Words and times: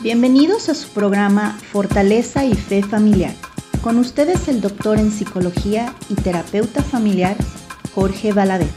Bienvenidos 0.00 0.68
a 0.68 0.74
su 0.74 0.88
programa 0.88 1.56
Fortaleza 1.70 2.44
y 2.44 2.54
Fe 2.54 2.82
Familiar. 2.82 3.32
Con 3.80 3.96
ustedes 3.98 4.48
el 4.48 4.60
doctor 4.60 4.98
en 4.98 5.12
psicología 5.12 5.94
y 6.08 6.14
terapeuta 6.16 6.82
familiar 6.82 7.36
Jorge 7.94 8.32
Valadez. 8.32 8.72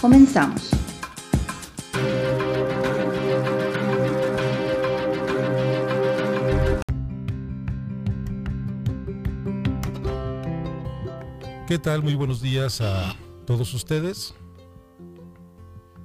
Comenzamos. 0.00 0.70
¿Qué 11.66 11.78
tal? 11.78 12.02
Muy 12.02 12.14
buenos 12.14 12.40
días 12.40 12.80
a 12.80 13.16
todos 13.44 13.74
ustedes. 13.74 14.34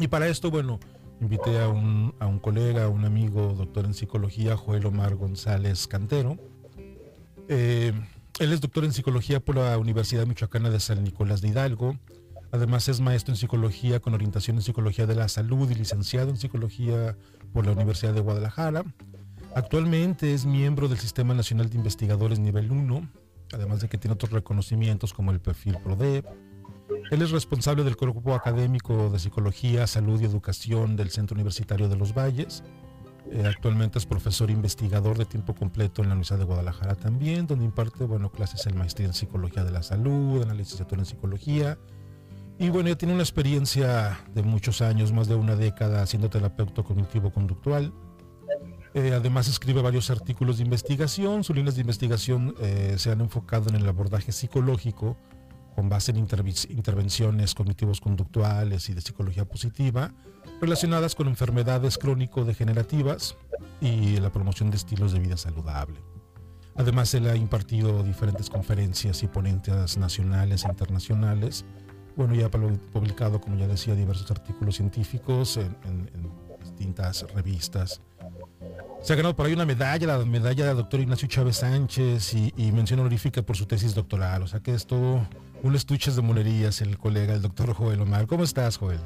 Y 0.00 0.08
para 0.08 0.28
esto, 0.28 0.50
bueno, 0.50 0.80
invité 1.20 1.58
a 1.58 1.68
un, 1.68 2.14
a 2.18 2.26
un 2.26 2.38
colega, 2.38 2.88
un 2.88 3.04
amigo, 3.04 3.54
doctor 3.56 3.84
en 3.84 3.94
psicología, 3.94 4.56
Joel 4.56 4.86
Omar 4.86 5.16
González 5.16 5.86
Cantero. 5.86 6.38
Eh, 7.48 7.92
él 8.38 8.52
es 8.52 8.60
doctor 8.60 8.84
en 8.84 8.92
psicología 8.92 9.40
por 9.40 9.56
la 9.56 9.76
Universidad 9.78 10.26
Michoacana 10.26 10.70
de 10.70 10.80
San 10.80 11.02
Nicolás 11.02 11.40
de 11.40 11.48
Hidalgo. 11.48 11.96
Además 12.52 12.88
es 12.88 13.00
maestro 13.00 13.32
en 13.32 13.36
psicología 13.36 14.00
con 14.00 14.14
orientación 14.14 14.56
en 14.56 14.62
psicología 14.62 15.06
de 15.06 15.14
la 15.14 15.28
salud 15.28 15.70
y 15.70 15.74
licenciado 15.74 16.30
en 16.30 16.36
psicología 16.36 17.16
por 17.52 17.66
la 17.66 17.72
Universidad 17.72 18.14
de 18.14 18.20
Guadalajara. 18.20 18.84
Actualmente 19.54 20.34
es 20.34 20.46
miembro 20.46 20.88
del 20.88 20.98
Sistema 20.98 21.34
Nacional 21.34 21.68
de 21.68 21.76
Investigadores 21.76 22.38
Nivel 22.38 22.70
1, 22.70 23.08
además 23.52 23.80
de 23.80 23.88
que 23.88 23.98
tiene 23.98 24.14
otros 24.14 24.30
reconocimientos 24.30 25.12
como 25.12 25.32
el 25.32 25.40
perfil 25.40 25.76
PRODEP, 25.82 26.24
él 27.10 27.22
es 27.22 27.30
responsable 27.30 27.84
del 27.84 27.96
cuerpo 27.96 28.34
académico 28.34 29.10
de 29.10 29.18
Psicología, 29.18 29.86
Salud 29.86 30.20
y 30.20 30.24
Educación 30.24 30.96
del 30.96 31.10
Centro 31.10 31.34
Universitario 31.34 31.88
de 31.88 31.96
los 31.96 32.14
Valles. 32.14 32.62
Eh, 33.30 33.44
actualmente 33.46 33.98
es 33.98 34.06
profesor 34.06 34.50
investigador 34.50 35.18
de 35.18 35.26
tiempo 35.26 35.54
completo 35.54 36.02
en 36.02 36.08
la 36.08 36.14
Universidad 36.14 36.38
de 36.38 36.44
Guadalajara 36.44 36.94
también, 36.94 37.46
donde 37.46 37.64
imparte 37.64 38.04
bueno, 38.04 38.30
clases 38.30 38.66
en 38.66 38.78
maestría 38.78 39.06
en 39.06 39.14
Psicología 39.14 39.64
de 39.64 39.70
la 39.70 39.82
Salud, 39.82 40.42
en 40.42 40.48
la 40.48 40.54
licenciatura 40.54 41.02
en 41.02 41.06
Psicología. 41.06 41.78
Y 42.58 42.70
bueno, 42.70 42.88
ya 42.88 42.96
tiene 42.96 43.14
una 43.14 43.22
experiencia 43.22 44.18
de 44.34 44.42
muchos 44.42 44.80
años, 44.80 45.12
más 45.12 45.28
de 45.28 45.34
una 45.34 45.56
década, 45.56 46.04
siendo 46.06 46.28
terapeuta 46.28 46.82
cognitivo-conductual. 46.82 47.92
Eh, 48.94 49.12
además 49.14 49.46
escribe 49.46 49.82
varios 49.82 50.10
artículos 50.10 50.56
de 50.56 50.64
investigación. 50.64 51.44
Sus 51.44 51.54
líneas 51.54 51.76
de 51.76 51.82
investigación 51.82 52.54
eh, 52.60 52.94
se 52.98 53.12
han 53.12 53.20
enfocado 53.20 53.68
en 53.68 53.76
el 53.76 53.86
abordaje 53.86 54.32
psicológico 54.32 55.16
con 55.78 55.88
base 55.88 56.10
en 56.10 56.16
intervenciones 56.16 57.54
cognitivos 57.54 58.00
conductuales 58.00 58.88
y 58.88 58.94
de 58.94 59.00
psicología 59.00 59.44
positiva 59.44 60.12
relacionadas 60.60 61.14
con 61.14 61.28
enfermedades 61.28 61.98
crónico-degenerativas 61.98 63.36
y 63.80 64.16
la 64.16 64.32
promoción 64.32 64.70
de 64.70 64.76
estilos 64.76 65.12
de 65.12 65.20
vida 65.20 65.36
saludable. 65.36 66.00
Además, 66.74 67.14
él 67.14 67.28
ha 67.28 67.36
impartido 67.36 68.02
diferentes 68.02 68.50
conferencias 68.50 69.22
y 69.22 69.28
ponentes 69.28 69.96
nacionales 69.98 70.64
e 70.64 70.68
internacionales. 70.68 71.64
Bueno, 72.16 72.34
ya 72.34 72.46
ha 72.46 72.50
publicado, 72.50 73.40
como 73.40 73.54
ya 73.54 73.68
decía, 73.68 73.94
diversos 73.94 74.28
artículos 74.32 74.74
científicos 74.74 75.58
en, 75.58 76.10
distintas 76.60 77.24
revistas. 77.34 78.02
Se 79.00 79.12
ha 79.12 79.16
ganado 79.16 79.36
por 79.36 79.46
ahí 79.46 79.52
una 79.52 79.64
medalla, 79.64 80.08
la 80.08 80.24
medalla 80.24 80.66
del 80.66 80.76
doctor 80.76 80.98
Ignacio 80.98 81.28
Chávez 81.28 81.58
Sánchez 81.58 82.34
y, 82.34 82.52
y 82.56 82.72
mención 82.72 82.98
honorífica 82.98 83.42
por 83.42 83.56
su 83.56 83.64
tesis 83.64 83.94
doctoral. 83.94 84.42
O 84.42 84.48
sea 84.48 84.58
que 84.58 84.74
es 84.74 84.88
todo 85.58 85.68
un 85.68 85.74
estuche 85.74 86.10
de 86.10 86.22
monerías, 86.22 86.80
el 86.80 86.98
colega, 86.98 87.34
el 87.34 87.42
doctor 87.42 87.72
Joel 87.72 88.00
Omar. 88.00 88.26
¿Cómo 88.26 88.44
estás, 88.44 88.76
Joel? 88.76 89.00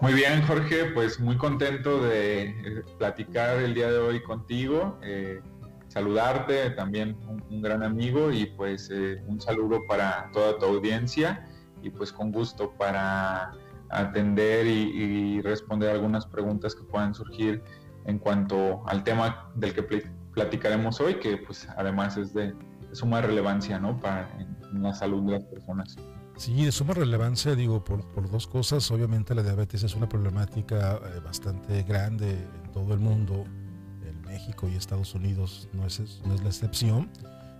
Muy 0.00 0.12
bien, 0.12 0.42
Jorge, 0.46 0.86
pues 0.86 1.20
muy 1.20 1.36
contento 1.36 2.02
de 2.02 2.82
platicar 2.98 3.58
el 3.58 3.74
día 3.74 3.90
de 3.90 3.98
hoy 3.98 4.22
contigo, 4.22 4.98
eh, 5.02 5.40
saludarte, 5.88 6.70
también 6.70 7.16
un, 7.48 7.62
gran 7.62 7.82
amigo 7.82 8.32
y 8.32 8.46
pues 8.46 8.90
eh, 8.92 9.22
un 9.26 9.40
saludo 9.40 9.80
para 9.88 10.30
toda 10.32 10.58
tu 10.58 10.66
audiencia 10.66 11.48
y 11.82 11.90
pues 11.90 12.12
con 12.12 12.32
gusto 12.32 12.72
para 12.76 13.52
atender 13.90 14.66
y, 14.66 15.40
responder 15.42 15.90
algunas 15.90 16.26
preguntas 16.26 16.74
que 16.74 16.82
puedan 16.82 17.14
surgir 17.14 17.62
en 18.06 18.18
cuanto 18.18 18.82
al 18.86 19.04
tema 19.04 19.50
del 19.54 19.72
que 19.72 20.10
platicaremos 20.32 21.00
hoy, 21.00 21.14
que 21.14 21.36
pues 21.36 21.68
además 21.76 22.16
es 22.16 22.34
de, 22.34 22.54
suma 22.94 23.20
relevancia 23.20 23.78
¿no? 23.78 23.98
para, 24.00 24.28
la 24.72 24.94
salud 24.94 25.24
de 25.26 25.32
las 25.32 25.44
personas. 25.44 25.96
Sí, 26.36 26.64
de 26.64 26.72
suma 26.72 26.94
relevancia, 26.94 27.54
digo, 27.54 27.84
por, 27.84 28.30
dos 28.30 28.46
cosas. 28.46 28.90
Obviamente 28.90 29.34
la 29.34 29.42
diabetes 29.42 29.82
es 29.82 29.94
una 29.94 30.08
problemática 30.08 30.96
eh, 30.96 31.20
bastante 31.20 31.82
grande 31.84 32.30
en 32.30 32.72
todo 32.72 32.92
el 32.94 33.00
mundo. 33.00 33.44
En 34.04 34.20
México 34.22 34.68
y 34.68 34.74
Estados 34.74 35.14
Unidos 35.14 35.68
no 35.72 35.86
es, 35.86 36.22
no 36.26 36.34
es 36.34 36.42
la 36.42 36.48
excepción. 36.48 37.10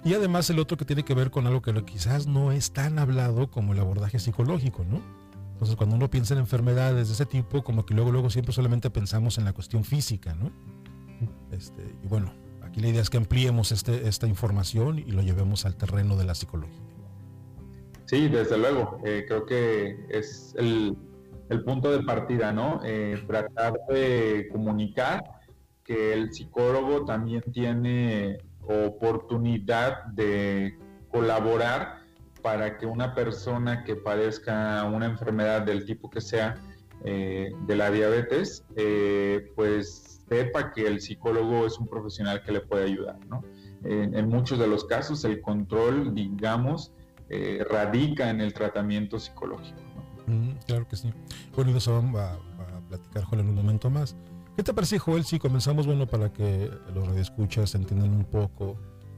Y 0.04 0.14
además 0.14 0.50
el 0.50 0.58
otro 0.58 0.76
que 0.76 0.84
tiene 0.84 1.04
que 1.04 1.14
ver 1.14 1.30
con 1.30 1.46
algo 1.46 1.62
que 1.62 1.72
quizás 1.84 2.26
no 2.26 2.52
es 2.52 2.72
tan 2.72 2.98
hablado 2.98 3.50
como 3.50 3.72
el 3.72 3.80
abordaje 3.80 4.18
psicológico, 4.18 4.84
¿no? 4.84 5.00
Entonces 5.52 5.76
cuando 5.76 5.96
uno 5.96 6.10
piensa 6.10 6.34
en 6.34 6.40
enfermedades 6.40 7.08
de 7.08 7.14
ese 7.14 7.26
tipo, 7.26 7.62
como 7.62 7.86
que 7.86 7.94
luego, 7.94 8.10
luego 8.12 8.28
siempre 8.28 8.52
solamente 8.52 8.90
pensamos 8.90 9.38
en 9.38 9.44
la 9.44 9.52
cuestión 9.52 9.84
física, 9.84 10.34
¿no? 10.34 10.50
Este, 11.52 11.96
y 12.02 12.08
bueno, 12.08 12.34
aquí 12.74 12.80
la 12.80 12.88
idea 12.88 13.02
es 13.02 13.10
que 13.10 13.18
ampliemos 13.18 13.70
este, 13.70 14.08
esta 14.08 14.26
información 14.26 14.98
y 14.98 15.12
lo 15.12 15.22
llevemos 15.22 15.64
al 15.64 15.76
terreno 15.76 16.16
de 16.16 16.24
la 16.24 16.34
psicología. 16.34 16.82
Sí, 18.06 18.28
desde 18.28 18.58
luego. 18.58 18.98
Eh, 19.04 19.24
creo 19.28 19.46
que 19.46 20.06
es 20.08 20.56
el, 20.58 20.96
punto 21.64 21.92
de 21.92 22.02
partida, 22.02 22.52
¿no? 22.52 22.80
Eh, 22.84 23.22
tratar 23.28 23.74
de 23.88 24.48
comunicar 24.50 25.22
que 25.84 26.14
el 26.14 26.32
psicólogo 26.32 27.04
también 27.04 27.42
tiene 27.52 28.38
oportunidad 28.62 30.06
de 30.06 30.76
colaborar 31.12 32.00
para 32.42 32.76
que 32.76 32.86
una 32.86 33.14
persona 33.14 33.84
que 33.84 33.94
padezca 33.94 34.82
una 34.84 35.06
enfermedad 35.06 35.62
del 35.62 35.84
tipo 35.84 36.10
que 36.10 36.20
sea 36.20 36.56
eh, 37.04 37.52
de 37.66 37.76
la 37.76 37.92
diabetes, 37.92 38.64
pues 39.54 40.03
sepa 40.28 40.72
que 40.72 40.86
el 40.86 41.00
psicólogo 41.00 41.66
es 41.66 41.78
un 41.78 41.86
profesional 41.86 42.42
que 42.42 42.52
le 42.52 42.60
puede 42.60 42.84
ayudar, 42.84 43.18
¿no? 43.26 43.42
en 43.86 44.28
muchos 44.30 44.58
de 44.58 44.66
los 44.66 44.86
casos 44.86 45.26
el 45.26 45.42
control, 45.42 46.14
digamos, 46.14 46.90
eh, 47.30 47.64
radica 47.70 48.28
en 48.28 48.40
el 48.40 48.52
tratamiento 48.52 49.18
psicológico. 49.18 49.80
Mm, 50.26 50.50
claro 50.66 50.86
que 50.86 50.96
sí. 50.96 51.12
Bueno, 51.56 51.76
eso 51.76 51.94
vamos 51.94 52.20
a, 52.20 52.38
platicar, 52.88 53.24
Joel, 53.24 53.40
en 53.40 53.48
un 53.48 53.54
momento 53.54 53.88
más. 53.88 54.14
¿Qué 54.56 54.62
te 54.62 54.74
parece, 54.74 54.98
Joel, 54.98 55.24
si 55.24 55.38
comenzamos, 55.38 55.86
bueno, 55.86 56.06
para 56.06 56.32
que 56.32 56.70
los 56.94 57.08
radioescuchas 57.08 57.74
entiendan 57.74 58.10
un 58.10 58.24
poco, 58.24 58.76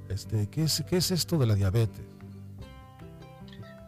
este, 0.09 0.49
¿qué, 0.49 0.62
es, 0.62 0.85
¿qué 0.88 0.99
es 0.99 1.11
esto 1.11 1.37
de 1.37 1.47
la 1.47 1.56
diabetes? 1.56 2.05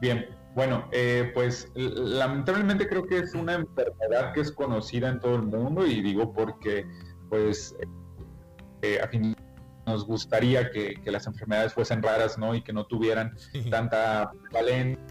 Bien, 0.00 0.26
bueno, 0.55 0.88
eh, 0.91 1.31
pues 1.32 1.71
lamentablemente 1.75 2.88
creo 2.88 3.06
que 3.06 3.19
es 3.19 3.35
una 3.35 3.55
enfermedad 3.55 4.32
que 4.32 4.41
es 4.41 4.50
conocida 4.50 5.09
en 5.09 5.21
todo 5.21 5.37
el 5.37 5.43
mundo 5.43 5.87
y 5.87 6.03
digo 6.03 6.32
porque, 6.32 6.87
pues, 7.28 7.75
eh, 8.82 9.00
a 9.02 9.08
fin 9.08 9.34
nos 9.88 10.04
gustaría 10.04 10.70
que, 10.70 11.00
las 11.06 11.26
enfermedades 11.26 11.72
fuesen 11.72 12.02
raras, 12.02 12.36
¿no? 12.38 12.54
Y 12.54 12.62
que 12.62 12.72
no 12.72 12.86
tuvieran 12.86 13.34
tanta 13.70 14.30
valencia. 14.52 15.02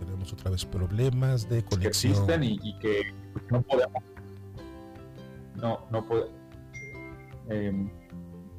Tenemos 0.00 0.32
otra 0.32 0.50
vez 0.50 0.64
problemas 0.64 1.48
de 1.48 1.64
conexión. 1.64 1.80
Que 1.80 1.88
existen 1.88 2.44
y, 2.44 2.78
que 2.80 3.14
no 3.50 3.62
podemos. 3.62 4.02
No, 5.54 5.86
no 5.90 6.06
podemos. 6.06 6.30
Em, 7.48 7.90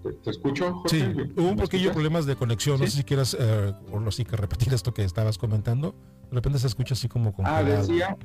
¿Te, 0.04 0.30
escucho? 0.30 0.84
Sí, 0.88 1.04
hubo 1.36 1.50
un 1.50 1.58
poquillo 1.58 1.90
de 1.90 1.94
problemas 1.94 2.26
de 2.26 2.36
conexión. 2.36 2.80
No 2.80 2.86
sé 2.86 2.98
si 2.98 3.04
quieras, 3.04 3.36
eh, 3.40 3.74
o 3.92 4.12
sí 4.12 4.26
que 4.26 4.36
repetir 4.36 4.74
esto 4.74 4.94
que 4.94 5.04
estabas 5.04 5.38
comentando. 5.38 5.96
De 6.30 6.36
repente 6.36 6.60
se 6.60 6.68
escucha 6.68 6.94
así 6.94 7.08
como 7.08 7.34
con. 7.34 7.46
Ah, 7.46 7.64
decía, 7.64 8.18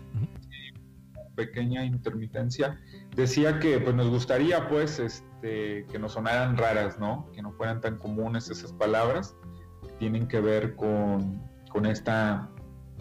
pequeña 1.36 1.84
intermitencia. 1.84 2.80
Decía 3.14 3.60
que 3.60 3.78
pues 3.78 3.94
nos 3.94 4.08
gustaría 4.08 4.68
pues 4.68 4.98
este, 4.98 5.86
que 5.90 5.98
nos 5.98 6.12
sonaran 6.12 6.56
raras, 6.56 6.98
¿no? 6.98 7.30
Que 7.32 7.42
no 7.42 7.52
fueran 7.52 7.80
tan 7.80 7.98
comunes 7.98 8.50
esas 8.50 8.72
palabras 8.72 9.36
que 9.82 9.92
tienen 9.98 10.26
que 10.26 10.40
ver 10.40 10.74
con, 10.74 11.42
con 11.70 11.86
esta 11.86 12.50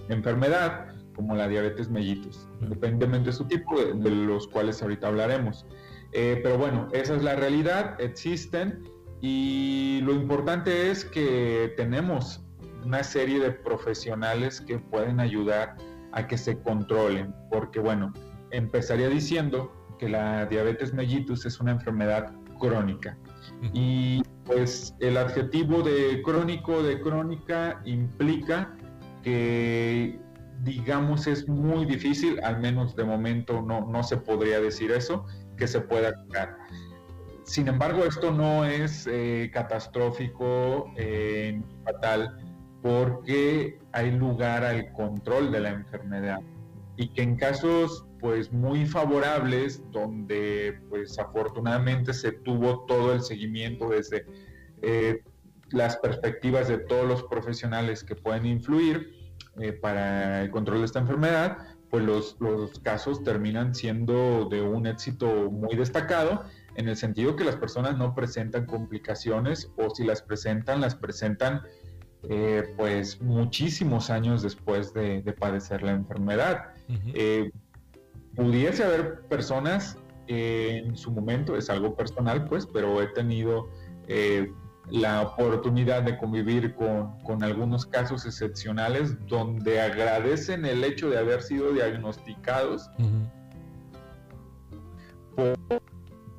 enfermedad 0.10 0.88
como 1.16 1.34
la 1.36 1.48
diabetes 1.48 1.90
mellitus, 1.90 2.48
independientemente 2.62 3.28
de 3.28 3.34
su 3.34 3.46
tipo, 3.46 3.80
de, 3.80 3.94
de 3.94 4.10
los 4.10 4.48
cuales 4.48 4.82
ahorita 4.82 5.08
hablaremos. 5.08 5.66
Eh, 6.18 6.40
pero 6.42 6.58
bueno, 6.58 6.88
esa 6.94 7.14
es 7.14 7.24
la 7.24 7.36
realidad, 7.36 8.00
existen 8.00 8.90
y 9.20 10.00
lo 10.04 10.14
importante 10.14 10.90
es 10.90 11.04
que 11.04 11.74
tenemos 11.76 12.42
una 12.86 13.04
serie 13.04 13.42
de 13.42 13.52
profesionales 13.52 14.62
que 14.62 14.80
pueden 14.80 15.20
ayudar 15.20 15.76
a 16.14 16.26
que 16.26 16.38
se 16.38 16.58
controlen, 16.62 17.36
porque 17.52 17.82
bueno, 17.82 18.14
empezaría 18.52 19.10
diciendo 19.10 19.74
que 20.00 20.08
la 20.08 20.46
diabetes 20.46 20.94
mellitus 20.94 21.46
es 21.46 21.60
una 21.60 21.72
enfermedad 21.72 22.32
crónica. 22.60 23.18
Y 23.74 24.24
pues 24.46 24.96
el 25.02 25.18
adjetivo 25.18 25.82
de 25.82 26.22
crónico, 26.22 26.82
de 26.82 27.02
crónica, 27.02 27.82
implica 27.84 28.74
que 29.22 30.18
digamos 30.64 31.28
es 31.28 31.50
muy 31.50 31.86
difícil, 31.86 32.40
al 32.42 32.62
menos 32.62 32.96
de 32.96 33.04
momento 33.04 33.62
no, 33.62 33.86
no 33.86 34.02
se 34.04 34.16
podría 34.16 34.62
decir 34.62 34.92
eso, 34.92 35.26
que 35.56 35.68
se 35.68 35.82
pueda 35.82 36.14
curar. 36.26 36.58
Sin 37.46 37.68
embargo, 37.68 38.04
esto 38.06 38.32
no 38.32 38.66
es 38.66 39.08
eh, 39.08 39.52
catastrófico 39.54 40.92
eh, 40.98 41.62
fatal 41.84 42.38
porque 42.82 43.78
hay 43.92 44.12
lugar 44.12 44.64
al 44.64 44.92
control 44.94 45.52
de 45.52 45.60
la 45.60 45.70
enfermedad 45.70 46.40
y 46.98 47.10
que 47.10 47.22
en 47.22 47.36
casos 47.36 48.06
pues 48.20 48.52
muy 48.52 48.88
favorables 48.88 49.84
donde 49.92 50.80
pues 50.90 51.20
afortunadamente 51.20 52.14
se 52.14 52.32
tuvo 52.32 52.86
todo 52.86 53.14
el 53.14 53.22
seguimiento 53.22 53.90
desde 53.90 54.26
eh, 54.82 55.22
las 55.70 55.98
perspectivas 55.98 56.68
de 56.68 56.80
todos 56.80 57.08
los 57.08 57.24
profesionales 57.24 58.04
que 58.04 58.16
pueden 58.16 58.48
influir 58.48 59.14
para 59.82 60.42
el 60.42 60.52
control 60.52 60.80
de 60.80 60.86
esta 60.86 61.00
enfermedad, 61.00 61.58
pues 61.96 62.06
los, 62.06 62.36
los 62.42 62.78
casos 62.80 63.24
terminan 63.24 63.74
siendo 63.74 64.50
de 64.50 64.60
un 64.60 64.86
éxito 64.86 65.50
muy 65.50 65.78
destacado 65.78 66.44
en 66.76 66.90
el 66.90 66.98
sentido 66.98 67.38
que 67.38 67.46
las 67.46 67.56
personas 67.56 67.98
no 67.98 68.14
presentan 68.14 68.66
complicaciones 68.66 69.72
o 69.78 69.96
si 69.96 70.04
las 70.04 70.22
presentan, 70.22 70.82
las 70.82 70.94
presentan 70.94 71.62
eh, 72.24 72.64
pues 72.76 73.22
muchísimos 73.22 74.10
años 74.10 74.42
después 74.42 74.94
de, 74.94 75.22
padecer 75.40 75.84
la 75.84 75.92
enfermedad. 75.94 76.66
Eh, 77.14 77.50
pudiese 78.36 78.84
haber 78.84 79.22
personas 79.30 79.98
en 80.28 80.98
su 80.98 81.12
momento, 81.12 81.56
es 81.56 81.70
algo 81.70 81.96
personal 81.96 82.44
pues, 82.44 82.66
pero 82.66 83.02
he 83.02 83.08
tenido 83.08 83.70
eh, 84.10 84.52
la 84.90 85.22
oportunidad 85.22 86.04
de 86.04 86.18
convivir 86.18 86.76
con, 86.76 87.44
algunos 87.44 87.86
casos 87.86 88.26
excepcionales 88.26 89.16
donde 89.28 89.82
agradecen 89.82 90.66
el 90.66 90.84
hecho 90.84 91.10
de 91.10 91.18
haber 91.18 91.42
sido 91.42 91.72
diagnosticados 91.74 92.90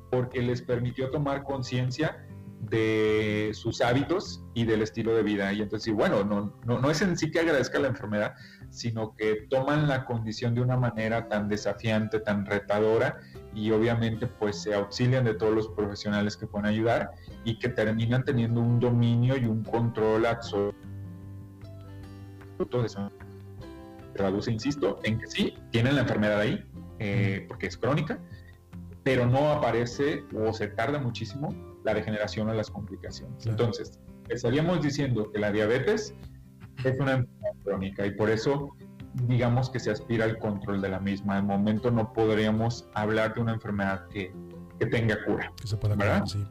porque 0.09 0.41
les 0.41 0.61
permitió 0.61 1.09
tomar 1.09 1.43
conciencia 1.43 2.23
de 2.61 3.51
sus 3.53 3.81
hábitos 3.81 4.43
y 4.53 4.65
del 4.65 4.81
estilo 4.81 5.15
de 5.15 5.23
vida. 5.23 5.53
Y 5.53 5.61
entonces, 5.61 5.93
bueno, 5.93 6.23
no, 6.23 6.53
no, 6.65 6.79
no, 6.79 6.89
es 6.89 7.01
en 7.01 7.17
sí 7.17 7.31
que 7.31 7.39
agradezca 7.39 7.79
la 7.79 7.87
enfermedad, 7.87 8.33
sino 8.69 9.15
que 9.15 9.47
toman 9.49 9.87
la 9.87 10.05
condición 10.05 10.55
de 10.55 10.61
una 10.61 10.77
manera 10.77 11.27
tan 11.27 11.47
desafiante, 11.47 12.19
tan 12.19 12.45
retadora, 12.45 13.19
y 13.57 13.71
obviamente 13.71 14.27
pues 14.27 14.61
se 14.61 14.75
auxilian 14.75 15.25
de 15.25 15.33
todos 15.33 15.55
los 15.55 15.67
profesionales 15.69 16.37
que 16.37 16.45
pueden 16.45 16.67
ayudar 16.67 17.09
y 17.43 17.57
que 17.57 17.69
terminan 17.69 18.23
teniendo 18.23 18.61
un 18.61 18.79
dominio 18.79 19.35
y 19.35 19.45
un 19.45 19.63
control 19.63 20.27
absoluto 20.27 20.75
de 22.59 22.85
eso. 22.85 23.11
Traduce, 24.13 24.51
insisto, 24.51 24.99
en 25.03 25.17
que 25.17 25.25
sí, 25.25 25.55
tienen 25.71 25.95
la 25.95 26.01
enfermedad 26.01 26.39
ahí, 26.39 26.63
eh, 26.99 27.45
porque 27.47 27.65
es 27.65 27.77
crónica, 27.77 28.19
pero 29.03 29.25
no 29.25 29.49
aparece 29.49 30.23
o 30.35 30.53
se 30.53 30.67
tarda 30.67 30.99
muchísimo 30.99 31.49
la 31.83 31.95
degeneración 31.95 32.49
o 32.49 32.53
las 32.53 32.69
complicaciones. 32.69 33.47
Entonces, 33.47 33.99
estaríamos 34.29 34.83
diciendo 34.83 35.31
que 35.31 35.39
la 35.39 35.51
diabetes 35.51 36.13
es 36.83 36.99
una 36.99 37.13
enfermedad 37.13 37.53
crónica 37.63 38.05
y 38.05 38.11
por 38.11 38.29
eso 38.29 38.69
digamos 39.23 39.69
que 39.69 39.79
se 39.79 39.91
aspira 39.91 40.25
al 40.25 40.37
control 40.37 40.81
de 40.81 40.89
la 40.89 40.99
misma. 40.99 41.37
Al 41.37 41.43
momento 41.43 41.91
no 41.91 42.13
podríamos 42.13 42.87
hablar 42.93 43.33
de 43.33 43.41
una 43.41 43.53
enfermedad 43.53 44.07
que, 44.09 44.33
que 44.79 44.85
tenga 44.85 45.17
cura. 45.25 45.51
Que 45.59 45.67
se 45.67 45.77
pueda 45.77 45.95
¿verdad? 45.95 46.25
sí. 46.25 46.45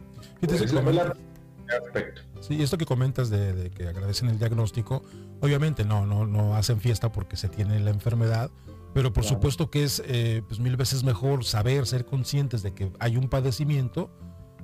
Sí, 2.40 2.62
esto 2.62 2.78
que 2.78 2.86
comentas 2.86 3.30
de, 3.30 3.70
que 3.74 3.88
agradecen 3.88 4.28
el 4.28 4.38
diagnóstico, 4.38 5.02
obviamente 5.40 5.84
no, 5.84 6.06
no, 6.06 6.26
no 6.26 6.54
hacen 6.54 6.80
fiesta 6.80 7.10
porque 7.10 7.36
se 7.36 7.48
tiene 7.48 7.80
la 7.80 7.90
enfermedad, 7.90 8.50
pero 8.94 9.12
por 9.12 9.24
supuesto 9.24 9.70
que 9.70 9.84
es 9.84 10.02
eh, 10.06 10.42
pues 10.46 10.60
mil 10.60 10.76
veces 10.76 11.02
mejor 11.02 11.44
saber, 11.44 11.86
ser 11.86 12.04
conscientes 12.04 12.62
de 12.62 12.72
que 12.72 12.92
hay 13.00 13.16
un 13.16 13.28
padecimiento, 13.28 14.10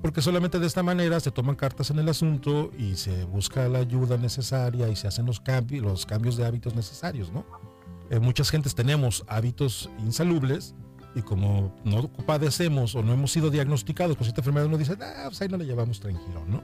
porque 0.01 0.23
solamente 0.23 0.59
de 0.59 0.67
esta 0.67 0.83
manera 0.83 1.19
se 1.21 1.31
toman 1.31 1.57
cartas 1.57 1.91
en 1.91 1.99
el 1.99 2.09
asunto 2.09 2.71
y 2.77 2.97
se 2.97 3.25
busca 3.25 3.69
la 3.69 3.81
ayuda 3.81 4.17
necesaria 4.17 4.89
y 4.89 4.97
se 4.97 5.09
hacen 5.09 5.27
los 5.27 5.41
cambios, 5.41 5.85
los 5.85 6.07
cambios 6.07 6.37
de 6.37 6.47
hábitos 6.47 6.75
necesarios, 6.75 7.33
¿no? 7.33 7.45
Eh, 8.13 8.21
muchas 8.21 8.51
gentes 8.51 8.75
tenemos 8.75 9.25
hábitos 9.27 9.89
insalubles 10.01 10.75
y 11.15 11.23
como 11.23 11.75
no 11.83 12.13
padecemos 12.13 12.95
o 12.95 13.03
no 13.03 13.15
hemos 13.15 13.33
sido 13.33 13.49
diagnosticados 13.49 14.19
con 14.19 14.27
esta 14.27 14.43
enfermedad, 14.43 14.67
uno 14.67 14.77
dice, 14.77 14.99
ah, 15.01 15.25
pues 15.29 15.41
ahí 15.41 15.49
no 15.49 15.57
le 15.57 15.65
llevamos 15.65 15.99
tranquilo, 15.99 16.45
¿no? 16.47 16.63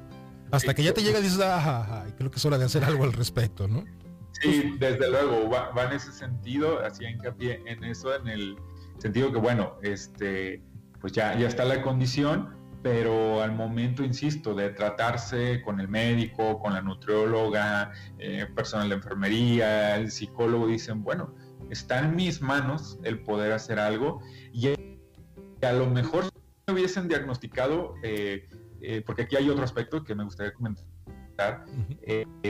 Hasta 0.51 0.75
que 0.75 0.83
ya 0.83 0.93
te 0.93 1.03
llega 1.03 1.21
y 1.21 1.23
dices, 1.23 1.41
ah, 1.43 2.05
creo 2.19 2.31
que 2.31 2.37
es 2.37 2.45
hora 2.45 2.59
de 2.59 2.67
hacer 2.67 2.85
algo 2.85 3.05
al 3.05 3.15
respecto, 3.15 3.67
¿no? 3.67 3.87
Sí, 4.33 4.75
desde 4.79 5.11
luego, 5.11 5.49
va, 5.49 5.73
en 5.85 5.93
ese 5.93 6.13
sentido, 6.13 6.85
hacía 6.85 7.11
hincapié 7.11 7.63
en 7.65 7.83
eso, 7.83 8.15
en 8.15 8.29
el 8.29 8.57
sentido 8.99 9.33
que, 9.33 9.39
bueno, 9.39 9.79
este, 9.83 10.63
pues 11.01 11.15
ya, 11.15 11.35
ya 11.39 11.49
está 11.49 11.65
la 11.65 11.81
condición, 11.81 12.58
pero 12.91 13.43
al 13.43 13.53
momento, 13.53 14.03
insisto, 14.03 14.55
de 14.55 14.71
tratarse 14.71 15.61
con 15.61 15.79
el 15.79 15.89
médico, 15.89 16.59
con 16.59 16.73
la 16.73 16.81
nutrióloga, 16.81 17.93
eh, 18.19 18.47
personal 18.57 18.89
de 18.89 18.95
enfermería, 18.95 19.97
el 19.97 20.11
psicólogo, 20.11 20.67
dicen, 20.69 21.05
bueno, 21.05 21.35
está 21.69 21.99
en 21.99 22.17
mis 22.17 22.41
manos 22.41 22.99
el 23.05 23.21
poder 23.21 23.53
hacer 23.53 23.79
algo 23.79 24.23
y 24.55 24.69
a 24.69 25.73
lo 25.73 25.87
mejor 25.91 26.31
me 26.67 26.73
hubiesen 26.73 27.09
diagnosticado, 27.09 27.93
eh, 28.03 28.49
eh, 28.81 29.03
porque 29.05 29.23
aquí 29.25 29.37
hay 29.37 29.51
otro 29.51 29.65
aspecto 29.65 30.03
que 30.03 30.15
me 30.15 30.25
gustaría 30.25 30.55
comentar, 30.55 31.67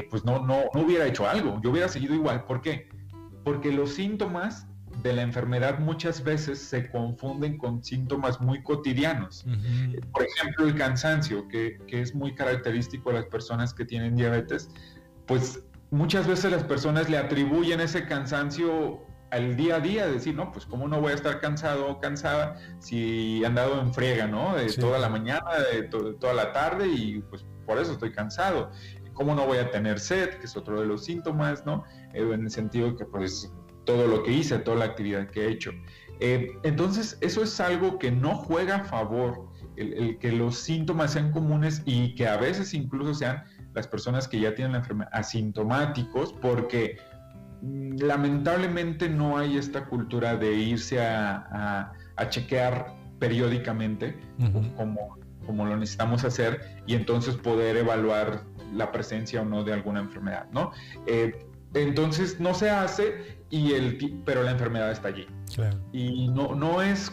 pues 0.09 0.25
no, 0.25 0.47
no, 0.47 0.67
no 0.73 0.81
hubiera 0.83 1.05
hecho 1.05 1.29
algo, 1.29 1.61
yo 1.65 1.73
hubiera 1.73 1.89
seguido 1.89 2.15
igual. 2.15 2.45
¿Por 2.45 2.61
qué? 2.61 2.89
Porque 3.43 3.73
los 3.73 3.91
síntomas 3.95 4.69
de 5.03 5.13
la 5.13 5.23
enfermedad 5.23 5.79
muchas 5.79 6.25
veces 6.25 6.59
se 6.59 6.91
confunden 6.91 7.59
con 7.59 7.83
síntomas 7.83 8.41
muy 8.41 8.63
cotidianos. 8.63 9.45
Por 10.13 10.23
ejemplo, 10.25 10.67
el 10.67 10.75
cansancio, 10.75 11.47
que, 11.49 11.79
que, 11.87 12.01
es 12.03 12.15
muy 12.15 12.35
característico 12.35 13.11
de 13.11 13.21
las 13.21 13.27
personas 13.27 13.73
que 13.75 13.85
tienen 13.85 14.17
diabetes, 14.17 14.71
pues 15.27 15.63
muchas 15.91 16.27
veces 16.27 16.51
las 16.51 16.65
personas 16.65 17.09
le 17.09 17.19
atribuyen 17.19 17.81
ese 17.81 18.07
cansancio 18.07 19.03
al 19.31 19.57
día 19.57 19.77
a 19.77 19.81
día, 19.81 20.07
decir, 20.07 20.35
no, 20.35 20.53
pues 20.53 20.65
cómo 20.65 20.89
no 20.89 21.01
voy 21.01 21.13
a 21.13 21.15
estar 21.15 21.41
cansado 21.41 21.89
o 21.89 22.01
cansada 22.01 22.57
si 22.79 23.43
he 23.43 23.47
andado 23.47 23.81
en 23.81 23.93
friega, 23.93 24.27
¿no? 24.27 24.57
De 24.57 24.73
toda 24.73 24.99
la 24.99 25.09
mañana, 25.09 25.45
de, 25.73 25.83
toda 25.83 26.33
la 26.33 26.53
tarde 26.53 26.89
y 26.89 27.21
pues 27.21 27.45
por 27.67 27.79
eso 27.79 27.93
estoy 27.93 28.13
cansado. 28.13 28.71
¿Cómo 29.13 29.35
no 29.35 29.47
voy 29.47 29.59
a 29.59 29.71
tener 29.71 29.99
sed? 29.99 30.39
Que 30.39 30.47
es 30.47 30.57
otro 30.57 30.81
de 30.81 30.87
los 30.87 31.05
síntomas, 31.05 31.67
¿no? 31.67 31.85
Eh, 32.15 32.23
en 32.33 32.45
el 32.45 32.51
sentido 32.51 32.97
que 32.97 33.05
pues 33.05 33.53
todo 33.89 34.07
lo 34.07 34.23
que 34.23 34.31
hice, 34.33 34.59
toda 34.59 34.77
la 34.77 34.85
actividad 34.85 35.31
que 35.31 35.47
he 35.47 35.49
hecho. 35.51 35.71
Eh, 36.21 36.53
entonces, 36.63 37.17
eso 37.23 37.43
es 37.43 37.59
algo 37.59 37.99
que 37.99 38.11
no 38.11 38.35
juega 38.35 38.77
a 38.77 38.85
favor, 38.85 39.49
el, 39.77 40.19
que 40.19 40.31
los 40.31 40.59
síntomas 40.59 41.15
sean 41.15 41.33
comunes 41.33 41.81
y 41.87 42.15
que 42.15 42.29
a 42.29 42.37
veces 42.37 42.75
incluso 42.75 43.15
sean 43.15 43.45
las 43.73 43.89
personas 43.89 44.29
que 44.29 44.41
ya 44.41 44.55
tienen 44.55 44.73
la 44.73 44.79
enfermedad 44.81 45.09
asintomáticos, 45.15 46.35
porque 46.35 46.99
mm, 47.63 48.03
lamentablemente 48.03 49.09
no 49.09 49.39
hay 49.39 49.57
esta 49.57 49.87
cultura 49.87 50.37
de 50.37 50.53
irse 50.53 51.01
a, 51.01 51.95
chequear 52.29 52.95
periódicamente 53.19 54.19
como, 54.77 55.17
como 55.47 55.65
lo 55.65 55.77
necesitamos 55.79 56.25
hacer 56.25 56.83
y 56.87 56.95
entonces 56.95 57.37
poder 57.37 57.77
evaluar 57.77 58.43
la 58.75 58.93
presencia 58.93 59.41
o 59.41 59.45
no 59.47 59.65
de 59.65 59.73
alguna 59.73 60.01
enfermedad, 60.01 60.47
¿no? 60.53 60.73
Eh, 61.07 61.47
entonces 61.75 62.41
no 62.41 62.55
se 62.55 62.71
hace 62.71 63.38
y 63.51 63.73
el 63.73 64.23
pero 64.25 64.43
la 64.43 64.51
enfermedad 64.51 64.91
está 64.91 65.09
allí. 65.09 65.27
Y 65.93 66.29
no, 66.29 66.55
no 66.55 66.83
es 66.83 67.13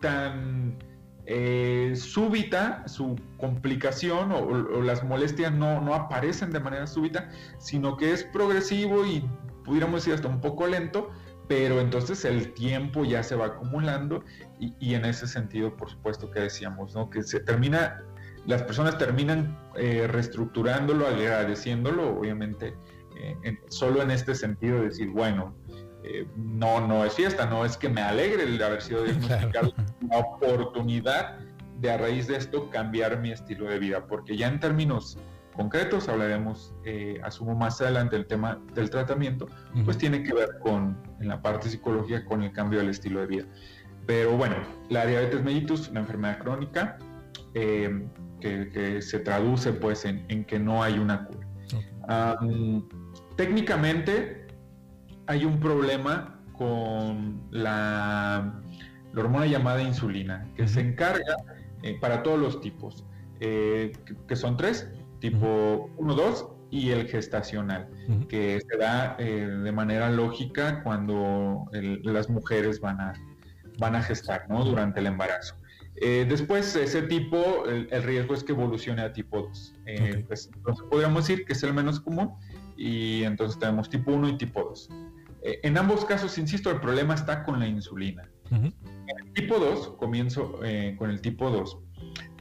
tan 0.00 0.78
eh, 1.26 1.94
súbita, 1.96 2.86
su 2.86 3.16
complicación 3.38 4.32
o, 4.32 4.82
las 4.82 5.02
molestias 5.02 5.52
no, 5.52 5.80
no, 5.80 5.94
aparecen 5.94 6.50
de 6.50 6.60
manera 6.60 6.86
súbita, 6.86 7.30
sino 7.58 7.96
que 7.96 8.12
es 8.12 8.24
progresivo 8.24 9.06
y 9.06 9.24
pudiéramos 9.64 10.02
decir 10.02 10.14
hasta 10.14 10.28
un 10.28 10.40
poco 10.40 10.66
lento, 10.66 11.10
pero 11.48 11.80
entonces 11.80 12.24
el 12.24 12.52
tiempo 12.52 13.04
ya 13.04 13.22
se 13.22 13.36
va 13.36 13.46
acumulando 13.46 14.22
y, 14.58 14.94
en 14.94 15.04
ese 15.04 15.26
sentido, 15.26 15.76
por 15.76 15.90
supuesto 15.90 16.30
que 16.30 16.40
decíamos, 16.40 16.94
¿no? 16.94 17.10
Que 17.10 17.22
se 17.22 17.40
termina, 17.40 18.02
las 18.46 18.62
personas 18.62 18.98
terminan 18.98 19.58
eh, 19.76 20.06
reestructurándolo, 20.06 21.06
agradeciéndolo, 21.06 22.18
obviamente, 22.18 22.74
eh, 23.16 23.58
solo 23.68 24.02
en 24.02 24.10
este 24.10 24.34
sentido, 24.34 24.82
decir, 24.82 25.08
bueno, 25.10 25.54
eh, 26.06 26.26
no, 26.36 26.86
no 26.86 27.04
es 27.04 27.14
fiesta, 27.14 27.46
no 27.46 27.64
es 27.64 27.78
que 27.78 27.88
me 27.88 28.02
alegre 28.02 28.42
el 28.42 28.62
haber 28.62 28.82
sido 28.82 29.04
diagnosticado, 29.04 29.72
una 30.02 30.18
oportunidad 30.18 31.38
de 31.80 31.90
a 31.90 31.96
raíz 31.96 32.26
de 32.26 32.36
esto 32.36 32.68
cambiar 32.68 33.18
mi 33.20 33.30
estilo 33.30 33.64
de 33.66 33.78
vida, 33.78 34.06
porque 34.06 34.36
ya 34.36 34.48
en 34.48 34.60
términos 34.60 35.18
concretos 35.56 36.08
hablaremos, 36.08 36.74
eh, 36.84 37.20
asumo 37.22 37.54
más 37.54 37.80
adelante 37.80 38.16
el 38.16 38.26
tema 38.26 38.60
del 38.74 38.90
tratamiento, 38.90 39.46
pues 39.84 39.96
tiene 39.96 40.22
que 40.22 40.34
ver 40.34 40.58
con, 40.60 41.00
en 41.20 41.28
la 41.28 41.40
parte 41.40 41.70
psicológica, 41.70 42.24
con 42.26 42.42
el 42.42 42.52
cambio 42.52 42.80
del 42.80 42.90
estilo 42.90 43.20
de 43.20 43.26
vida. 43.26 43.44
Pero 44.06 44.36
bueno, 44.36 44.56
la 44.90 45.06
diabetes 45.06 45.42
mellitus, 45.42 45.88
una 45.88 46.00
enfermedad 46.00 46.38
crónica, 46.38 46.98
eh, 47.54 48.06
que, 48.40 49.00
se 49.00 49.20
traduce 49.20 49.72
pues 49.72 50.04
en, 50.04 50.44
que 50.44 50.58
no 50.58 50.82
hay 50.82 50.98
una 50.98 51.26
cura. 51.26 52.36
técnicamente, 53.36 54.43
hay 55.26 55.44
un 55.44 55.60
problema 55.60 56.40
con 56.52 57.42
la, 57.50 58.60
hormona 59.16 59.46
llamada 59.46 59.82
insulina, 59.82 60.48
que 60.56 60.66
se 60.66 60.80
encarga 60.80 61.36
eh, 61.82 61.96
para 62.00 62.22
todos 62.22 62.38
los 62.38 62.60
tipos, 62.60 63.04
eh, 63.40 63.92
que, 64.26 64.36
son 64.36 64.56
tres, 64.56 64.90
tipo 65.20 65.90
1, 65.96 66.14
2 66.14 66.48
y 66.70 66.90
el 66.90 67.06
gestacional, 67.06 67.88
que 68.28 68.60
se 68.68 68.76
da 68.76 69.16
eh, 69.20 69.46
de 69.46 69.72
manera 69.72 70.10
lógica 70.10 70.82
cuando 70.82 71.66
las 71.72 72.28
mujeres 72.28 72.80
van 72.80 73.00
a, 73.00 73.12
van 73.78 73.94
a 73.94 74.02
gestar 74.02 74.46
¿no? 74.48 74.64
durante 74.64 74.98
el 74.98 75.06
embarazo. 75.06 75.54
después, 76.00 76.74
ese 76.74 77.02
tipo, 77.02 77.66
el, 77.66 78.02
riesgo 78.02 78.34
es 78.34 78.42
que 78.42 78.50
evolucione 78.50 79.02
a 79.02 79.12
tipo 79.12 79.42
2. 79.42 79.74
pues, 80.26 80.50
entonces, 80.52 80.84
podríamos 80.90 81.28
decir 81.28 81.44
que 81.44 81.52
es 81.52 81.62
el 81.62 81.72
menos 81.72 82.00
común 82.00 82.32
y 82.76 83.22
entonces 83.22 83.58
tenemos 83.60 83.88
tipo 83.88 84.10
1 84.10 84.30
y 84.30 84.36
tipo 84.38 84.64
2. 84.64 84.88
Eh, 85.44 85.60
en 85.62 85.76
ambos 85.76 86.04
casos, 86.06 86.38
insisto, 86.38 86.70
el 86.70 86.80
problema 86.80 87.14
está 87.14 87.44
con 87.44 87.60
la 87.60 87.68
insulina. 87.68 88.28
En 88.50 88.72
el 89.26 89.32
tipo 89.34 89.58
2, 89.58 89.96
comienzo 89.98 90.60
eh, 90.64 90.96
con 90.98 91.10
el 91.10 91.20
tipo 91.20 91.50
2. 91.50 91.78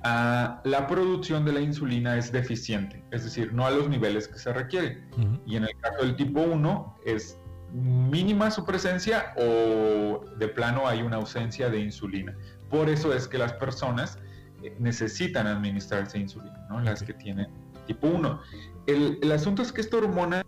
Ah, 0.03 0.61
la 0.63 0.87
producción 0.87 1.45
de 1.45 1.53
la 1.53 1.61
insulina 1.61 2.17
es 2.17 2.31
deficiente, 2.31 3.03
es 3.11 3.23
decir, 3.23 3.53
no 3.53 3.65
a 3.65 3.71
los 3.71 3.89
niveles 3.89 4.27
que 4.27 4.37
se 4.37 4.51
requiere. 4.53 5.03
Y 5.45 5.55
en 5.55 5.63
el 5.63 5.77
caso 5.79 6.05
del 6.05 6.15
tipo 6.15 6.41
1 6.41 6.95
es 7.05 7.37
mínima 7.73 8.51
su 8.51 8.65
presencia 8.65 9.33
o 9.37 10.23
de 10.37 10.47
plano 10.47 10.87
hay 10.87 11.01
una 11.01 11.17
ausencia 11.17 11.69
de 11.69 11.79
insulina. 11.79 12.35
Por 12.69 12.89
eso 12.89 13.13
es 13.13 13.27
que 13.27 13.37
las 13.37 13.53
personas 13.53 14.19
eh, 14.61 14.75
necesitan 14.79 15.47
administrarse 15.47 16.19
insulina, 16.19 16.65
¿no? 16.69 16.79
las 16.81 17.01
que 17.03 17.13
tienen 17.13 17.47
tipo 17.87 18.07
1. 18.07 18.39
El, 18.87 19.19
el 19.21 19.31
asunto 19.31 19.61
es 19.61 19.71
que 19.71 19.81
esta 19.81 19.97
hormona, 19.97 20.45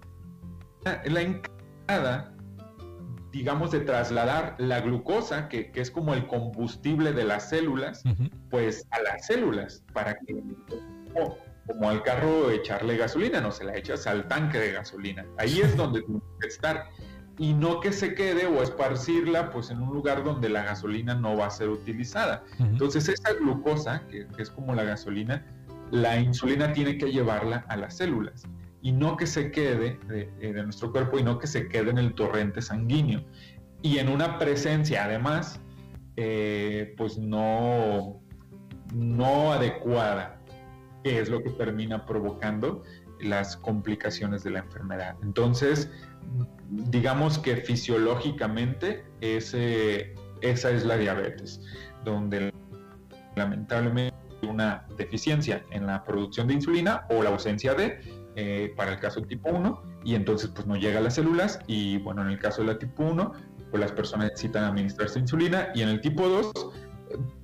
la 1.05 1.21
encargada 1.21 2.34
digamos, 3.35 3.71
de 3.71 3.81
trasladar 3.81 4.55
la 4.59 4.79
glucosa, 4.79 5.49
que, 5.49 5.69
es 5.75 5.91
como 5.91 6.13
el 6.13 6.25
combustible 6.25 7.11
de 7.11 7.25
las 7.25 7.49
células, 7.49 8.01
pues 8.49 8.87
a 8.91 9.01
las 9.01 9.27
células, 9.27 9.83
para 9.91 10.13
que, 10.13 10.41
como, 11.67 11.89
al 11.89 12.01
carro, 12.03 12.49
echarle 12.49 12.95
gasolina, 12.95 13.41
no 13.41 13.51
se 13.51 13.65
la 13.65 13.75
echas 13.75 14.07
al 14.07 14.29
tanque 14.29 14.57
de 14.57 14.71
gasolina. 14.71 15.25
Ahí 15.37 15.59
es 15.59 15.75
donde 15.75 16.01
tiene 16.03 16.21
que 16.39 16.47
estar. 16.47 16.85
Y 17.37 17.53
no 17.53 17.81
que 17.81 17.91
se 17.91 18.15
quede 18.15 18.45
o 18.45 18.63
esparcirla 18.63 19.51
pues 19.51 19.69
en 19.69 19.81
un 19.81 19.93
lugar 19.93 20.23
donde 20.23 20.47
la 20.47 20.63
gasolina 20.63 21.13
no 21.13 21.35
va 21.35 21.47
a 21.47 21.49
ser 21.49 21.67
utilizada. 21.67 22.45
Entonces 22.59 23.09
esa 23.09 23.33
glucosa, 23.33 24.07
que, 24.09 24.27
que 24.27 24.43
es 24.43 24.49
como 24.49 24.73
la 24.73 24.85
gasolina, 24.85 25.45
la 25.91 26.17
insulina 26.21 26.71
tiene 26.71 26.97
que 26.97 27.11
llevarla 27.11 27.65
a 27.67 27.75
las 27.75 27.97
células 27.97 28.47
y 28.85 28.91
no 28.91 29.17
que 29.17 29.25
se 29.25 29.49
quede 29.49 29.97
eh, 30.11 30.29
de, 30.39 30.63
nuestro 30.63 30.91
cuerpo 30.91 31.17
y 31.17 31.23
no 31.23 31.39
que 31.39 31.47
se 31.47 31.67
quede 31.67 31.89
en 31.89 31.97
el 31.97 32.13
torrente 32.13 32.61
sanguíneo. 32.61 33.23
Y 33.81 33.97
en 33.97 34.09
una 34.09 34.37
presencia, 34.37 35.05
además, 35.05 35.59
eh, 36.17 36.93
pues 36.95 37.17
no, 37.17 38.21
no 38.93 39.53
adecuada, 39.53 40.39
que 41.03 41.19
es 41.19 41.29
lo 41.29 41.41
que 41.41 41.49
termina 41.49 42.05
provocando 42.05 42.83
las 43.19 43.57
complicaciones 43.57 44.43
de 44.43 44.51
la 44.51 44.59
enfermedad. 44.59 45.15
Entonces, 45.23 45.89
digamos 46.69 47.39
que 47.39 47.57
fisiológicamente 47.57 49.03
ese, 49.19 50.13
esa 50.41 50.69
es 50.69 50.85
la 50.85 50.95
diabetes, 50.95 51.59
donde 52.03 52.53
lamentablemente 53.35 54.15
una 54.43 54.85
deficiencia 54.95 55.65
en 55.71 55.87
la 55.87 56.03
producción 56.03 56.47
de 56.47 56.53
insulina 56.53 57.07
o 57.09 57.23
la 57.23 57.31
ausencia 57.31 57.73
de, 57.73 57.99
eh, 58.35 58.73
para 58.75 58.93
el 58.93 58.99
caso 58.99 59.21
tipo 59.21 59.49
1 59.49 59.81
y 60.03 60.15
entonces 60.15 60.51
pues 60.53 60.67
no 60.67 60.75
llega 60.75 60.99
a 60.99 61.01
las 61.01 61.15
células 61.15 61.59
y 61.67 61.97
bueno, 61.99 62.21
en 62.21 62.29
el 62.29 62.39
caso 62.39 62.61
de 62.61 62.67
la 62.67 62.79
tipo 62.79 63.03
1 63.03 63.31
pues 63.71 63.81
las 63.81 63.91
personas 63.91 64.29
necesitan 64.31 64.63
administrarse 64.65 65.19
insulina 65.19 65.69
y 65.73 65.81
en 65.81 65.89
el 65.89 66.01
tipo 66.01 66.27
2 66.27 66.51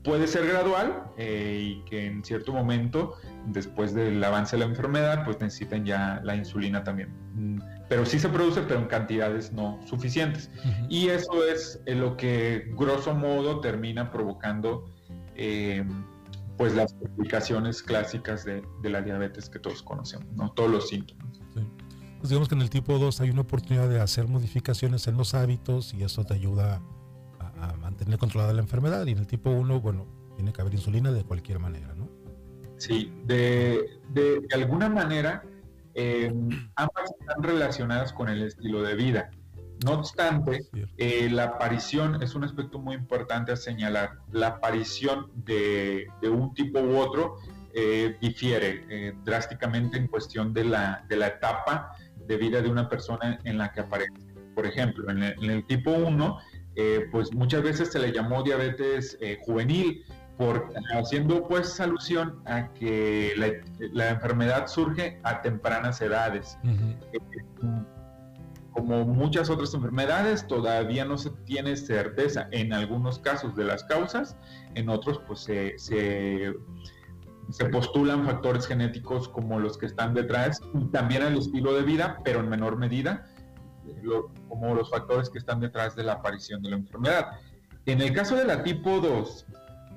puede 0.04 0.28
ser 0.28 0.48
gradual 0.48 1.04
eh, 1.18 1.60
y 1.62 1.90
que 1.90 2.06
en 2.06 2.24
cierto 2.24 2.52
momento 2.52 3.16
después 3.48 3.94
del 3.94 4.24
avance 4.24 4.56
de 4.56 4.66
la 4.66 4.70
enfermedad 4.70 5.24
pues 5.24 5.40
necesitan 5.40 5.86
ya 5.86 6.22
la 6.24 6.36
insulina 6.36 6.84
también. 6.84 7.10
Mm, 7.36 7.62
pero 7.88 8.06
sí 8.06 8.20
se 8.20 8.30
produce 8.30 8.62
pero 8.62 8.80
en 8.80 8.88
cantidades 8.88 9.52
no 9.52 9.80
suficientes. 9.86 10.50
Y 10.90 11.10
eso 11.10 11.46
es 11.46 11.82
lo 11.86 12.18
que 12.18 12.72
grosso 12.78 13.14
modo 13.14 13.60
termina 13.60 14.12
provocando 14.12 14.90
eh, 15.36 15.84
pues 16.62 16.76
las 16.76 16.94
complicaciones 16.94 17.82
clásicas 17.82 18.46
de, 18.46 18.62
la 18.84 19.02
diabetes 19.02 19.50
que 19.50 19.58
todos 19.58 19.82
conocemos, 19.82 20.32
¿no? 20.36 20.52
Todos 20.52 20.70
los 20.70 20.90
síntomas. 20.90 21.42
Pues 22.20 22.30
digamos 22.30 22.50
que 22.50 22.54
en 22.54 22.62
el 22.62 22.70
tipo 22.70 23.00
2 23.00 23.20
hay 23.20 23.32
una 23.32 23.42
oportunidad 23.42 23.90
de 23.90 24.00
hacer 24.00 24.28
modificaciones 24.28 25.08
en 25.08 25.18
los 25.18 25.34
hábitos 25.34 25.92
y 25.96 26.04
eso 26.04 26.24
te 26.24 26.36
ayuda 26.36 26.80
a, 27.40 27.74
mantener 27.78 28.20
controlada 28.20 28.54
la 28.54 28.62
enfermedad. 28.62 29.08
Y 29.08 29.14
en 29.14 29.18
el 29.18 29.26
tipo 29.26 29.50
1, 29.50 29.82
bueno, 29.82 30.06
tiene 30.36 30.54
que 30.54 30.62
haber 30.62 30.76
insulina 30.76 31.12
de 31.12 31.24
cualquier 31.24 31.58
manera, 31.58 31.96
¿no? 31.96 32.08
Sí, 32.78 33.12
de, 33.26 34.00
de, 34.10 34.46
alguna 34.54 34.88
manera 34.88 35.44
eh, 35.96 36.32
ambas 36.76 37.12
están 37.22 37.42
relacionadas 37.42 38.14
con 38.14 38.30
el 38.30 38.44
estilo 38.44 38.84
de 38.84 38.94
vida. 38.94 39.32
No 39.86 39.94
obstante, 39.94 40.62
eh, 40.98 41.30
la 41.32 41.46
aparición 41.46 42.22
es 42.22 42.36
un 42.36 42.44
aspecto 42.44 42.78
muy 42.78 42.96
importante 42.96 43.52
a 43.52 43.56
señalar. 43.56 44.20
La 44.32 44.48
aparición 44.48 45.32
de, 45.34 46.08
un 46.24 46.54
tipo 46.54 46.80
u 46.80 46.98
otro 46.98 47.38
eh, 47.74 48.16
difiere 48.22 48.86
eh, 48.90 49.14
drásticamente 49.24 49.98
en 49.98 50.08
cuestión 50.08 50.54
de 50.54 50.66
la, 50.66 51.04
de 51.10 51.16
la 51.16 51.28
etapa 51.28 51.96
de 52.28 52.38
vida 52.38 52.62
de 52.62 52.70
una 52.70 52.88
persona 52.88 53.40
en 53.44 53.58
la 53.58 53.72
que 53.72 53.80
aparece. 53.80 54.14
Por 54.54 54.68
ejemplo, 54.68 55.10
en 55.10 55.24
el, 55.24 55.66
tipo 55.66 55.92
1, 55.92 56.38
pues 57.12 57.34
muchas 57.34 57.64
veces 57.64 57.92
se 57.92 58.00
le 58.00 58.12
llamó 58.12 58.44
diabetes 58.44 59.18
juvenil, 59.46 60.04
por, 60.38 60.74
haciendo 60.94 61.48
pues 61.48 61.80
alusión 61.80 62.42
a 62.46 62.72
que 62.74 63.34
la, 63.94 64.10
enfermedad 64.10 64.68
surge 64.68 65.20
a 65.24 65.42
tempranas 65.42 66.02
edades 66.02 66.58
como 68.72 69.06
muchas 69.06 69.50
otras 69.50 69.74
enfermedades, 69.74 70.48
todavía 70.48 71.06
no 71.06 71.18
se 71.18 71.30
tiene 71.46 71.76
certeza 71.76 72.48
en 72.52 72.74
algunos 72.74 73.20
casos 73.20 73.56
de 73.56 73.66
las 73.66 73.84
causas, 73.84 74.38
en 74.76 74.90
otros 74.90 75.20
pues 75.28 75.42
se, 75.42 75.78
se, 75.78 76.54
postulan 77.72 78.26
factores 78.26 78.66
genéticos 78.66 79.28
como 79.28 79.60
los 79.60 79.78
que 79.78 79.88
están 79.88 80.14
detrás, 80.14 80.62
y 80.74 80.86
también 80.86 81.24
el 81.24 81.38
estilo 81.38 81.74
de 81.74 81.84
vida, 81.84 82.20
pero 82.24 82.40
en 82.40 82.50
menor 82.50 82.78
medida, 82.78 83.28
como 84.48 84.74
los 84.74 84.90
factores 84.90 85.30
que 85.30 85.40
están 85.40 85.60
detrás 85.60 85.96
de 85.96 86.04
la 86.04 86.14
aparición 86.14 86.62
de 86.62 86.70
la 86.70 86.78
enfermedad. 86.78 87.28
En 87.86 88.00
el 88.00 88.14
caso 88.14 88.36
de 88.36 88.46
la 88.46 88.64
tipo 88.64 89.00
2, 89.00 89.48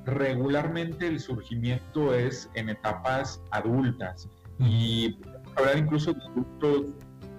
regularmente 0.05 1.07
el 1.07 1.21
surgimiento 1.21 2.13
es 2.13 2.51
en 2.55 2.71
etapas 2.71 3.41
adultas 3.51 4.29
y 4.59 5.19
hablar 5.57 5.79
incluso 5.79 6.13
de 6.13 6.23
adultos 6.25 6.87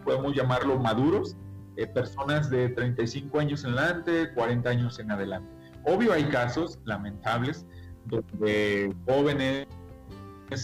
podemos 0.06 0.34
llamarlo 0.34 0.80
maduros, 0.80 1.36
eh, 1.76 1.88
personas 1.88 2.50
de 2.50 2.70
35 2.70 3.40
años 3.40 3.66
en 3.66 3.72
adelante, 3.72 4.32
40 4.34 4.70
años 4.70 5.00
en 5.00 5.12
adelante. 5.12 5.50
Obvio 5.84 6.14
hay 6.14 6.24
casos 6.26 6.80
lamentables 6.86 7.66
donde 8.06 8.96
jóvenes, 9.06 9.68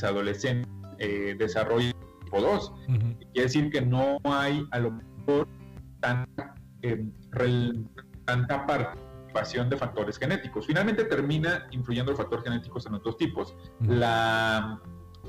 adolescentes 0.03 0.71
eh, 0.99 1.35
desarrollan 1.37 1.93
tipo 2.23 2.39
2. 2.39 2.73
Quiere 2.85 3.17
decir 3.33 3.69
que 3.71 3.81
no 3.81 4.19
hay 4.23 4.65
a 4.71 4.79
lo 4.79 4.91
mejor 4.91 5.47
tanta, 5.99 6.55
eh, 6.83 7.03
tanta 8.25 8.65
participación 8.67 9.69
de 9.69 9.77
factores 9.77 10.17
genéticos. 10.17 10.67
Finalmente 10.67 11.03
termina 11.05 11.67
influyendo 11.71 12.11
los 12.11 12.19
factores 12.19 12.45
genéticos 12.45 12.85
en 12.85 12.93
otros 12.93 13.17
tipos. 13.17 13.55
La 13.81 14.79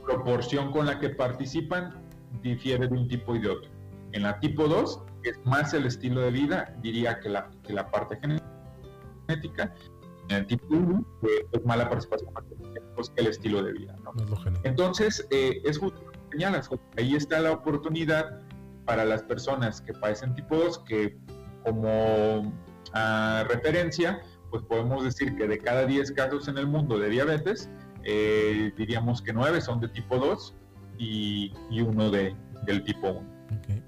proporción 0.04 0.70
con 0.70 0.86
la 0.86 1.00
que 1.00 1.10
participan 1.10 2.02
difiere 2.42 2.86
de 2.86 2.94
un 2.94 3.08
tipo 3.08 3.34
y 3.34 3.40
de 3.40 3.48
otro. 3.48 3.71
En 4.12 4.22
la 4.22 4.38
tipo 4.40 4.68
2, 4.68 5.04
que 5.22 5.30
es 5.30 5.40
más 5.44 5.72
el 5.74 5.86
estilo 5.86 6.20
de 6.20 6.30
vida, 6.30 6.74
diría 6.82 7.18
que 7.20 7.28
la, 7.28 7.50
que 7.62 7.72
la 7.72 7.90
parte 7.90 8.18
genética. 9.28 9.74
En 10.28 10.36
el 10.36 10.46
tipo 10.46 10.66
1, 10.70 11.04
es 11.52 11.64
más 11.64 11.76
la 11.78 11.88
participación 11.88 12.32
que 12.34 13.20
el 13.20 13.26
estilo 13.26 13.62
de 13.62 13.72
vida. 13.72 13.96
Entonces, 14.64 15.26
eh, 15.30 15.60
es 15.64 15.78
justo 15.78 16.00
lo 16.04 16.12
que 16.12 16.18
señalas, 16.32 16.70
ahí 16.96 17.14
está 17.14 17.40
la 17.40 17.52
oportunidad 17.52 18.40
para 18.84 19.04
las 19.04 19.22
personas 19.22 19.80
que 19.80 19.92
padecen 19.92 20.34
tipo 20.34 20.56
2 20.56 20.78
que 20.80 21.16
como 21.64 22.52
ah, 22.94 23.44
referencia, 23.48 24.20
pues 24.50 24.62
podemos 24.64 25.04
decir 25.04 25.36
que 25.36 25.46
de 25.46 25.58
cada 25.58 25.86
10 25.86 26.12
casos 26.12 26.48
en 26.48 26.58
el 26.58 26.66
mundo 26.66 26.98
de 26.98 27.08
diabetes, 27.08 27.70
eh, 28.04 28.72
diríamos 28.76 29.22
que 29.22 29.32
9 29.32 29.60
son 29.60 29.80
de 29.80 29.88
tipo 29.88 30.18
2 30.18 30.54
y, 30.98 31.52
uno 31.80 32.10
de, 32.10 32.34
del 32.66 32.84
tipo 32.84 33.10
1. 33.10 33.32
Okay. 33.62 33.82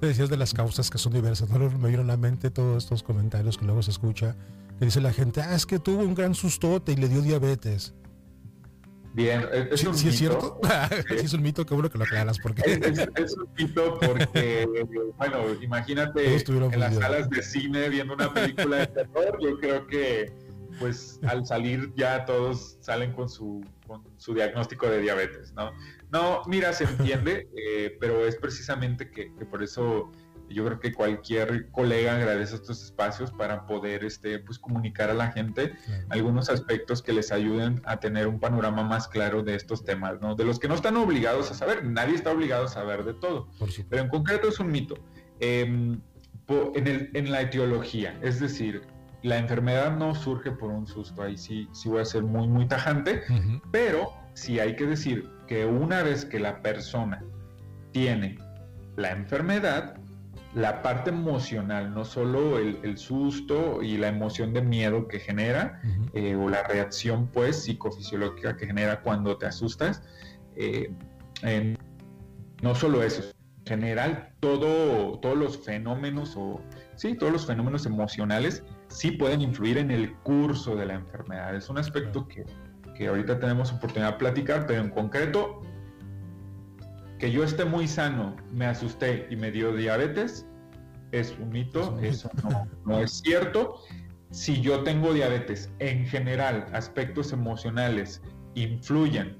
Te 0.00 0.06
decías 0.06 0.28
de 0.28 0.36
las 0.36 0.54
causas 0.54 0.90
que 0.90 0.98
son 0.98 1.12
diversas, 1.12 1.50
¿no? 1.50 1.58
me 1.58 1.88
vieron 1.88 2.08
a 2.08 2.12
la 2.12 2.16
mente 2.16 2.50
todos 2.50 2.84
estos 2.84 3.02
comentarios 3.02 3.58
que 3.58 3.64
luego 3.64 3.82
se 3.82 3.90
escucha, 3.90 4.36
que 4.78 4.84
dice 4.84 5.00
la 5.00 5.12
gente, 5.12 5.40
ah, 5.40 5.54
es 5.54 5.66
que 5.66 5.78
tuvo 5.78 6.02
un 6.02 6.14
gran 6.14 6.34
sustote 6.34 6.92
y 6.92 6.96
le 6.96 7.08
dio 7.08 7.20
diabetes. 7.20 7.94
Bien, 9.12 9.44
es, 9.52 9.82
un 9.84 9.96
mito. 9.96 10.08
es 10.08 10.16
cierto? 10.16 10.60
es 11.10 11.32
un 11.32 11.42
mito, 11.42 11.66
qué 11.66 11.74
bueno 11.74 11.90
que 11.90 11.98
lo 11.98 12.04
aclaras. 12.04 12.38
Porque... 12.38 12.62
Es, 13.16 13.36
un 13.36 13.48
mito 13.58 13.98
porque, 13.98 14.68
bueno, 15.16 15.38
imagínate 15.60 16.36
en 16.36 16.80
las 16.80 16.94
salas 16.94 17.28
de 17.28 17.42
cine 17.42 17.88
viendo 17.88 18.14
una 18.14 18.32
película 18.32 18.76
de 18.76 18.86
terror, 18.86 19.36
yo 19.40 19.58
creo 19.58 19.86
que 19.88 20.32
pues 20.78 21.18
al 21.26 21.44
salir 21.44 21.92
ya 21.96 22.24
todos 22.24 22.76
salen 22.80 23.12
con 23.12 23.28
su, 23.28 23.64
con 23.88 24.04
su 24.18 24.34
diagnóstico 24.34 24.86
de 24.86 25.00
diabetes, 25.00 25.52
¿no? 25.54 25.72
No, 26.12 26.42
mira, 26.46 26.72
se 26.72 26.84
entiende, 26.84 27.48
eh, 27.56 27.96
pero 27.98 28.24
es 28.24 28.36
precisamente 28.36 29.10
que, 29.10 29.34
que 29.34 29.44
por 29.44 29.64
eso 29.64 30.12
yo 30.50 30.64
creo 30.64 30.80
que 30.80 30.92
cualquier 30.92 31.70
colega 31.70 32.16
agradece 32.16 32.56
estos 32.56 32.82
espacios 32.82 33.30
para 33.32 33.66
poder 33.66 34.04
este, 34.04 34.38
pues, 34.38 34.58
comunicar 34.58 35.10
a 35.10 35.14
la 35.14 35.30
gente 35.30 35.74
algunos 36.08 36.48
aspectos 36.48 37.02
que 37.02 37.12
les 37.12 37.32
ayuden 37.32 37.82
a 37.84 38.00
tener 38.00 38.26
un 38.26 38.40
panorama 38.40 38.82
más 38.82 39.08
claro 39.08 39.42
de 39.42 39.54
estos 39.54 39.84
temas, 39.84 40.20
¿no? 40.20 40.34
De 40.34 40.44
los 40.44 40.58
que 40.58 40.68
no 40.68 40.74
están 40.74 40.96
obligados 40.96 41.50
a 41.50 41.54
saber, 41.54 41.84
nadie 41.84 42.14
está 42.14 42.32
obligado 42.32 42.64
a 42.64 42.68
saber 42.68 43.04
de 43.04 43.14
todo, 43.14 43.48
pero 43.88 44.02
en 44.02 44.08
concreto 44.08 44.48
es 44.48 44.58
un 44.58 44.70
mito. 44.70 44.96
Em, 45.40 46.00
en, 46.48 46.86
el, 46.86 47.10
en, 47.12 47.30
la 47.30 47.42
etiología, 47.42 48.18
es 48.22 48.40
decir, 48.40 48.82
la 49.22 49.38
enfermedad 49.38 49.96
no 49.96 50.14
surge 50.14 50.52
por 50.52 50.70
un 50.70 50.86
susto, 50.86 51.22
ahí 51.22 51.36
sí, 51.36 51.68
sí 51.72 51.88
voy 51.88 52.00
a 52.00 52.04
ser 52.04 52.22
muy, 52.22 52.46
muy 52.46 52.66
tajante, 52.66 53.22
pero 53.72 54.12
sí 54.34 54.60
hay 54.60 54.76
que 54.76 54.86
decir 54.86 55.28
que 55.46 55.66
una 55.66 56.02
vez 56.02 56.24
que 56.24 56.38
la 56.38 56.62
persona 56.62 57.24
tiene 57.92 58.38
la 58.96 59.10
enfermedad, 59.10 59.96
la 60.54 60.82
parte 60.82 61.10
emocional, 61.10 61.92
no 61.92 62.04
solo 62.04 62.58
el, 62.58 62.96
susto 62.96 63.82
y 63.82 63.96
la 63.96 64.08
emoción 64.08 64.52
de 64.52 64.62
miedo 64.62 65.08
que 65.08 65.18
genera, 65.18 65.80
eh, 66.14 66.36
o 66.36 66.48
la 66.48 66.62
reacción 66.62 67.28
pues 67.28 67.64
psicofisiológica 67.64 68.56
que 68.56 68.66
genera 68.66 69.02
cuando 69.02 69.36
te 69.36 69.46
asustas, 69.46 70.02
eh, 70.56 70.92
no 72.62 72.74
solo 72.74 73.02
eso, 73.02 73.22
en 73.60 73.66
general 73.66 74.30
todo, 74.40 75.18
todos 75.20 75.36
los 75.36 75.58
fenómenos 75.58 76.34
o 76.36 76.60
sí, 76.96 77.14
todos 77.14 77.32
los 77.32 77.46
fenómenos 77.46 77.86
emocionales 77.86 78.64
sí 78.88 79.12
pueden 79.12 79.40
influir 79.40 79.78
en 79.78 79.90
el 79.90 80.14
curso 80.18 80.76
de 80.76 80.86
la 80.86 80.94
enfermedad. 80.94 81.54
Es 81.54 81.68
un 81.68 81.78
aspecto 81.78 82.26
que, 82.26 82.44
que 82.96 83.08
ahorita 83.08 83.38
tenemos 83.38 83.72
oportunidad 83.72 84.12
de 84.12 84.18
platicar, 84.18 84.66
pero 84.66 84.82
en 84.82 84.90
concreto 84.90 85.62
que 87.18 87.32
yo 87.32 87.44
esté 87.44 87.64
muy 87.64 87.88
sano, 87.88 88.36
me 88.52 88.66
asusté 88.66 89.26
y 89.30 89.36
me 89.36 89.50
dio 89.50 89.74
diabetes, 89.74 90.46
es 91.12 91.36
un 91.38 91.50
mito, 91.50 91.98
eso 92.00 92.30
no, 92.84 93.00
es 93.00 93.20
cierto. 93.20 93.80
Si 94.30 94.60
yo 94.60 94.82
tengo 94.82 95.12
diabetes, 95.14 95.72
en 95.78 96.06
general, 96.06 96.66
aspectos 96.72 97.32
emocionales 97.32 98.22
influyen 98.54 99.38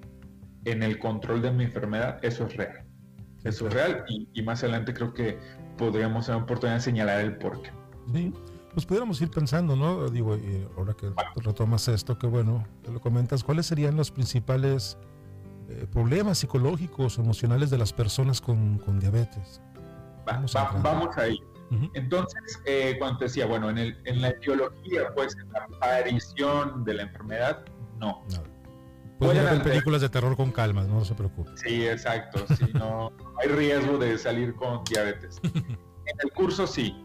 en 0.64 0.82
el 0.82 0.98
control 0.98 1.42
de 1.42 1.52
mi 1.52 1.64
enfermedad, 1.64 2.18
eso 2.22 2.46
es 2.46 2.56
real. 2.56 2.84
Eso 3.44 3.68
es 3.68 3.74
real 3.74 4.04
y, 4.08 4.42
más 4.42 4.62
adelante 4.64 4.92
creo 4.92 5.14
que 5.14 5.38
podríamos 5.76 6.26
tener 6.26 6.42
oportunidad 6.42 6.78
de 6.78 6.82
señalar 6.82 7.20
el 7.20 7.36
porqué. 7.36 7.70
Sí, 8.12 8.32
pues 8.78 8.86
pudiéramos 8.86 9.20
ir 9.20 9.28
pensando, 9.28 9.74
¿no? 9.74 10.08
Digo, 10.08 10.38
ahora 10.76 10.94
que 10.94 11.10
retomas 11.42 11.88
esto, 11.88 12.16
que 12.16 12.28
bueno, 12.28 12.64
te 12.84 12.92
lo 12.92 13.00
comentas, 13.00 13.42
¿cuáles 13.42 13.66
serían 13.66 13.96
los 13.96 14.12
principales 14.12 14.96
eh, 15.68 15.86
problemas 15.92 16.38
psicológicos, 16.38 17.18
emocionales 17.18 17.70
de 17.70 17.76
las 17.76 17.92
personas 17.92 18.40
con, 18.40 18.78
diabetes. 19.00 19.60
Vamos, 20.24 20.54
vamos 20.54 21.16
ahí. 21.18 21.42
Entonces, 21.92 22.62
eh, 22.64 22.94
cuando 23.00 23.18
te 23.18 23.24
decía, 23.24 23.46
bueno, 23.46 23.68
en, 23.68 23.78
el, 23.78 24.00
en 24.04 24.22
la 24.22 24.28
etiología, 24.28 25.12
pues 25.16 25.36
en 25.36 25.52
la 25.52 25.64
aparición 25.64 26.84
de 26.84 26.94
la 26.94 27.02
enfermedad, 27.02 27.64
no. 27.98 28.24
Pueden 29.18 29.44
ver 29.44 29.62
películas 29.62 30.00
de 30.00 30.08
terror 30.08 30.36
con 30.36 30.52
calma, 30.52 30.84
no 30.84 31.04
se 31.04 31.16
preocupe. 31.16 31.50
Sí, 31.56 31.84
exacto. 31.84 32.46
no, 32.74 33.12
hay 33.42 33.48
riesgo 33.48 33.98
de 33.98 34.16
salir 34.16 34.54
con 34.54 34.84
diabetes. 34.84 35.40
en 35.44 36.16
el 36.22 36.30
curso 36.30 36.66
sí, 36.66 36.96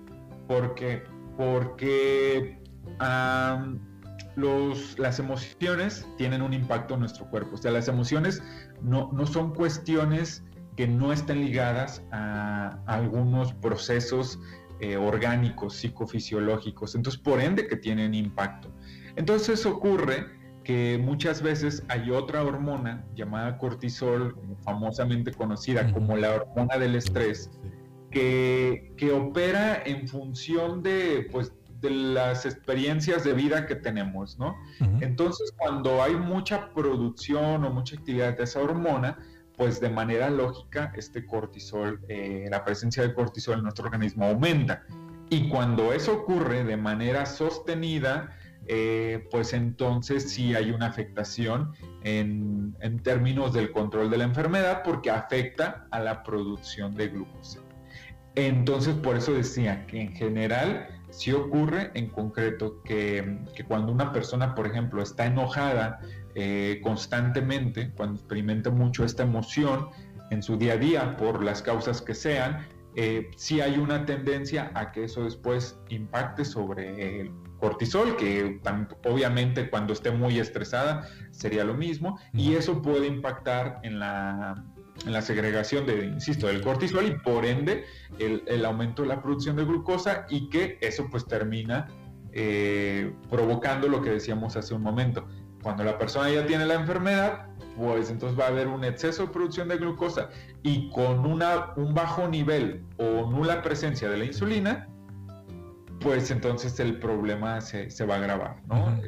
porque, 0.47 1.03
porque 1.37 2.59
los, 4.35 4.97
las 4.97 5.19
emociones 5.19 6.07
tienen 6.17 6.41
un 6.41 6.53
impacto 6.53 6.95
en 6.95 7.01
nuestro 7.01 7.29
cuerpo. 7.29 7.55
O 7.55 7.57
sea, 7.57 7.71
las 7.71 7.87
emociones 7.87 8.41
no, 8.81 9.11
no 9.13 9.25
son 9.25 9.53
cuestiones 9.53 10.43
que 10.75 10.87
no 10.87 11.13
estén 11.13 11.41
ligadas 11.41 12.03
a, 12.11 12.79
algunos 12.87 13.53
procesos 13.53 14.39
eh, 14.79 14.97
orgánicos, 14.97 15.75
psicofisiológicos. 15.75 16.95
Entonces, 16.95 17.21
por 17.21 17.39
ende, 17.39 17.67
que 17.67 17.77
tienen 17.77 18.13
impacto. 18.13 18.69
Entonces 19.15 19.65
ocurre 19.65 20.25
que 20.63 20.99
muchas 21.01 21.41
veces 21.41 21.83
hay 21.89 22.09
otra 22.09 22.43
hormona 22.43 23.05
llamada 23.15 23.57
cortisol, 23.57 24.35
famosamente 24.63 25.31
conocida 25.31 25.91
como 25.91 26.15
la 26.15 26.35
hormona 26.35 26.77
del 26.77 26.95
estrés, 26.95 27.51
que, 28.13 28.93
que 28.95 29.11
opera 29.11 29.81
en 29.85 30.07
función 30.07 30.83
de, 30.83 31.27
pues, 31.31 31.51
de 31.81 31.89
las 31.89 32.45
experiencias 32.45 33.23
de 33.25 33.33
vida 33.33 33.65
que 33.65 33.75
tenemos, 33.75 34.39
¿no? 34.39 34.55
Entonces, 35.01 35.53
cuando 35.57 36.01
hay 36.01 36.15
mucha 36.15 36.73
producción 36.73 37.65
o 37.65 37.71
mucha 37.71 37.97
actividad 37.97 38.37
de 38.37 38.43
esa 38.45 38.61
hormona, 38.61 39.17
pues 39.57 39.81
de 39.81 39.89
manera 39.89 40.29
lógica 40.29 40.93
este 40.95 41.25
cortisol, 41.25 41.99
eh, 42.07 42.47
la 42.49 42.63
presencia 42.63 43.03
de 43.03 43.13
cortisol 43.13 43.57
en 43.57 43.63
nuestro 43.63 43.85
organismo 43.85 44.25
aumenta. 44.25 44.83
Y 45.29 45.49
cuando 45.49 45.91
eso 45.91 46.13
ocurre 46.13 46.63
de 46.63 46.77
manera 46.77 47.25
sostenida, 47.25 48.35
eh, 48.67 49.27
pues 49.29 49.51
entonces 49.51 50.31
sí 50.31 50.55
hay 50.55 50.71
una 50.71 50.85
afectación 50.85 51.73
en, 52.03 52.75
en, 52.79 52.99
términos 52.99 53.51
del 53.51 53.71
control 53.71 54.09
de 54.09 54.17
la 54.17 54.23
enfermedad 54.23 54.83
porque 54.85 55.11
afecta 55.11 55.85
a 55.91 55.99
la 55.99 56.23
producción 56.23 56.95
de 56.95 57.09
glucosa. 57.09 57.62
Entonces, 58.35 58.95
por 58.95 59.15
eso 59.15 59.33
decía 59.33 59.85
que 59.85 60.01
en 60.01 60.13
general 60.13 60.87
si 61.13 61.31
ocurre 61.31 61.91
en 61.93 62.09
concreto 62.09 62.81
que, 62.83 63.37
cuando 63.67 63.91
una 63.91 64.11
persona, 64.11 64.55
por 64.55 64.65
ejemplo, 64.65 65.01
está 65.03 65.27
enojada 65.27 65.99
eh, 66.33 66.79
constantemente, 66.81 67.91
cuando 67.95 68.15
experimenta 68.15 68.71
mucho 68.71 69.05
esta 69.05 69.21
emoción 69.21 69.89
en 70.31 70.41
su 70.41 70.57
día 70.57 70.73
a 70.73 70.77
día 70.77 71.17
por 71.17 71.43
las 71.43 71.61
causas 71.61 72.01
que 72.01 72.15
sean, 72.15 72.65
eh, 72.95 73.29
sí 73.35 73.61
hay 73.61 73.77
una 73.77 74.05
tendencia 74.05 74.71
a 74.73 74.91
que 74.91 75.03
eso 75.03 75.23
después 75.23 75.79
impacte 75.89 76.45
sobre 76.45 77.21
el 77.21 77.31
cortisol, 77.59 78.15
que 78.17 78.59
obviamente 79.05 79.69
cuando 79.69 79.93
esté 79.93 80.09
muy 80.09 80.39
estresada 80.39 81.07
sería 81.29 81.63
lo 81.63 81.75
mismo, 81.75 82.19
y 82.33 82.55
eso 82.55 82.81
puede 82.81 83.05
impactar 83.05 83.79
en 83.83 83.99
la 83.99 84.65
en 85.05 85.13
la 85.13 85.21
segregación 85.21 85.85
de, 85.85 86.05
insisto, 86.05 86.47
del 86.47 86.61
cortisol 86.61 87.07
y 87.07 87.11
por 87.19 87.45
ende 87.45 87.85
el, 88.19 88.65
aumento 88.65 89.01
de 89.01 89.09
la 89.09 89.21
producción 89.21 89.55
de 89.55 89.65
glucosa 89.65 90.25
y 90.29 90.49
que 90.49 90.77
eso 90.81 91.07
pues 91.09 91.25
termina 91.25 91.87
eh, 92.31 93.13
provocando 93.29 93.87
lo 93.87 94.01
que 94.01 94.11
decíamos 94.11 94.55
hace 94.55 94.73
un 94.73 94.81
momento. 94.81 95.27
Cuando 95.61 95.83
la 95.83 95.97
persona 95.97 96.29
ya 96.29 96.45
tiene 96.45 96.65
la 96.65 96.75
enfermedad, 96.75 97.47
pues 97.77 98.09
entonces 98.09 98.39
va 98.39 98.45
a 98.45 98.47
haber 98.49 98.67
un 98.67 98.83
exceso 98.83 99.23
de 99.23 99.29
producción 99.29 99.67
de 99.67 99.77
glucosa 99.77 100.29
y 100.61 100.89
con 100.89 101.25
una, 101.25 101.73
un 101.75 101.93
bajo 101.93 102.27
nivel 102.27 102.83
o 102.97 103.29
nula 103.29 103.61
presencia 103.61 104.09
de 104.09 104.17
la 104.17 104.25
insulina, 104.25 104.87
pues 105.99 106.31
entonces 106.31 106.79
el 106.79 106.99
problema 106.99 107.61
se, 107.61 107.89
se 107.89 108.05
va 108.05 108.15
a 108.15 108.17
agravar, 108.17 108.61
¿no? 108.67 108.99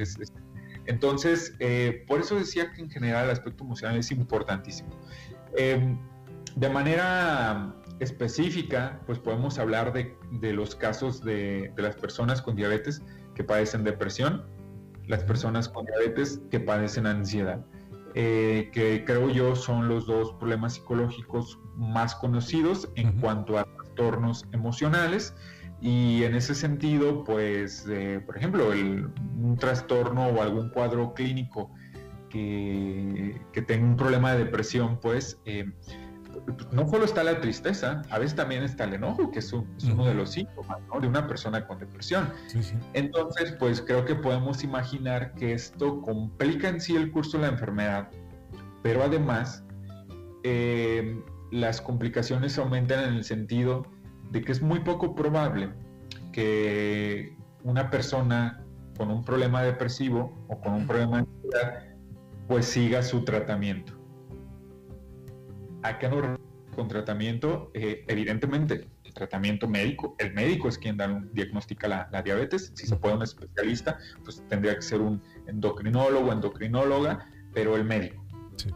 entonces, 0.88 1.56
eh, 1.60 2.06
por 2.08 2.22
eso 2.22 2.36
decía 2.36 2.72
que 2.72 2.82
en 2.82 2.90
general 2.90 3.26
el 3.26 3.32
aspecto 3.32 3.64
emocional 3.64 3.98
es 3.98 4.12
importantísimo. 4.12 4.90
Em, 5.58 5.98
de 6.56 6.70
manera 6.70 7.74
específica, 8.00 9.02
pues 9.06 9.20
podemos 9.20 9.58
hablar 9.58 9.94
de, 9.94 10.54
los 10.54 10.76
casos 10.76 11.24
de, 11.24 11.72
las 11.78 11.96
personas 11.96 12.42
con 12.42 12.56
diabetes 12.56 13.02
que 13.36 13.44
padecen 13.44 13.84
depresión, 13.84 14.46
las 15.08 15.24
personas 15.24 15.70
con 15.70 15.86
diabetes 15.86 16.42
que 16.50 16.60
padecen 16.60 17.06
ansiedad, 17.08 17.66
eh, 18.16 18.70
que 18.74 19.04
creo 19.06 19.30
yo 19.30 19.56
son 19.56 19.88
los 19.88 20.08
dos 20.08 20.34
problemas 20.34 20.74
psicológicos 20.74 21.60
más 21.76 22.16
conocidos 22.16 22.90
en 22.96 23.20
cuanto 23.20 23.58
a 23.58 23.66
trastornos 23.66 24.46
emocionales. 24.52 25.34
Y 25.82 26.24
en 26.24 26.36
ese 26.36 26.56
sentido, 26.56 27.24
pues, 27.26 27.86
eh, 27.90 28.22
por 28.26 28.38
ejemplo, 28.38 28.70
un 28.70 29.58
trastorno 29.60 30.28
o 30.28 30.42
algún 30.42 30.70
cuadro 30.70 31.14
clínico 31.14 31.72
que, 32.36 33.40
que 33.54 33.62
tenga 33.62 33.86
un 33.86 33.96
problema 33.96 34.34
de 34.34 34.40
depresión, 34.44 35.00
pues, 35.00 35.40
eh, 35.46 35.72
no 36.74 36.86
solo 36.90 37.06
está 37.06 37.24
la 37.24 37.40
tristeza, 37.40 38.02
a 38.10 38.20
veces 38.20 38.36
también 38.36 38.62
está 38.62 38.84
el 38.84 38.96
enojo, 38.96 39.32
que 39.32 39.40
es, 39.40 39.54
uno 39.54 40.06
de 40.06 40.14
los 40.14 40.32
síntomas 40.32 40.80
de 41.00 41.08
una 41.08 41.28
persona 41.28 41.66
con 41.66 41.80
depresión. 41.80 42.30
Entonces, 42.92 43.54
pues 43.58 43.82
creo 43.82 44.04
que 44.04 44.16
podemos 44.16 44.66
imaginar 44.66 45.34
que 45.36 45.54
esto 45.54 46.02
complica 46.02 46.68
en 46.68 46.82
sí 46.82 46.98
el 46.98 47.10
curso 47.10 47.38
de 47.38 47.44
la 47.44 47.50
enfermedad, 47.54 48.10
pero 48.84 49.02
además 49.02 49.64
eh, 50.44 51.18
las 51.52 51.80
complicaciones 51.80 52.58
aumentan 52.58 53.06
en 53.06 53.14
el 53.14 53.24
sentido 53.24 53.84
de 54.32 54.42
que 54.42 54.52
es 54.52 54.62
muy 54.62 54.82
poco 54.82 55.16
probable 55.16 55.70
que 56.34 57.38
una 57.64 57.90
persona 57.90 58.62
con 58.98 59.10
un 59.10 59.24
problema 59.24 59.62
depresivo 59.62 60.46
o 60.50 60.60
con 60.60 60.74
un 60.74 60.86
problema 60.86 61.22
de 61.22 61.28
ansiedad 61.30 61.95
pues 62.48 62.66
siga 62.66 63.02
su 63.02 63.24
tratamiento 63.24 63.94
¿A 65.86 66.00
qué 66.00 66.10
nos 66.10 66.40
con 66.76 66.88
tratamiento? 66.88 67.70
Eh, 67.76 68.04
evidentemente, 68.08 68.90
el 69.04 69.14
tratamiento 69.14 69.68
médico, 69.68 70.16
el 70.18 70.34
médico 70.34 70.68
es 70.68 70.80
quien 70.80 70.98
diagnostica 71.32 71.88
la, 71.88 72.22
diabetes. 72.24 72.72
Si 72.74 72.88
se 72.88 72.96
puede 72.96 73.14
un 73.14 73.22
especialista, 73.22 74.00
pues 74.24 74.44
tendría 74.50 74.74
que 74.74 74.82
ser 74.82 75.00
un 75.00 75.22
endocrinólogo, 75.46 76.34
endocrinóloga, 76.34 77.30
pero 77.54 77.76
el 77.76 77.86
médico. 77.86 78.26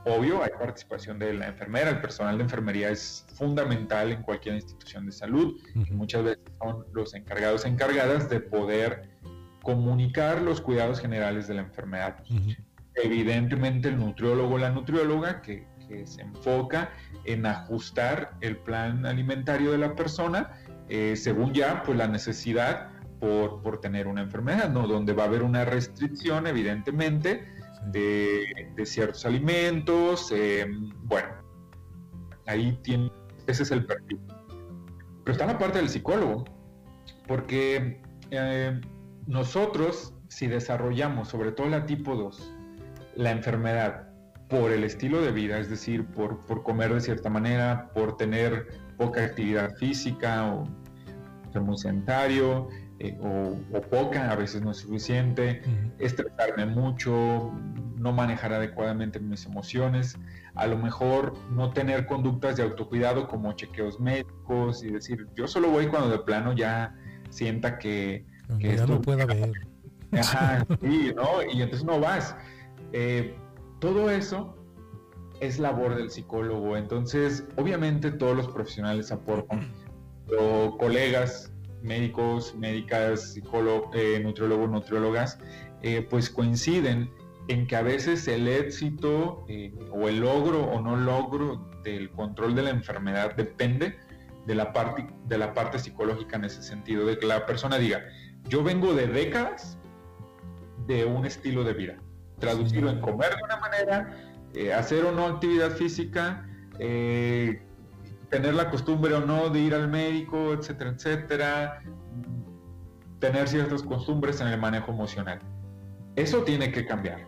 Obvio, 0.06 0.44
hay 0.44 0.52
participación 0.52 1.18
de 1.18 1.34
la 1.34 1.48
enfermera, 1.48 1.90
el 1.90 2.00
personal 2.00 2.38
de 2.38 2.44
enfermería 2.44 2.92
es 2.92 3.26
fundamental 3.34 4.12
en 4.12 4.22
cualquier 4.22 4.56
institución 4.56 5.08
de 5.08 5.12
salud 5.12 5.60
y 5.74 5.92
muchas 5.92 6.24
veces 6.24 6.44
son 6.60 6.86
los 6.94 7.16
encargados 7.16 7.66
encargadas 7.66 8.30
de 8.30 8.40
poder 8.40 9.10
comunicar 9.64 10.42
los 10.42 10.62
cuidados 10.62 11.00
generales 11.00 11.48
de 11.48 11.56
la 11.56 11.62
enfermedad. 11.62 12.24
Evidentemente 12.96 13.90
el 13.90 13.98
nutriólogo 13.98 14.56
o 14.56 14.58
la 14.58 14.72
nutrióloga 14.72 15.42
que 15.42 15.68
que 15.90 16.06
se 16.06 16.22
enfoca 16.22 16.92
en 17.26 17.46
ajustar 17.46 18.38
el 18.42 18.58
plan 18.58 19.06
alimentario 19.06 19.72
de 19.72 19.80
la 19.80 19.96
persona 19.96 20.52
eh, 20.88 21.16
según 21.16 21.54
ya 21.54 21.84
pues 21.84 21.98
la 21.98 22.08
necesidad 22.08 22.92
por, 23.20 23.62
por, 23.62 23.82
tener 23.82 24.08
una 24.08 24.22
enfermedad, 24.22 24.70
¿no? 24.70 24.88
Donde 24.88 25.12
va 25.12 25.24
a 25.24 25.26
haber 25.28 25.44
una 25.44 25.66
restricción, 25.66 26.48
evidentemente, 26.48 27.46
de, 27.92 28.72
de 28.76 28.86
ciertos 28.86 29.26
alimentos. 29.26 30.32
Eh, 30.32 30.66
bueno, 31.04 31.28
ahí 32.48 32.80
tiene, 32.82 33.12
ese 33.46 33.64
es 33.64 33.72
el 33.72 33.86
perfil. 33.86 34.22
Pero 35.26 35.34
está 35.34 35.46
la 35.46 35.58
parte 35.58 35.80
del 35.80 35.90
psicólogo, 35.90 36.46
porque 37.28 38.02
eh, 38.32 38.80
nosotros, 39.28 40.14
si 40.30 40.48
desarrollamos, 40.48 41.28
sobre 41.28 41.52
todo 41.52 41.68
la 41.68 41.86
tipo 41.86 42.16
2, 42.16 42.59
la 43.20 43.32
enfermedad 43.32 44.08
por 44.48 44.72
el 44.72 44.86
estilo 44.86 45.22
de 45.22 45.34
vida, 45.34 45.60
es 45.60 45.70
decir, 45.70 46.06
por, 46.06 46.46
por 46.46 46.64
comer 46.64 46.94
de 46.94 47.02
cierta 47.02 47.30
manera, 47.30 47.92
por 47.94 48.16
tener 48.16 48.68
poca 48.98 49.26
actividad 49.26 49.76
física 49.76 50.54
o 50.54 50.64
ser 51.52 51.62
muy 51.62 51.78
sedentario 51.78 52.70
eh, 53.00 53.18
o, 53.22 53.82
poca, 53.82 54.32
a 54.32 54.36
veces 54.38 54.62
no 54.62 54.72
es 54.72 54.78
suficiente, 54.78 55.62
estresarme 56.00 56.66
mucho, 56.66 57.52
no 57.98 58.14
manejar 58.14 58.54
adecuadamente 58.54 59.20
mis 59.20 59.46
emociones, 59.46 60.18
a 60.56 60.66
lo 60.68 60.78
mejor 60.78 61.34
no 61.52 61.72
tener 61.72 62.06
conductas 62.06 62.56
de 62.56 62.64
autocuidado 62.64 63.28
como 63.28 63.52
chequeos 63.52 64.00
médicos 64.00 64.82
y 64.82 64.92
decir, 64.92 65.28
yo 65.36 65.46
solo 65.46 65.70
voy 65.70 65.88
cuando 65.88 66.10
de 66.10 66.20
plano 66.20 66.54
ya 66.54 66.96
sienta 67.30 67.80
que... 67.80 68.26
que 68.60 68.78
ya 68.78 68.86
no 68.86 69.02
pueda 69.02 69.26
ver. 69.26 69.52
Ajá, 70.14 70.66
sí, 70.82 71.12
¿no? 71.14 71.44
Y 71.52 71.62
entonces 71.62 71.86
no 71.86 72.00
vas. 72.00 72.34
Eh, 72.94 73.36
todo 73.80 74.10
eso 74.10 74.56
es 75.40 75.60
labor 75.60 75.96
del 75.96 76.10
psicólogo. 76.10 76.76
Entonces, 76.78 77.46
obviamente 77.56 78.12
todos 78.12 78.36
los 78.36 78.48
profesionales 78.48 79.12
aportan, 79.12 79.72
pero 80.28 80.76
colegas, 80.78 81.54
médicos, 81.82 82.56
médicas, 82.56 83.34
psicólogos, 83.34 83.96
eh, 83.96 84.20
nutriólogos, 84.22 84.70
nutriólogas, 84.70 85.40
eh, 85.82 86.06
pues 86.10 86.30
coinciden 86.30 87.10
en 87.48 87.66
que 87.68 87.76
a 87.76 87.82
veces 87.82 88.28
el 88.28 88.48
éxito 88.48 89.46
o 89.92 90.08
el 90.08 90.20
logro 90.20 90.66
o 90.66 90.82
no 90.82 90.98
logro 90.98 91.68
del 91.84 92.12
control 92.12 92.54
de 92.54 92.64
la 92.64 92.70
enfermedad 92.70 93.36
depende 93.36 93.98
de 94.46 94.56
la 94.56 94.72
parte 94.72 95.08
de 95.26 95.38
la 95.38 95.54
parte 95.54 95.80
psicológica 95.80 96.38
en 96.38 96.46
ese 96.46 96.62
sentido, 96.62 97.06
de 97.06 97.18
que 97.18 97.26
la 97.26 97.46
persona 97.46 97.78
diga, 97.78 98.04
yo 98.48 98.64
vengo 98.64 98.94
de 98.94 99.08
décadas 99.08 99.80
de 100.86 101.06
un 101.06 101.26
estilo 101.26 101.64
de 101.64 101.74
vida 101.74 101.98
traducirlo 102.40 102.90
en 102.90 103.00
comer 103.00 103.36
de 103.36 103.44
una 103.44 103.58
manera, 103.58 104.18
eh, 104.54 104.74
hacer 104.74 105.06
o 105.06 105.12
no 105.12 105.26
actividad 105.28 105.72
física, 105.72 106.46
eh, 106.80 107.62
tener 108.30 108.54
la 108.54 108.70
costumbre 108.70 109.14
o 109.14 109.26
no 109.26 109.50
de 109.50 109.60
ir 109.60 109.74
al 109.74 109.90
médico, 109.90 110.54
etcétera, 110.54 110.92
etcétera, 110.92 111.82
tener 113.20 113.48
ciertas 113.48 113.84
costumbres 113.84 114.40
en 114.42 114.48
el 114.48 114.60
manejo 114.60 114.92
emocional. 114.92 115.40
Eso 116.16 116.44
tiene 116.44 116.72
que 116.72 116.86
cambiar. 116.86 117.26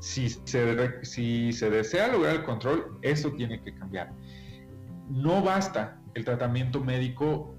Si 0.00 0.28
se, 0.28 1.04
si 1.04 1.52
se 1.52 1.70
desea 1.70 2.08
lograr 2.08 2.36
el 2.36 2.44
control, 2.44 2.98
eso 3.02 3.32
tiene 3.32 3.60
que 3.62 3.74
cambiar. 3.74 4.12
No 5.08 5.42
basta 5.42 6.00
el 6.14 6.24
tratamiento 6.24 6.80
médico 6.80 7.54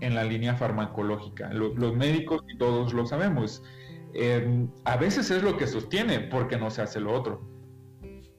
en 0.00 0.14
la 0.14 0.24
línea 0.24 0.54
farmacológica. 0.54 1.52
Los, 1.52 1.76
los 1.76 1.94
médicos, 1.94 2.42
y 2.48 2.58
todos 2.58 2.92
lo 2.92 3.06
sabemos, 3.06 3.62
Em, 4.14 4.68
a 4.84 4.96
veces 4.96 5.30
es 5.30 5.42
lo 5.42 5.56
que 5.56 5.66
sostiene 5.66 6.20
porque 6.20 6.56
no 6.56 6.70
se 6.70 6.82
hace 6.82 7.00
lo 7.00 7.12
otro, 7.12 7.42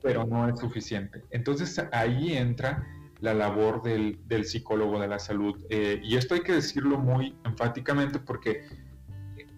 pero 0.02 0.26
no 0.26 0.48
es 0.48 0.60
suficiente. 0.60 1.24
Entonces 1.32 1.86
ahí 1.92 2.34
entra 2.34 2.88
la 3.20 3.34
labor 3.34 3.82
del, 3.82 4.46
psicólogo 4.46 5.00
de 5.00 5.08
la 5.08 5.20
salud. 5.20 5.66
Eh, 5.70 6.00
y 6.04 6.16
esto 6.16 6.34
hay 6.34 6.42
que 6.42 6.54
decirlo 6.54 6.98
muy 6.98 7.36
enfáticamente 7.44 8.20
porque 8.20 8.64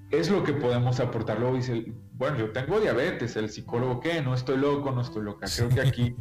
es 0.10 0.32
lo 0.32 0.44
que 0.44 0.54
podemos 0.54 1.00
aportar. 1.00 1.40
Luego 1.40 1.56
dice, 1.56 1.94
bueno, 2.14 2.38
yo 2.38 2.52
tengo 2.52 2.80
diabetes, 2.80 3.36
el 3.36 3.50
psicólogo 3.50 4.00
qué, 4.00 4.22
no 4.22 4.34
estoy 4.34 4.58
loco, 4.58 4.92
no 4.92 5.02
estoy 5.02 5.24
loca. 5.24 5.48
Creo 5.56 5.70
que 5.70 5.82
aquí 5.82 6.16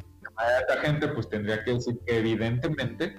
la 0.68 0.80
gente 0.82 1.08
pues 1.08 1.28
tendría 1.28 1.64
que 1.64 1.72
decir 1.74 1.98
que 2.06 2.18
evidentemente 2.18 3.16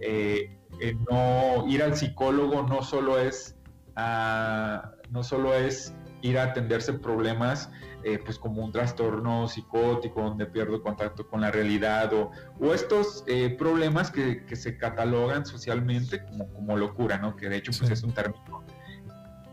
eh, 0.00 0.56
eh, 0.80 0.96
no 1.10 1.66
ir 1.68 1.82
al 1.82 1.96
psicólogo 1.96 2.62
no 2.62 2.82
solo 2.82 3.18
es, 3.18 3.56
ah, 3.96 4.92
no 5.10 5.22
solo 5.24 5.54
es 5.54 5.94
ir 6.22 6.38
a 6.38 6.44
atenderse 6.44 6.92
problemas 6.94 7.70
eh, 8.02 8.18
pues 8.24 8.38
como 8.38 8.64
un 8.64 8.72
trastorno 8.72 9.46
psicótico 9.48 10.22
donde 10.22 10.46
pierdo 10.46 10.82
contacto 10.82 11.28
con 11.28 11.40
la 11.40 11.50
realidad 11.50 12.12
o, 12.14 12.30
o 12.58 12.72
estos 12.72 13.24
eh, 13.26 13.50
problemas 13.50 14.10
que, 14.10 14.44
que, 14.46 14.56
se 14.56 14.78
catalogan 14.78 15.44
socialmente 15.44 16.24
como, 16.24 16.52
como 16.52 16.76
locura, 16.76 17.18
¿no? 17.18 17.36
Que 17.36 17.48
de 17.48 17.56
hecho 17.56 17.72
pues 17.78 17.90
es 17.90 18.02
un 18.02 18.12
término 18.12 18.64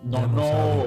no, 0.03 0.27
no, 0.27 0.85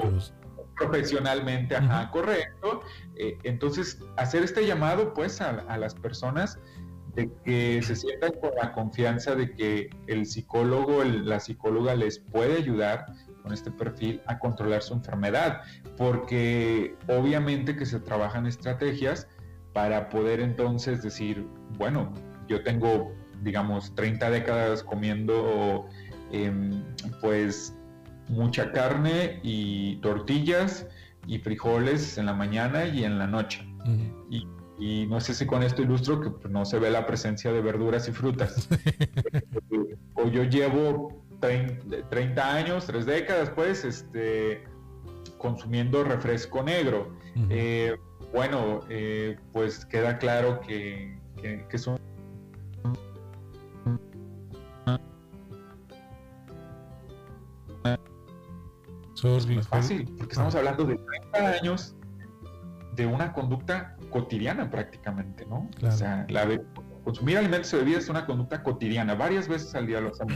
profesionalmente, 0.75 1.75
ajá, 1.75 2.09
correcto. 2.11 2.81
Eh, 3.15 3.37
entonces, 3.43 3.99
hacer 4.17 4.43
este 4.43 4.65
llamado 4.65 5.13
pues 5.13 5.41
a, 5.41 5.49
a 5.49 5.77
las 5.77 5.93
personas 5.93 6.57
de 7.15 7.29
que 7.43 7.81
se 7.83 7.95
sientan 7.95 8.31
con 8.41 8.51
la 8.59 8.71
confianza 8.73 9.35
de 9.35 9.53
que 9.53 9.89
el 10.07 10.25
psicólogo, 10.25 11.03
la 11.03 11.39
psicóloga 11.39 11.93
les 11.95 12.19
puede 12.19 12.57
ayudar 12.57 13.05
con 13.41 13.53
este 13.53 13.71
perfil 13.71 14.21
a 14.27 14.39
controlar 14.39 14.81
su 14.81 14.93
enfermedad, 14.93 15.61
porque 15.97 16.95
obviamente 17.07 17.75
que 17.75 17.85
se 17.85 17.99
trabajan 17.99 18.45
estrategias 18.45 19.27
para 19.73 20.09
poder 20.09 20.39
entonces 20.39 21.01
decir, 21.01 21.45
bueno, 21.77 22.13
yo 22.47 22.63
tengo, 22.63 23.13
digamos, 23.41 23.95
30 23.95 24.29
décadas 24.29 24.83
comiendo 24.83 25.85
em, 26.31 26.83
pues 27.21 27.75
mucha 28.27 28.71
carne 28.71 29.39
y 29.43 29.97
tortillas 29.97 30.87
y 31.27 31.39
frijoles 31.39 32.17
en 32.17 32.25
la 32.25 32.33
mañana 32.33 32.85
y 32.85 33.03
en 33.03 33.17
la 33.17 33.27
noche. 33.27 33.67
y, 34.29 34.47
no 35.07 35.21
sé 35.21 35.35
si 35.35 35.45
con 35.45 35.61
esto 35.61 35.83
ilustro 35.83 36.19
que 36.21 36.31
pues, 36.31 36.51
no 36.51 36.65
se 36.65 36.79
ve 36.79 36.89
la 36.89 37.05
presencia 37.05 37.51
de 37.51 37.61
verduras 37.61 38.07
y 38.07 38.11
frutas. 38.11 38.67
o 40.15 40.27
yo 40.27 40.43
llevo 40.43 41.20
30 41.41 42.53
años, 42.53 42.85
tres 42.85 43.05
décadas, 43.05 43.49
pues, 43.49 43.83
este, 43.83 44.63
consumiendo 45.37 46.03
refresco 46.03 46.63
negro. 46.63 47.11
Eh, 47.49 47.97
bueno, 48.31 48.81
eh, 48.89 49.37
pues 49.51 49.85
queda 49.85 50.17
claro 50.17 50.61
que, 50.61 51.19
que, 51.41 51.65
que 51.67 51.77
son 51.77 51.99
no 59.23 59.59
es 59.59 59.67
fácil, 59.67 60.05
porque 60.17 60.33
estamos 60.33 60.55
hablando 60.55 60.83
de 60.85 60.97
30 61.31 61.51
años 61.59 61.95
de 62.95 63.05
una 63.05 63.33
conducta 63.33 63.95
cotidiana 64.09 64.69
prácticamente, 64.69 65.45
¿no? 65.45 65.69
O 65.83 65.91
sea, 65.91 66.25
la 66.29 66.47
consumir 67.03 67.37
alimentos 67.37 67.73
y 67.73 67.77
bebidas 67.77 68.03
es 68.03 68.09
una 68.09 68.25
conducta 68.25 68.61
cotidiana, 68.63 69.15
varias 69.15 69.47
veces 69.47 69.73
al 69.75 69.87
día 69.87 70.01
lo 70.01 70.09
hacemos. 70.09 70.35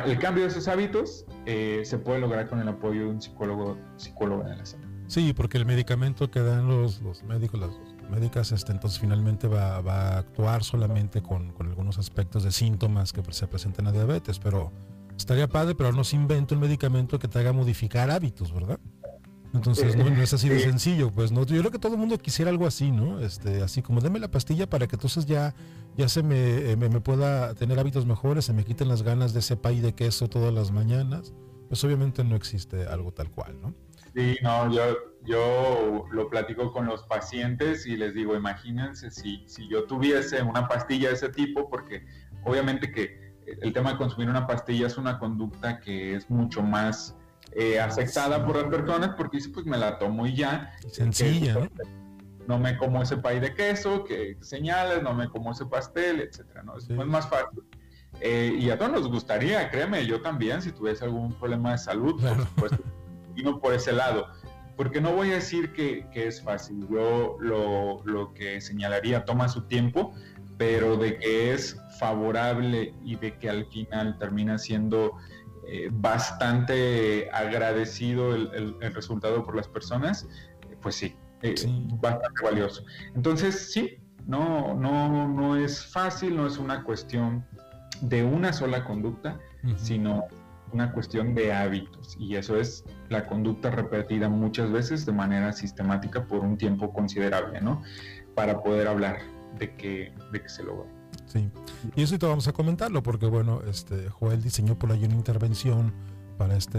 El 0.00 0.18
cambio 0.18 0.44
de 0.44 0.50
esos 0.50 0.68
hábitos 0.68 1.26
eh, 1.46 1.82
se 1.84 1.98
puede 1.98 2.20
lograr 2.20 2.48
con 2.48 2.60
el 2.60 2.68
apoyo 2.68 3.02
de 3.02 3.06
un 3.06 3.22
psicólogo, 3.22 3.76
psicóloga 3.96 4.48
de 4.48 4.56
la 4.56 4.66
salud. 4.66 4.86
Sí, 5.06 5.32
porque 5.32 5.58
el 5.58 5.66
medicamento 5.66 6.30
que 6.30 6.40
dan 6.40 6.68
los, 6.68 7.00
los 7.02 7.22
médicos, 7.24 7.60
las 7.60 7.70
médicas, 8.10 8.52
este, 8.52 8.72
entonces 8.72 8.98
finalmente 8.98 9.48
va, 9.48 9.80
va 9.80 10.08
a 10.08 10.18
actuar 10.18 10.64
solamente 10.64 11.22
con, 11.22 11.52
con, 11.52 11.68
algunos 11.68 11.98
aspectos 11.98 12.44
de 12.44 12.52
síntomas 12.52 13.12
que 13.12 13.22
se 13.32 13.46
presentan 13.46 13.86
a 13.88 13.92
diabetes, 13.92 14.38
pero 14.38 14.72
estaría 15.16 15.48
padre, 15.48 15.74
pero 15.74 15.92
no 15.92 16.04
se 16.04 16.16
inventa 16.16 16.54
un 16.54 16.60
medicamento 16.60 17.18
que 17.18 17.28
te 17.28 17.38
haga 17.38 17.52
modificar 17.52 18.10
hábitos, 18.10 18.52
¿verdad? 18.52 18.78
Entonces 19.54 19.96
no, 19.96 20.06
es 20.06 20.32
así 20.32 20.48
de 20.48 20.60
sencillo, 20.60 21.10
pues 21.10 21.30
no. 21.30 21.44
Yo 21.44 21.58
creo 21.58 21.70
que 21.70 21.78
todo 21.78 21.94
el 21.94 21.98
mundo 21.98 22.16
quisiera 22.18 22.50
algo 22.50 22.66
así, 22.66 22.90
¿no? 22.90 23.20
Este, 23.20 23.62
así 23.62 23.82
como 23.82 24.00
deme 24.00 24.18
la 24.18 24.30
pastilla 24.30 24.68
para 24.68 24.86
que 24.86 24.96
entonces 24.96 25.26
ya, 25.26 25.54
ya 25.96 26.08
se 26.08 26.22
me, 26.22 26.74
me, 26.76 27.00
pueda 27.00 27.54
tener 27.54 27.78
hábitos 27.78 28.06
mejores, 28.06 28.46
se 28.46 28.54
me 28.54 28.64
quiten 28.64 28.88
las 28.88 29.02
ganas 29.02 29.34
de 29.34 29.40
ese 29.40 29.56
pay 29.56 29.80
de 29.80 29.94
queso 29.94 30.28
todas 30.28 30.54
las 30.54 30.70
mañanas. 30.70 31.34
Pues 31.68 31.84
obviamente 31.84 32.24
no 32.24 32.34
existe 32.36 32.86
algo 32.86 33.12
tal 33.12 33.30
cual, 33.30 33.60
¿no? 33.60 33.74
Sí, 34.14 34.36
no, 34.42 34.70
yo, 34.72 34.82
yo 35.24 36.04
lo 36.10 36.28
platico 36.28 36.72
con 36.72 36.86
los 36.86 37.02
pacientes 37.04 37.86
y 37.86 37.96
les 37.96 38.14
digo, 38.14 38.36
imagínense 38.36 39.10
si, 39.10 39.44
si 39.46 39.68
yo 39.68 39.84
tuviese 39.84 40.42
una 40.42 40.68
pastilla 40.68 41.08
de 41.08 41.14
ese 41.14 41.28
tipo, 41.30 41.68
porque 41.68 42.04
obviamente 42.44 42.90
que 42.90 43.32
el 43.60 43.72
tema 43.72 43.92
de 43.92 43.96
consumir 43.98 44.28
una 44.28 44.46
pastilla 44.46 44.86
es 44.86 44.96
una 44.98 45.18
conducta 45.18 45.80
que 45.80 46.14
es 46.14 46.28
mucho 46.30 46.62
más 46.62 47.16
eh, 47.54 47.80
aceptada 47.80 48.44
por 48.46 48.56
las 48.56 48.66
personas 48.66 49.10
porque 49.16 49.38
dice, 49.38 49.50
pues 49.50 49.66
me 49.66 49.76
la 49.76 49.98
tomo 49.98 50.26
y 50.26 50.36
ya. 50.36 50.72
Sencilla, 50.90 51.54
¿no? 51.54 51.68
No 52.46 52.58
me 52.58 52.76
como 52.76 53.00
ese 53.02 53.16
pay 53.18 53.40
de 53.40 53.54
queso 53.54 54.04
que 54.04 54.36
señales, 54.40 55.02
no 55.02 55.14
me 55.14 55.28
como 55.28 55.52
ese 55.52 55.66
pastel, 55.66 56.20
etcétera, 56.20 56.62
¿no? 56.62 56.76
Es 56.76 56.88
más 56.90 57.28
fácil. 57.28 57.62
Eh, 58.20 58.56
y 58.58 58.70
a 58.70 58.78
todos 58.78 58.92
nos 58.92 59.08
gustaría, 59.08 59.70
créeme, 59.70 60.06
yo 60.06 60.20
también, 60.20 60.62
si 60.62 60.72
tuviese 60.72 61.04
algún 61.04 61.32
problema 61.32 61.72
de 61.72 61.78
salud, 61.78 62.20
por 62.20 62.46
supuesto, 62.46 62.78
no 63.42 63.60
por 63.60 63.74
ese 63.74 63.92
lado. 63.92 64.26
Porque 64.76 65.00
no 65.00 65.12
voy 65.12 65.30
a 65.30 65.34
decir 65.34 65.72
que, 65.72 66.08
que 66.10 66.28
es 66.28 66.42
fácil, 66.42 66.86
yo 66.88 67.36
lo, 67.40 68.02
lo, 68.04 68.32
que 68.32 68.60
señalaría 68.60 69.24
toma 69.24 69.48
su 69.48 69.62
tiempo, 69.62 70.14
pero 70.56 70.96
de 70.96 71.18
que 71.18 71.52
es 71.52 71.78
favorable 71.98 72.94
y 73.04 73.16
de 73.16 73.36
que 73.38 73.50
al 73.50 73.66
final 73.66 74.18
termina 74.18 74.58
siendo 74.58 75.18
eh, 75.66 75.88
bastante 75.92 77.30
agradecido 77.32 78.34
el, 78.34 78.76
el, 78.80 78.94
resultado 78.94 79.44
por 79.44 79.54
las 79.54 79.68
personas, 79.68 80.26
pues 80.80 80.96
sí, 80.96 81.16
eh, 81.42 81.54
bastante 82.00 82.42
valioso. 82.42 82.84
Entonces, 83.14 83.72
sí, 83.72 83.98
no, 84.26 84.74
no, 84.74 85.28
no 85.28 85.56
es 85.56 85.84
fácil, 85.86 86.36
no 86.36 86.46
es 86.46 86.58
una 86.58 86.82
cuestión 86.84 87.44
de 88.00 88.24
una 88.24 88.52
sola 88.52 88.84
conducta, 88.84 89.38
sino 89.76 90.26
una 90.72 90.92
cuestión 90.92 91.34
de 91.34 91.52
hábitos. 91.52 92.16
Y 92.18 92.36
eso 92.36 92.58
es 92.58 92.84
la 93.08 93.26
conducta 93.26 93.70
repetida 93.70 94.28
muchas 94.28 94.72
veces 94.72 95.06
de 95.06 95.12
manera 95.12 95.52
sistemática 95.52 96.26
por 96.26 96.40
un 96.40 96.56
tiempo 96.56 96.92
considerable, 96.92 97.60
¿no? 97.60 97.82
Para 98.34 98.60
poder 98.60 98.88
hablar 98.88 99.18
de 99.58 99.76
que, 99.76 100.14
de 100.32 100.42
que 100.42 100.48
se 100.48 100.64
logra. 100.64 100.90
Sí, 101.32 101.48
y 101.96 102.02
eso 102.02 102.18
vamos 102.20 102.46
a 102.46 102.52
comentarlo 102.52 103.02
porque, 103.02 103.24
bueno, 103.24 103.62
este, 103.66 104.10
Joel 104.10 104.42
diseñó 104.42 104.78
por 104.78 104.92
ahí 104.92 105.02
una 105.04 105.14
intervención 105.14 105.94
para 106.36 106.58
este 106.58 106.78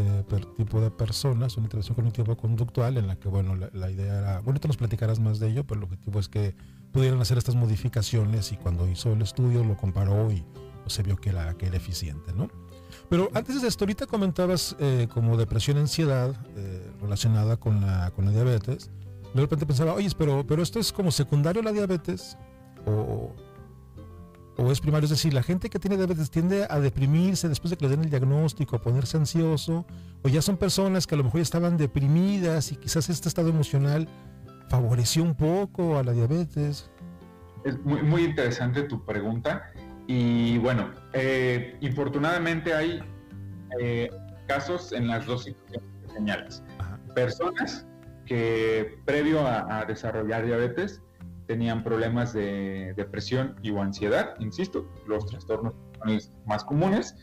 tipo 0.57 0.79
de 0.79 0.91
personas, 0.91 1.57
una 1.57 1.65
intervención 1.65 1.95
cognitivo-conductual 1.95 2.97
en 2.97 3.07
la 3.07 3.15
que, 3.15 3.29
bueno, 3.29 3.55
la, 3.55 3.89
idea 3.89 4.19
era, 4.19 4.39
bueno, 4.41 4.59
tú 4.59 4.67
nos 4.67 4.77
platicarás 4.77 5.19
más 5.19 5.39
de 5.39 5.47
ello, 5.47 5.65
pero 5.65 5.79
el 5.79 5.85
objetivo 5.85 6.19
es 6.19 6.29
que 6.29 6.55
pudieran 6.91 7.19
hacer 7.19 7.39
estas 7.39 7.55
modificaciones 7.55 8.51
y 8.51 8.57
cuando 8.57 8.87
hizo 8.87 9.13
el 9.13 9.23
estudio 9.23 9.63
lo 9.63 9.75
comparó 9.75 10.31
y 10.31 10.45
pues, 10.83 10.93
se 10.93 11.01
vio 11.01 11.15
que 11.15 11.29
era, 11.29 11.55
que 11.55 11.65
era 11.65 11.77
eficiente, 11.77 12.31
¿no? 12.33 12.47
Pero 13.09 13.31
antes 13.33 13.59
de 13.59 13.67
esto, 13.67 13.85
ahorita 13.85 14.05
comentabas 14.05 14.75
eh, 14.79 15.07
como 15.11 15.35
depresión, 15.35 15.77
ansiedad 15.77 16.35
eh, 16.55 16.91
relacionada 17.01 17.57
con 17.57 17.81
la, 17.81 18.11
con 18.11 18.25
la 18.25 18.31
diabetes. 18.31 18.91
De 19.33 19.41
repente 19.41 19.65
pensaba, 19.65 19.95
oye, 19.95 20.09
pero, 20.15 20.45
pero 20.45 20.61
esto 20.61 20.79
es 20.79 20.93
como 20.93 21.09
secundario 21.09 21.63
a 21.63 21.65
la 21.65 21.71
diabetes 21.71 22.37
o, 22.85 23.33
o 24.57 24.71
es 24.71 24.81
primario, 24.81 25.05
es 25.05 25.09
decir, 25.09 25.33
la 25.33 25.43
gente 25.43 25.69
que 25.69 25.79
tiene 25.79 25.97
diabetes 25.97 26.29
tiende 26.29 26.67
a 26.69 26.79
deprimirse 26.79 27.49
después 27.49 27.71
de 27.71 27.77
que 27.77 27.85
le 27.85 27.91
den 27.91 28.01
el 28.01 28.09
diagnóstico, 28.09 28.75
a 28.75 28.81
ponerse 28.81 29.17
ansioso, 29.17 29.85
o 30.21 30.29
ya 30.29 30.41
son 30.41 30.57
personas 30.57 31.07
que 31.07 31.15
a 31.15 31.17
lo 31.17 31.23
mejor 31.23 31.41
estaban 31.41 31.77
deprimidas 31.77 32.71
y 32.71 32.75
quizás 32.75 33.09
este 33.09 33.27
estado 33.29 33.49
emocional 33.49 34.07
favoreció 34.69 35.23
un 35.23 35.35
poco 35.35 35.97
a 35.97 36.03
la 36.03 36.11
diabetes. 36.11 36.89
Es 37.63 37.79
muy, 37.83 38.03
muy 38.03 38.25
interesante 38.25 38.83
tu 38.83 39.03
pregunta 39.03 39.71
y 40.07 40.57
bueno, 40.59 40.91
eh, 41.13 41.77
infortunadamente 41.81 42.73
hay 42.73 43.01
eh, 43.79 44.09
casos 44.47 44.91
en 44.91 45.07
las 45.07 45.25
dos 45.25 45.45
situaciones 45.45 45.89
que 46.01 46.13
señalas. 46.13 46.63
Personas 47.15 47.87
que 48.25 48.99
previo 49.05 49.45
a 49.45 49.85
desarrollar 49.85 50.45
diabetes 50.45 51.01
tenían 51.53 51.83
problemas 51.83 52.33
de 52.33 52.95
depresión 52.95 53.55
y 53.61 53.69
o 53.69 53.79
ansiedad, 53.79 54.33
insisto, 54.39 54.87
los 55.07 55.27
trastornos 55.27 55.75
más 56.47 56.63
comunes, 56.63 57.15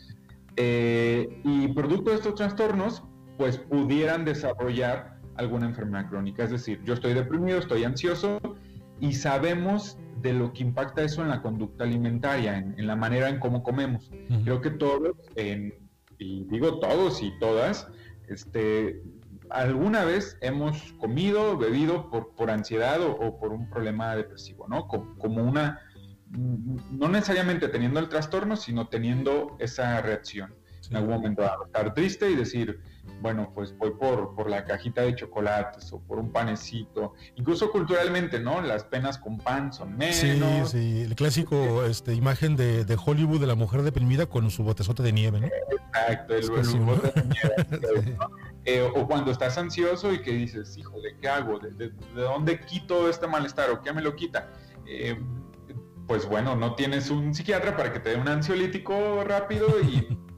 eh, 0.54 1.40
y 1.42 1.66
producto 1.74 2.10
de 2.10 2.16
estos 2.16 2.36
trastornos, 2.36 3.02
pues 3.38 3.58
pudieran 3.58 4.24
desarrollar 4.24 5.18
alguna 5.34 5.66
enfermedad 5.66 6.08
crónica. 6.08 6.44
Es 6.44 6.52
decir, 6.52 6.80
yo 6.84 6.94
estoy 6.94 7.12
deprimido, 7.12 7.58
estoy 7.58 7.82
ansioso 7.82 8.38
y 9.00 9.14
sabemos 9.14 9.98
de 10.22 10.32
lo 10.32 10.52
que 10.52 10.62
impacta 10.62 11.02
eso 11.02 11.22
en 11.22 11.28
la 11.30 11.42
conducta 11.42 11.82
alimentaria, 11.82 12.56
en, 12.58 12.86
la 12.86 12.94
manera 12.94 13.30
en 13.30 13.40
cómo 13.40 13.64
comemos. 13.64 14.12
Creo 14.44 14.60
que 14.60 14.70
todos, 14.70 15.16
y 16.18 16.44
digo 16.44 16.78
todos 16.78 17.20
y 17.20 17.36
todas, 17.40 17.88
este, 18.28 19.02
alguna 19.50 20.04
vez 20.04 20.38
hemos 20.40 20.92
comido, 20.94 21.56
bebido 21.56 22.10
por, 22.10 22.34
por 22.34 22.50
ansiedad 22.50 23.00
o, 23.02 23.38
por 23.38 23.52
un 23.52 23.68
problema 23.68 24.14
depresivo, 24.16 24.68
¿no? 24.68 24.86
Como, 24.86 25.42
una, 25.42 25.80
no 26.28 27.08
necesariamente 27.08 27.68
teniendo 27.68 28.00
el 28.00 28.08
trastorno, 28.08 28.56
sino 28.56 28.88
teniendo 28.88 29.56
esa 29.58 30.00
reacción. 30.00 30.54
En 30.90 30.96
algún 30.96 31.14
momento 31.14 31.42
estar 31.66 31.94
triste 31.94 32.28
y 32.30 32.34
decir, 32.34 32.80
bueno, 33.20 33.52
pues 33.54 33.76
voy 33.76 33.92
por, 33.92 34.34
por 34.34 34.50
la 34.50 34.64
cajita 34.64 35.02
de 35.02 35.14
chocolates 35.14 35.92
o 35.92 36.00
por 36.00 36.18
un 36.18 36.32
panecito. 36.32 37.14
Incluso 37.36 37.70
culturalmente, 37.70 38.40
¿no? 38.40 38.60
Las 38.60 38.84
penas 38.84 39.16
con 39.18 39.38
pan 39.38 39.72
son 39.72 39.96
menos. 39.96 40.16
Sí, 40.16 40.78
sí, 40.78 41.02
el 41.02 41.14
clásico 41.14 41.84
este, 41.84 42.14
imagen 42.14 42.56
de, 42.56 42.84
de 42.84 42.98
Hollywood 43.02 43.40
de 43.40 43.46
la 43.46 43.54
mujer 43.54 43.82
deprimida 43.82 44.26
con 44.26 44.50
su 44.50 44.64
botezote 44.64 45.02
de 45.02 45.12
nieve, 45.12 45.40
¿no? 45.40 45.46
Exacto, 45.46 46.34
el, 46.34 46.50
bote 46.80 47.12
de 47.12 47.24
nieve. 47.24 48.16
Eh, 48.66 48.82
o 48.94 49.06
cuando 49.06 49.30
estás 49.30 49.56
ansioso 49.56 50.12
y 50.12 50.20
que 50.20 50.32
dices, 50.32 50.76
híjole, 50.76 51.16
¿qué 51.18 51.30
hago? 51.30 51.58
¿De, 51.58 51.70
de, 51.70 51.92
dónde 52.14 52.60
quito 52.60 53.08
este 53.08 53.26
malestar 53.26 53.70
o 53.70 53.80
qué 53.80 53.90
me 53.90 54.02
lo 54.02 54.14
quita? 54.14 54.52
Eh, 54.86 55.18
pues 56.06 56.28
bueno, 56.28 56.56
no 56.56 56.74
tienes 56.74 57.08
un 57.08 57.32
psiquiatra 57.34 57.74
para 57.74 57.90
que 57.90 58.00
te 58.00 58.10
dé 58.10 58.16
un 58.16 58.28
ansiolítico 58.28 59.24
rápido 59.24 59.66
y 59.80 60.18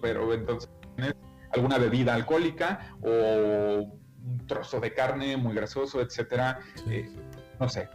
pero 0.00 0.32
entonces 0.32 0.70
tienes 0.94 1.14
alguna 1.52 1.78
bebida 1.78 2.14
alcohólica 2.14 2.96
o 3.02 3.98
un 4.22 4.46
trozo 4.46 4.80
de 4.80 4.92
carne 4.92 5.36
muy 5.36 5.54
grasoso, 5.54 6.00
etcétera. 6.00 6.58
Eh, 6.88 7.08
no 7.60 7.68
sé. 7.68 7.88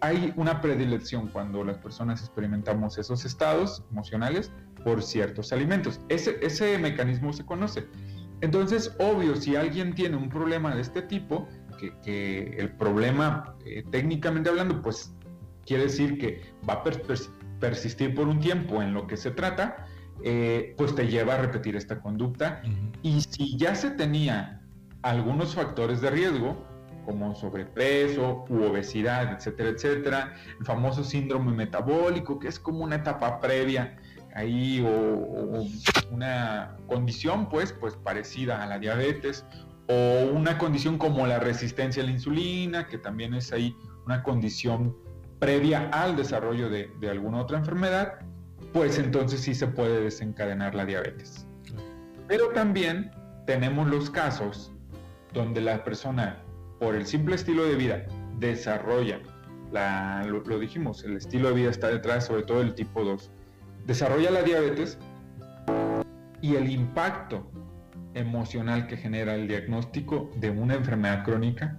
hay 0.00 0.32
una 0.36 0.60
predilección 0.60 1.28
cuando 1.28 1.62
las 1.64 1.78
personas 1.78 2.20
experimentamos 2.20 2.96
esos 2.96 3.24
estados 3.24 3.84
emocionales 3.90 4.52
por 4.84 5.02
ciertos 5.02 5.52
alimentos. 5.52 6.00
Ese, 6.08 6.38
ese 6.42 6.78
mecanismo 6.78 7.32
se 7.32 7.44
conoce. 7.44 7.86
Entonces, 8.40 8.94
obvio, 9.00 9.34
si 9.36 9.56
alguien 9.56 9.94
tiene 9.94 10.16
un 10.16 10.28
problema 10.28 10.74
de 10.74 10.82
este 10.82 11.02
tipo, 11.02 11.48
que, 12.02 12.56
el 12.58 12.70
problema, 12.76 13.56
eh, 13.64 13.84
técnicamente 13.90 14.48
hablando, 14.48 14.82
pues 14.82 15.14
quiere 15.64 15.84
decir 15.84 16.18
que 16.18 16.42
va 16.68 16.74
a 16.74 16.82
persistir 17.60 18.14
por 18.14 18.28
un 18.28 18.40
tiempo 18.40 18.82
en 18.82 18.94
lo 18.94 19.06
que 19.06 19.16
se 19.16 19.30
trata, 19.30 19.86
eh, 20.24 20.74
pues 20.76 20.94
te 20.94 21.06
lleva 21.06 21.34
a 21.34 21.38
repetir 21.38 21.76
esta 21.76 22.00
conducta. 22.00 22.62
Y 23.02 23.20
si 23.20 23.56
ya 23.56 23.74
se 23.74 23.90
tenía 23.90 24.62
algunos 25.02 25.54
factores 25.54 26.00
de 26.00 26.10
riesgo, 26.10 26.64
como 27.04 27.34
sobrepeso 27.34 28.44
u 28.50 28.64
obesidad, 28.64 29.32
etcétera, 29.32 29.70
etcétera, 29.70 30.34
el 30.60 30.66
famoso 30.66 31.02
síndrome 31.02 31.52
metabólico, 31.52 32.38
que 32.38 32.48
es 32.48 32.58
como 32.58 32.84
una 32.84 32.96
etapa 32.96 33.40
previa 33.40 33.96
ahí 34.34 34.84
o, 34.86 35.64
una 36.10 36.76
condición 36.86 37.48
pues, 37.48 37.72
pues 37.72 37.96
parecida 37.96 38.62
a 38.62 38.66
la 38.66 38.78
diabetes 38.78 39.44
o 39.88 40.30
una 40.34 40.58
condición 40.58 40.98
como 40.98 41.26
la 41.26 41.38
resistencia 41.38 42.02
a 42.02 42.06
la 42.06 42.12
insulina, 42.12 42.86
que 42.86 42.98
también 42.98 43.34
es 43.34 43.52
ahí 43.52 43.74
una 44.04 44.22
condición 44.22 44.94
previa 45.38 45.88
al 45.92 46.16
desarrollo 46.16 46.68
de, 46.68 46.90
alguna 47.10 47.40
otra 47.40 47.58
enfermedad, 47.58 48.18
pues 48.78 48.96
entonces 48.96 49.40
sí 49.40 49.56
se 49.56 49.66
puede 49.66 50.04
desencadenar 50.04 50.72
la 50.72 50.86
diabetes. 50.86 51.48
Pero 52.28 52.50
también 52.50 53.10
tenemos 53.44 53.88
los 53.88 54.08
casos 54.08 54.72
donde 55.32 55.60
la 55.60 55.82
persona, 55.82 56.38
por 56.78 56.94
el 56.94 57.04
simple 57.04 57.34
estilo 57.34 57.64
de 57.64 57.74
vida, 57.74 58.06
desarrolla, 58.38 59.18
la, 59.72 60.22
lo, 60.24 60.44
lo, 60.44 60.60
dijimos, 60.60 61.02
el 61.02 61.16
estilo 61.16 61.48
de 61.48 61.54
vida 61.54 61.70
está 61.70 61.88
detrás, 61.88 62.26
sobre 62.26 62.44
todo 62.44 62.62
el 62.62 62.72
tipo 62.76 63.02
2, 63.02 63.32
desarrolla 63.84 64.30
la 64.30 64.42
diabetes 64.42 64.96
y 66.40 66.54
el 66.54 66.70
impacto 66.70 67.50
emocional 68.14 68.86
que 68.86 68.96
genera 68.96 69.34
el 69.34 69.48
diagnóstico 69.48 70.30
de 70.36 70.50
una 70.50 70.74
enfermedad 70.74 71.24
crónica, 71.24 71.76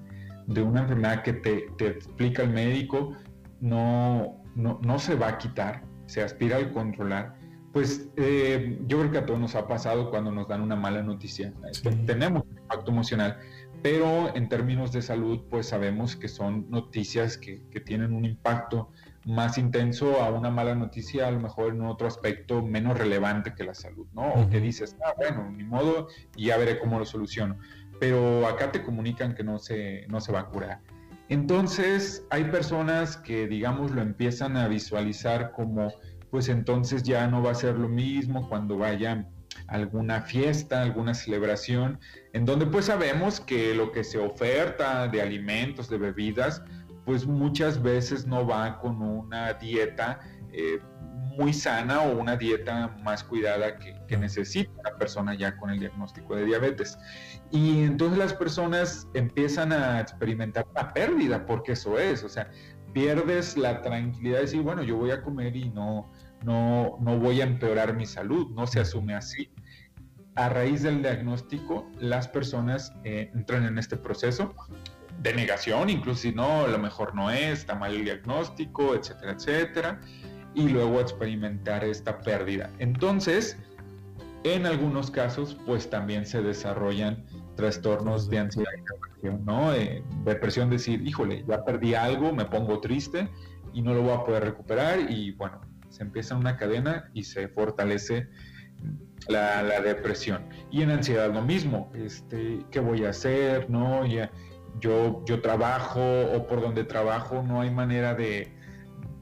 de 0.47 0.61
una 0.61 0.81
enfermedad 0.81 1.23
que 1.23 1.31
te, 1.31 1.65
te 1.77 1.87
explica 1.87 2.43
el 2.43 2.49
médico, 2.49 3.15
no, 3.61 4.43
no, 4.55 4.81
no, 4.83 4.99
se 4.99 5.15
va 5.15 5.29
a 5.29 5.37
quitar, 5.37 5.83
se 6.09 6.23
aspira 6.23 6.57
a 6.57 6.71
controlar. 6.71 7.35
Pues 7.71 8.09
eh, 8.17 8.79
yo 8.87 8.97
creo 8.99 9.11
que 9.11 9.17
a 9.19 9.25
todos 9.27 9.39
nos 9.39 9.55
ha 9.55 9.67
pasado 9.67 10.09
cuando 10.09 10.31
nos 10.31 10.47
dan 10.47 10.61
una 10.61 10.75
mala 10.75 11.03
noticia. 11.03 11.53
Tenemos 12.07 12.43
impacto 12.49 12.89
emocional, 12.89 13.37
pero 13.83 14.35
en 14.35 14.49
términos 14.49 14.91
de 14.91 15.03
salud, 15.03 15.41
pues 15.51 15.67
sabemos 15.67 16.15
que 16.15 16.27
son 16.27 16.65
noticias 16.69 17.37
que, 17.37 17.63
que 17.69 17.79
tienen 17.79 18.13
un 18.13 18.25
impacto 18.25 18.89
más 19.25 19.59
intenso 19.59 20.21
a 20.21 20.31
una 20.31 20.49
mala 20.49 20.73
noticia, 20.73 21.27
a 21.27 21.31
lo 21.31 21.39
mejor 21.39 21.73
en 21.73 21.81
otro 21.83 22.07
aspecto 22.07 22.63
menos 22.63 22.97
relevante 22.97 23.53
que 23.53 23.63
la 23.63 23.75
salud, 23.75 24.07
¿no? 24.13 24.33
O 24.33 24.49
que 24.49 24.59
dices, 24.59 24.97
ah, 25.05 25.13
bueno, 25.15 25.51
ni 25.51 25.63
modo, 25.63 26.07
y 26.35 26.47
ya 26.47 26.57
veré 26.57 26.79
cómo 26.79 26.97
lo 26.97 27.05
soluciono. 27.05 27.59
Pero 27.99 28.47
acá 28.47 28.71
te 28.71 28.81
comunican 28.81 29.35
que 29.35 29.43
no 29.43 29.59
se, 29.59 30.07
no 30.07 30.21
se 30.21 30.31
va 30.31 30.39
a 30.39 30.45
curar. 30.47 30.81
Entonces, 31.29 32.25
hay 32.31 32.45
personas 32.45 33.17
que, 33.17 33.47
digamos, 33.47 33.91
lo 33.91 34.01
empiezan 34.01 34.57
a 34.57 34.67
visualizar 34.67 35.51
como, 35.51 35.93
pues 36.31 36.49
entonces 36.49 37.03
ya 37.03 37.27
no 37.27 37.43
va 37.43 37.51
a 37.51 37.55
ser 37.55 37.77
lo 37.77 37.87
mismo 37.87 38.49
cuando 38.49 38.77
vayan 38.77 39.29
alguna 39.67 40.21
fiesta, 40.21 40.81
alguna 40.81 41.13
celebración, 41.13 41.99
en 42.33 42.45
donde 42.45 42.65
pues 42.65 42.85
sabemos 42.85 43.39
que 43.39 43.75
lo 43.75 43.91
que 43.91 44.03
se 44.03 44.17
oferta 44.17 45.07
de 45.07 45.21
alimentos, 45.21 45.89
de 45.89 45.97
bebidas, 45.99 46.63
pues 47.05 47.25
muchas 47.25 47.81
veces 47.81 48.25
no 48.25 48.45
va 48.45 48.79
con 48.79 49.01
una 49.01 49.53
dieta 49.53 50.19
eh, 50.51 50.79
muy 51.37 51.53
sana 51.53 52.01
o 52.01 52.17
una 52.17 52.35
dieta 52.35 52.95
más 53.03 53.23
cuidada 53.23 53.77
que, 53.77 53.95
que, 54.07 54.17
necesita 54.17 54.71
la 54.83 54.97
persona 54.97 55.33
ya 55.35 55.55
con 55.57 55.69
el 55.69 55.79
diagnóstico 55.79 56.35
de 56.35 56.45
diabetes. 56.45 56.97
Y 57.51 57.83
entonces 57.83 58.17
las 58.17 58.33
personas 58.33 59.07
empiezan 59.13 59.71
a 59.71 59.99
experimentar 59.99 60.65
la 60.75 60.93
pérdida, 60.93 61.45
porque 61.45 61.73
eso 61.73 61.97
es, 61.97 62.23
o 62.23 62.29
sea, 62.29 62.49
pierdes 62.93 63.57
la 63.57 63.81
tranquilidad 63.81 64.37
de 64.37 64.41
decir, 64.41 64.61
bueno, 64.61 64.83
yo 64.83 64.97
voy 64.97 65.11
a 65.11 65.21
comer 65.21 65.55
y 65.55 65.69
no, 65.69 66.11
no, 66.43 66.97
no 66.99 67.17
voy 67.17 67.41
a 67.41 67.43
empeorar 67.43 67.95
mi 67.95 68.05
salud, 68.05 68.49
no 68.51 68.67
se 68.67 68.79
asume 68.79 69.15
así. 69.15 69.49
A 70.35 70.49
raíz 70.49 70.83
del 70.83 71.01
diagnóstico, 71.01 71.89
las 71.99 72.27
personas 72.27 72.93
eh, 73.03 73.29
entran 73.33 73.65
en 73.65 73.77
este 73.77 73.97
proceso 73.97 74.55
de 75.21 75.33
negación, 75.33 75.89
incluso 75.89 76.21
si 76.21 76.31
no, 76.31 76.63
a 76.63 76.67
lo 76.67 76.79
mejor 76.79 77.13
no 77.13 77.29
es, 77.29 77.59
está 77.59 77.75
mal 77.75 77.93
el 77.93 78.05
diagnóstico, 78.05 78.95
etcétera, 78.95 79.33
etcétera, 79.33 80.01
y 80.53 80.69
luego 80.69 80.99
experimentar 80.99 81.83
esta 81.83 82.19
pérdida. 82.19 82.69
Entonces, 82.79 83.57
en 84.43 84.65
algunos 84.65 85.11
casos, 85.11 85.57
pues 85.65 85.89
también 85.89 86.25
se 86.25 86.41
desarrollan 86.41 87.25
trastornos 87.55 88.29
de 88.29 88.39
ansiedad 88.39 88.71
y 88.77 88.81
depresión, 88.81 89.45
¿no? 89.45 89.73
Eh, 89.73 90.03
depresión, 90.23 90.69
decir, 90.69 91.05
híjole, 91.05 91.43
ya 91.47 91.63
perdí 91.65 91.93
algo, 91.93 92.31
me 92.31 92.45
pongo 92.45 92.79
triste 92.79 93.27
y 93.73 93.81
no 93.81 93.93
lo 93.93 94.01
voy 94.01 94.13
a 94.13 94.23
poder 94.23 94.43
recuperar 94.45 95.11
y 95.11 95.31
bueno, 95.31 95.59
se 95.89 96.03
empieza 96.03 96.35
una 96.35 96.55
cadena 96.55 97.09
y 97.13 97.23
se 97.23 97.49
fortalece 97.49 98.29
la, 99.27 99.61
la 99.61 99.81
depresión. 99.81 100.47
Y 100.71 100.83
en 100.83 100.91
ansiedad 100.91 101.33
lo 101.33 101.41
mismo, 101.41 101.91
este, 101.93 102.65
¿qué 102.71 102.79
voy 102.79 103.03
a 103.05 103.09
hacer? 103.09 103.69
¿No? 103.69 104.05
Ya, 104.05 104.31
yo, 104.79 105.23
yo 105.25 105.41
trabajo 105.41 105.99
o 106.01 106.47
por 106.47 106.61
donde 106.61 106.83
trabajo 106.83 107.43
no 107.43 107.61
hay 107.61 107.71
manera 107.71 108.13
de 108.15 108.58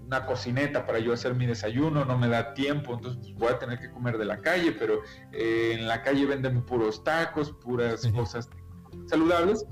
una 0.07 0.25
cocineta 0.25 0.85
para 0.85 0.99
yo 0.99 1.13
hacer 1.13 1.35
mi 1.35 1.45
desayuno, 1.45 2.05
no 2.05 2.17
me 2.17 2.29
da 2.29 2.53
tiempo, 2.53 2.93
entonces 2.93 3.19
pues, 3.21 3.35
voy 3.35 3.49
a 3.49 3.59
tener 3.59 3.77
que 3.77 3.91
comer 3.91 4.17
de 4.17 4.25
la 4.25 4.39
calle, 4.39 4.71
pero 4.71 5.01
eh, 5.33 5.75
en 5.77 5.87
la 5.87 6.01
calle 6.01 6.25
venden 6.25 6.65
puros 6.65 7.03
tacos, 7.03 7.51
puras 7.51 8.07
cosas 8.07 8.49
saludables 9.07 9.65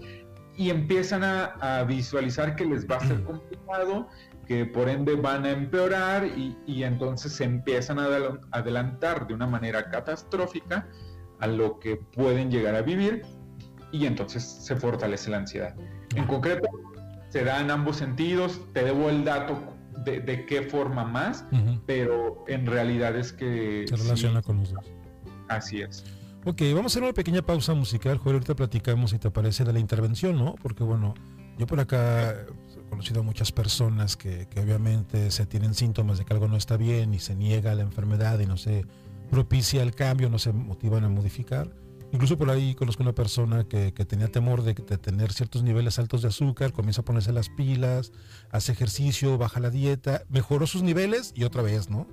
y 0.57 0.69
empiezan 0.69 1.23
a, 1.23 1.83
visualizar 1.87 2.55
que 2.55 2.65
les 2.65 2.85
va 2.85 2.97
a 2.97 3.07
ser 3.07 3.23
complicado, 3.23 4.09
que 4.45 4.65
por 4.65 4.89
ende 4.89 5.15
van 5.15 5.45
a 5.45 5.51
empeorar 5.51 6.25
y, 6.25 6.57
y 6.65 6.83
entonces 6.83 7.31
se 7.33 7.45
empiezan 7.45 7.99
a 7.99 8.07
adelantar 8.51 9.27
de 9.27 9.33
una 9.33 9.47
manera 9.47 9.89
catastrófica 9.89 10.87
a 11.39 11.47
lo 11.47 11.79
que 11.79 11.97
pueden 11.97 12.51
llegar 12.51 12.75
a 12.75 12.81
vivir 12.81 13.23
y 13.91 14.05
entonces 14.05 14.43
se 14.43 14.75
fortalece 14.75 15.29
la 15.29 15.37
ansiedad. 15.37 15.75
En 16.15 16.25
concreto, 16.25 16.67
se 17.29 17.43
da 17.43 17.59
en 17.59 17.71
ambos 17.71 17.97
sentidos, 17.97 18.61
te 18.73 18.83
debo 18.83 19.09
el 19.09 19.25
dato 19.25 19.74
de, 20.05 20.45
qué 20.45 20.61
forma 20.63 21.03
más, 21.03 21.45
pero 21.85 22.45
en 22.47 22.65
realidad 22.65 23.15
es 23.15 23.33
que... 23.33 23.85
Se 23.87 23.95
relaciona 23.95 24.41
con 24.41 24.59
los 24.59 24.71
dos. 24.71 24.85
Así 25.47 25.81
es. 25.81 26.03
Ok, 26.45 26.61
vamos 26.73 26.85
a 26.85 26.87
hacer 26.87 27.03
una 27.03 27.13
pequeña 27.13 27.41
pausa 27.41 27.73
musical, 27.73 28.17
Joder, 28.17 28.35
ahorita 28.35 28.55
platicamos 28.55 29.11
si 29.11 29.19
te 29.19 29.31
parece 29.31 29.63
de 29.63 29.73
la 29.73 29.79
intervención, 29.79 30.37
¿no? 30.37 30.55
Porque 30.61 30.83
bueno, 30.83 31.15
yo 31.57 31.65
por 31.65 31.79
acá 31.79 32.31
he 32.31 32.89
conocido 32.89 33.21
a 33.21 33.23
muchas 33.23 33.51
personas 33.51 34.15
que, 34.15 34.47
que 34.47 34.59
obviamente 34.59 35.31
se 35.31 35.47
tienen 35.47 35.73
síntomas 35.73 36.19
de 36.19 36.25
que 36.25 36.33
algo 36.33 36.47
no 36.47 36.55
está 36.55 36.77
bien 36.77 37.13
y 37.15 37.19
se 37.19 37.35
niega 37.35 37.71
a 37.71 37.75
la 37.75 37.81
enfermedad 37.81 38.39
y 38.39 38.45
no 38.45 38.57
se 38.57 38.85
propicia 39.31 39.81
el 39.81 39.95
cambio, 39.95 40.29
no 40.29 40.37
se 40.37 40.53
motivan 40.53 41.03
a 41.03 41.09
modificar 41.09 41.71
Incluso 42.11 42.37
por 42.37 42.49
ahí 42.49 42.75
conozco 42.75 43.03
una 43.03 43.13
persona 43.13 43.65
que, 43.65 43.91
tenía 43.91 44.31
temor 44.31 44.63
de, 44.63 44.73
tener 44.73 45.33
ciertos 45.33 45.63
niveles 45.63 45.99
altos 45.99 46.21
de 46.21 46.29
azúcar, 46.29 46.71
comienza 46.71 47.01
a 47.01 47.05
ponerse 47.05 47.33
las 47.33 47.49
pilas, 47.49 48.11
hace 48.51 48.71
ejercicio, 48.71 49.37
baja 49.37 49.59
la 49.59 49.69
dieta, 49.69 50.23
mejoró 50.29 50.67
sus 50.67 50.83
niveles 50.83 51.33
y 51.35 51.43
otra 51.43 51.61
vez, 51.61 51.89
¿no? 51.89 52.07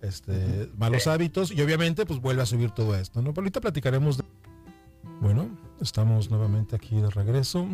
Este, 0.00 0.70
malos 0.76 1.06
hábitos 1.06 1.50
y 1.50 1.60
obviamente 1.60 2.06
pues 2.06 2.20
vuelve 2.20 2.42
a 2.42 2.46
subir 2.46 2.70
todo 2.70 2.96
esto, 2.96 3.20
¿no? 3.20 3.32
Pero 3.32 3.42
ahorita 3.42 3.60
platicaremos 3.60 4.18
de... 4.18 4.24
Bueno, 5.20 5.48
estamos 5.80 6.30
nuevamente 6.30 6.76
aquí 6.76 6.96
de 6.96 7.10
regreso. 7.10 7.68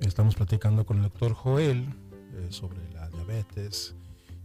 Estamos 0.00 0.34
platicando 0.34 0.84
con 0.84 0.98
el 0.98 1.04
doctor 1.04 1.34
Joel 1.34 1.88
eh, 2.34 2.48
sobre 2.50 2.78
la 2.92 3.08
diabetes 3.08 3.94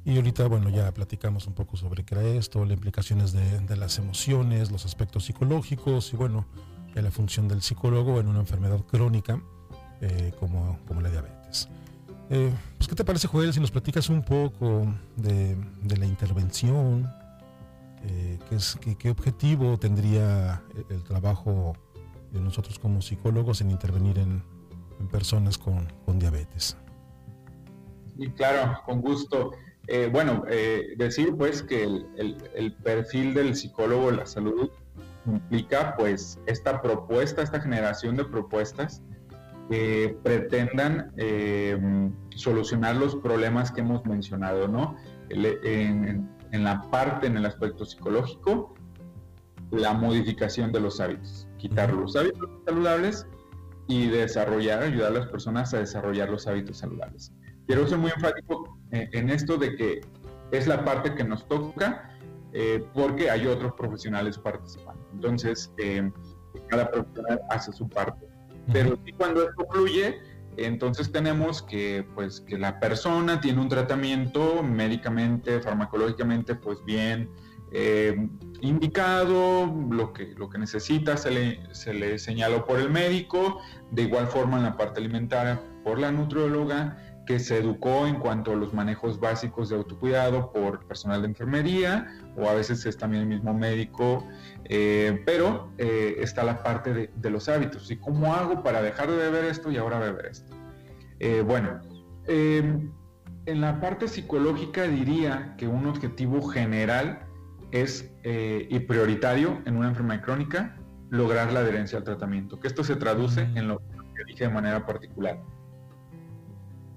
y 0.05 0.15
ahorita, 0.15 0.47
bueno, 0.47 0.69
ya 0.69 0.91
platicamos 0.93 1.47
un 1.47 1.53
poco 1.53 1.77
sobre 1.77 2.03
qué 2.03 2.15
era 2.15 2.23
esto, 2.23 2.63
las 2.63 2.73
implicaciones 2.73 3.33
de, 3.33 3.75
las 3.75 3.97
emociones, 3.97 4.71
los 4.71 4.85
aspectos 4.85 5.25
psicológicos 5.25 6.13
y 6.13 6.17
bueno, 6.17 6.45
la 7.01 7.11
función 7.11 7.47
del 7.47 7.61
psicólogo 7.61 8.19
en 8.19 8.27
una 8.27 8.39
enfermedad 8.39 8.79
crónica 8.85 9.41
eh, 10.01 10.33
como, 10.39 10.79
como, 10.87 11.01
la 11.01 11.09
diabetes. 11.09 11.69
Eh, 12.29 12.53
pues, 12.77 12.87
¿Qué 12.87 12.95
te 12.95 13.03
parece, 13.03 13.27
Joel, 13.27 13.53
si 13.53 13.59
nos 13.59 13.71
platicas 13.71 14.09
un 14.09 14.23
poco 14.23 14.85
de, 15.15 15.57
la 15.97 16.05
intervención? 16.05 17.11
Eh, 18.03 18.39
¿qué, 18.49 18.95
qué, 18.95 19.09
objetivo 19.09 19.77
tendría 19.77 20.61
el, 20.89 21.03
trabajo 21.03 21.73
de 22.31 22.39
nosotros 22.39 22.79
como 22.79 23.01
psicólogos 23.01 23.61
en 23.61 23.71
intervenir 23.71 24.19
en, 24.19 24.43
en 24.99 25.07
personas 25.07 25.57
con, 25.57 25.91
con 26.05 26.19
diabetes? 26.19 26.77
Y 28.17 28.29
claro, 28.31 28.81
con 28.85 29.01
gusto. 29.01 29.51
Eh, 29.91 30.07
bueno, 30.11 30.43
eh, 30.47 30.93
decir 30.97 31.35
pues 31.35 31.63
que 31.63 31.83
el, 31.83 32.75
perfil 32.83 33.33
del 33.33 33.55
psicólogo 33.55 34.11
de 34.11 34.17
la 34.17 34.25
salud 34.27 34.69
implica 35.25 35.95
pues 35.97 36.39
esta 36.45 36.79
propuesta, 36.79 37.41
esta 37.41 37.59
generación 37.59 38.15
de 38.15 38.23
propuestas 38.25 39.01
que 39.67 40.15
pretendan 40.23 41.11
em, 41.17 42.13
solucionar 42.35 42.97
los 42.97 43.15
problemas 43.15 43.71
que 43.71 43.81
hemos 43.81 44.05
mencionado, 44.05 44.67
¿no? 44.67 44.95
En, 45.29 46.29
en, 46.51 46.63
la 46.63 46.83
parte, 46.91 47.25
en 47.25 47.37
el 47.37 47.47
aspecto 47.47 47.83
psicológico, 47.83 48.75
la 49.71 49.93
modificación 49.93 50.71
de 50.71 50.81
los 50.81 50.99
hábitos, 50.99 51.47
quitar 51.57 51.91
los 51.91 52.15
hábitos 52.15 52.47
saludables 52.65 53.25
y 53.87 54.07
desarrollar, 54.07 54.83
ayudar 54.83 55.13
a 55.13 55.19
las 55.19 55.27
personas 55.29 55.73
a 55.73 55.79
desarrollar 55.79 56.29
los 56.29 56.45
hábitos 56.45 56.77
saludables. 56.77 57.31
Quiero 57.65 57.87
ser 57.87 57.97
muy 57.97 58.11
enfático 58.11 58.78
en 58.91 59.29
esto 59.29 59.57
de 59.57 59.75
que 59.75 60.01
es 60.51 60.67
la 60.67 60.83
parte 60.83 61.13
que 61.15 61.23
nos 61.23 61.47
toca 61.47 62.09
eh, 62.53 62.83
porque 62.93 63.29
hay 63.29 63.45
otros 63.45 63.73
profesionales 63.73 64.37
participando. 64.37 64.99
Entonces, 65.13 65.71
eh, 65.77 66.11
cada 66.67 66.89
profesional 66.89 67.41
hace 67.49 67.71
su 67.71 67.87
parte. 67.87 68.27
Pero 68.71 68.97
cuando 69.17 69.47
esto 69.47 69.67
fluye, 69.71 70.19
entonces 70.57 71.11
tenemos 71.11 71.61
que, 71.61 72.05
pues, 72.15 72.41
que 72.41 72.57
la 72.57 72.79
persona 72.79 73.39
tiene 73.39 73.61
un 73.61 73.69
tratamiento 73.69 74.63
médicamente, 74.63 75.59
farmacológicamente, 75.61 76.55
pues 76.55 76.83
bien 76.85 77.29
indicado, 78.61 79.67
lo 79.91 80.11
que, 80.11 80.33
lo 80.35 80.49
que 80.49 80.57
necesita 80.57 81.17
se 81.17 81.29
le, 81.29 81.75
se 81.75 81.93
le 81.93 82.17
señaló 82.17 82.65
por 82.65 82.79
el 82.79 82.89
médico, 82.89 83.59
de 83.91 84.03
igual 84.03 84.25
forma 84.25 84.57
en 84.57 84.63
la 84.63 84.75
parte 84.75 84.99
alimentaria 84.99 85.61
por 85.83 85.99
la 85.99 86.11
nutrióloga, 86.11 87.08
que 87.29 87.37
se 87.37 87.59
educó 87.59 88.07
en 88.07 88.15
cuanto 88.15 88.53
a 88.53 88.55
los 88.55 88.73
manejos 88.73 89.19
básicos 89.19 89.69
de 89.69 89.75
autocuidado 89.75 90.51
por 90.51 90.87
personal 90.87 91.21
de 91.21 91.27
enfermería 91.27 92.07
o 92.35 92.49
a 92.49 92.55
veces 92.55 92.83
es 92.87 92.97
también 92.97 93.21
el 93.21 93.29
mismo 93.29 93.53
médico, 93.53 94.27
eh, 94.65 95.21
pero 95.27 95.71
eh, 95.77 96.15
está 96.21 96.43
la 96.43 96.63
parte 96.63 96.91
de, 96.91 97.11
de, 97.15 97.29
los 97.29 97.47
hábitos. 97.47 97.91
¿Y 97.91 97.97
cómo 97.97 98.33
hago 98.33 98.63
para 98.63 98.81
dejar 98.81 99.11
de 99.11 99.17
beber 99.17 99.45
esto 99.45 99.69
y 99.69 99.77
ahora 99.77 99.99
beber 99.99 100.25
esto? 100.25 100.55
Eh, 101.19 101.43
bueno, 101.45 101.79
en 102.25 102.91
la 103.45 103.79
parte 103.79 104.07
psicológica 104.07 104.85
diría 104.85 105.53
que 105.55 105.67
un 105.67 105.85
objetivo 105.85 106.41
general 106.47 107.27
es 107.69 108.11
y 108.23 108.79
prioritario 108.79 109.61
en 109.67 109.77
una 109.77 109.89
enfermedad 109.89 110.23
crónica 110.23 110.79
lograr 111.11 111.53
la 111.53 111.59
adherencia 111.59 111.99
al 111.99 112.05
tratamiento, 112.05 112.59
que 112.59 112.67
esto 112.67 112.83
se 112.83 112.95
traduce 112.95 113.41
en 113.41 113.67
lo 113.67 113.77
que 113.77 114.23
dije 114.25 114.45
de 114.45 114.49
manera 114.49 114.83
particular 114.83 115.39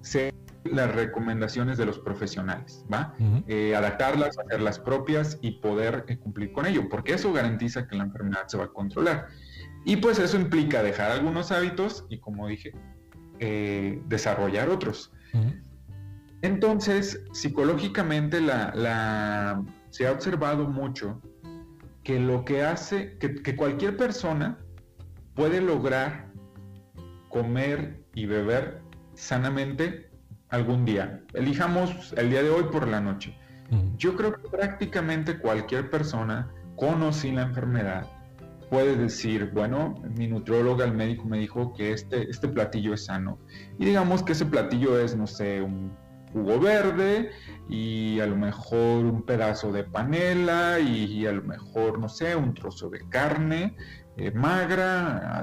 ser 0.02 0.32
las 0.64 0.94
recomendaciones 0.94 1.76
de 1.76 1.86
los 1.86 1.98
profesionales, 1.98 2.84
¿va? 2.92 3.14
Eh, 3.48 3.74
adaptarlas, 3.74 4.38
hacerlas 4.38 4.78
propias 4.78 5.38
y 5.42 5.52
poder 5.52 6.04
eh, 6.08 6.18
cumplir 6.18 6.52
con 6.52 6.66
ello, 6.66 6.88
porque 6.88 7.14
eso 7.14 7.32
garantiza 7.32 7.86
que 7.88 7.96
la 7.96 8.04
enfermedad 8.04 8.46
se 8.46 8.58
va 8.58 8.64
a 8.64 8.68
controlar. 8.68 9.28
Y 9.84 9.96
pues 9.96 10.18
eso 10.18 10.36
implica 10.36 10.82
dejar 10.82 11.10
algunos 11.10 11.50
hábitos 11.50 12.06
y, 12.08 12.18
como 12.18 12.46
dije, 12.46 12.72
eh, 13.40 14.00
desarrollar 14.06 14.68
otros. 14.68 15.12
Entonces, 16.42 17.22
psicológicamente 17.32 18.40
la, 18.40 19.62
se 19.90 20.06
ha 20.06 20.12
observado 20.12 20.68
mucho 20.68 21.20
que 22.04 22.20
lo 22.20 22.44
que 22.44 22.62
hace, 22.62 23.16
que 23.18 23.56
cualquier 23.56 23.96
persona 23.96 24.58
puede 25.34 25.60
lograr 25.60 26.30
comer 27.28 28.04
y 28.14 28.26
beber 28.26 28.81
sanamente 29.22 30.10
algún 30.48 30.84
día. 30.84 31.22
Elijamos 31.32 32.12
el 32.16 32.30
día 32.30 32.42
de 32.42 32.50
hoy 32.50 32.64
por 32.64 32.88
la 32.88 33.00
noche. 33.00 33.38
Yo 33.96 34.16
creo 34.16 34.34
que 34.34 34.48
prácticamente 34.50 35.38
cualquier 35.38 35.88
persona 35.88 36.52
con 36.76 37.02
o 37.02 37.10
sin 37.10 37.36
la 37.36 37.42
enfermedad 37.42 38.06
puede 38.68 38.96
decir, 38.96 39.50
bueno, 39.54 39.94
mi 40.16 40.26
nutrióloga, 40.26 40.84
el 40.84 40.92
médico 40.92 41.24
me 41.24 41.38
dijo 41.38 41.72
que 41.72 41.92
este, 41.92 42.28
este 42.28 42.48
platillo 42.48 42.92
es 42.92 43.06
sano. 43.06 43.38
Y 43.78 43.86
digamos 43.86 44.22
que 44.22 44.32
ese 44.32 44.44
platillo 44.44 44.98
es, 44.98 45.16
no 45.16 45.26
sé, 45.26 45.62
un 45.62 45.96
jugo 46.32 46.58
verde 46.60 47.30
y 47.68 48.20
a 48.20 48.26
lo 48.26 48.36
mejor 48.36 49.06
un 49.06 49.22
pedazo 49.22 49.72
de 49.72 49.84
panela 49.84 50.80
y, 50.80 51.24
a 51.26 51.32
lo 51.32 51.42
mejor, 51.42 51.98
no 51.98 52.08
sé, 52.08 52.36
un 52.36 52.52
trozo 52.52 52.90
de 52.90 53.00
carne 53.08 53.76
eh, 54.16 54.32
magra, 54.32 55.40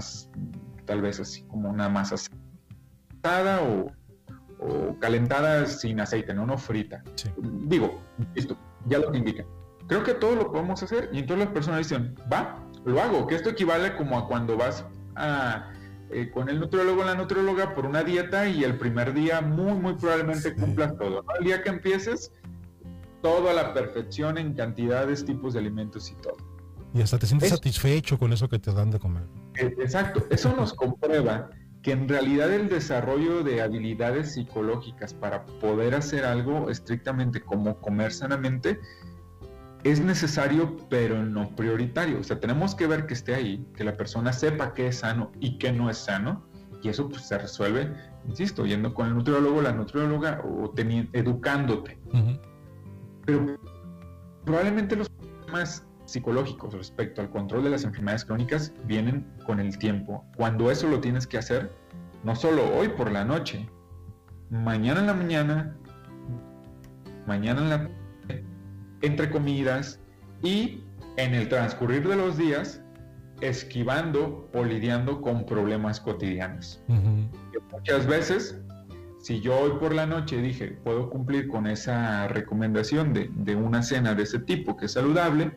tal 0.86 1.02
vez 1.02 1.20
así 1.20 1.44
como 1.44 1.70
una 1.70 1.90
masa 1.90 2.16
o, 3.62 3.92
calentada 5.00 5.66
sin 5.66 6.00
aceite, 6.00 6.34
no, 6.34 6.46
no 6.46 6.58
frita. 6.58 7.04
Digo, 7.38 8.02
listo, 8.36 8.58
ya 8.86 9.00
lo 9.00 9.14
indica. 9.16 9.46
Creo 9.88 10.04
que 10.04 10.14
todo 10.14 10.36
lo 10.36 10.52
podemos 10.52 10.84
hacer 10.84 11.10
y 11.14 11.20
entonces 11.20 11.46
las 11.46 11.54
personas 11.54 11.80
dicen, 11.80 12.16
va, 12.32 12.64
lo 12.86 13.02
hago, 13.02 13.26
que 13.28 13.36
esto 13.36 13.50
equivale 13.50 13.96
como 13.96 14.18
a 14.18 14.28
cuando 14.28 14.58
vas 14.58 14.86
a, 15.16 15.72
eh, 16.12 16.30
con 16.32 16.50
el 16.50 16.60
nutriólogo 16.60 17.02
o 17.02 17.06
la 17.06 17.16
nutrióloga 17.16 17.74
por 17.74 17.86
una 17.86 18.04
dieta 18.04 18.48
y 18.48 18.64
el 18.64 18.78
primer 18.78 19.14
día 19.14 19.42
muy, 19.42 19.74
muy 19.74 19.94
probablemente 19.96 20.54
cumplas 20.56 20.96
todo. 20.98 21.24
El 21.40 21.46
día 21.46 21.64
que 21.64 21.70
empieces, 21.70 22.32
todo 23.22 23.50
a 23.50 23.54
la 23.54 23.74
perfección 23.74 24.38
en 24.38 24.54
cantidades, 24.54 25.26
tipos 25.26 25.54
de 25.54 25.60
alimentos 25.60 26.12
y 26.12 26.16
todo. 26.16 26.38
Y 26.94 27.02
hasta 27.02 27.18
te 27.20 27.28
sientes 27.28 27.50
satisfecho 27.50 28.18
con 28.18 28.34
eso 28.34 28.50
que 28.50 28.60
te 28.60 28.74
dan 28.74 28.90
de 28.90 29.00
comer. 29.00 29.24
E, 29.56 29.66
exacto, 29.66 30.26
eso 30.30 30.56
nos 30.56 30.74
comprueba 30.74 31.50
que 31.82 31.92
en 31.92 32.10
realidad 32.10 32.52
el 32.52 32.68
desarrollo 32.68 33.44
de 33.44 33.62
habilidades 33.62 34.34
psicológicas 34.34 35.14
para 35.14 35.46
poder 35.46 35.96
hacer 35.96 36.26
algo 36.26 36.70
estrictamente 36.70 37.42
como 37.42 37.80
comer 37.80 38.12
sanamente 38.12 38.80
es 39.84 40.02
necesario 40.02 40.76
pero 40.90 41.24
no 41.24 41.56
prioritario. 41.56 42.20
O 42.20 42.24
sea, 42.24 42.40
tenemos 42.40 42.76
que 42.76 42.88
ver 42.88 43.06
que 43.06 43.14
esté 43.14 43.36
ahí, 43.36 43.66
que 43.76 43.84
la 43.84 43.96
persona 43.96 44.34
sepa 44.34 44.74
qué 44.74 44.88
es 44.88 44.98
sano 44.98 45.32
y 45.40 45.58
qué 45.58 45.72
no 45.72 45.90
es 45.90 45.98
sano. 45.98 46.46
Y 46.82 46.90
eso 46.90 47.10
pues, 47.10 47.24
se 47.24 47.38
resuelve, 47.38 47.94
insisto, 48.28 48.66
yendo 48.66 48.94
con 48.94 49.08
el 49.08 49.16
nutriólogo, 49.16 49.62
la 49.62 49.74
nutrióloga 49.74 50.42
o 50.44 50.74
educándote. 51.14 51.98
Pero 53.26 53.60
probablemente 54.46 54.96
los 54.96 55.10
problemas 55.10 55.86
psicológicos 56.12 56.74
respecto 56.74 57.22
al 57.22 57.30
control 57.30 57.64
de 57.64 57.70
las 57.72 57.84
enfermedades 57.84 58.26
crónicas 58.26 58.74
vienen 58.86 59.26
con 59.46 59.60
el 59.60 59.78
tiempo. 59.78 60.26
Cuando 60.36 60.72
eso 60.72 60.88
lo 60.88 61.00
tienes 61.00 61.28
que 61.28 61.38
hacer, 61.38 61.72
no 62.24 62.36
solo 62.36 62.64
hoy 62.76 62.90
por 62.90 63.12
la 63.12 63.24
noche, 63.24 63.68
mañana 64.50 65.02
en 65.02 65.08
la 65.08 65.14
mañana, 65.14 65.78
mañana 67.28 67.62
en 67.62 67.70
la 67.70 67.90
entre 69.02 69.30
comidas 69.30 70.00
y 70.44 70.84
en 71.18 71.34
el 71.34 71.48
transcurrir 71.48 72.08
de 72.08 72.16
los 72.16 72.38
días 72.38 72.82
esquivando 73.42 74.50
o 74.54 74.64
lidiando 74.64 75.22
con 75.22 75.46
problemas 75.46 76.00
cotidianos. 76.02 76.84
Muchas 77.72 78.06
veces, 78.06 78.60
si 79.22 79.40
yo 79.40 79.58
hoy 79.58 79.72
por 79.80 79.94
la 79.94 80.06
noche 80.06 80.42
dije, 80.42 80.78
puedo 80.84 81.10
cumplir 81.10 81.48
con 81.48 81.68
esa 81.68 82.28
recomendación 82.28 83.14
de, 83.14 83.30
de 83.34 83.56
una 83.56 83.82
cena 83.82 84.14
de 84.14 84.24
ese 84.24 84.40
tipo 84.40 84.76
que 84.76 84.88
es 84.88 84.94
saludable, 84.94 85.54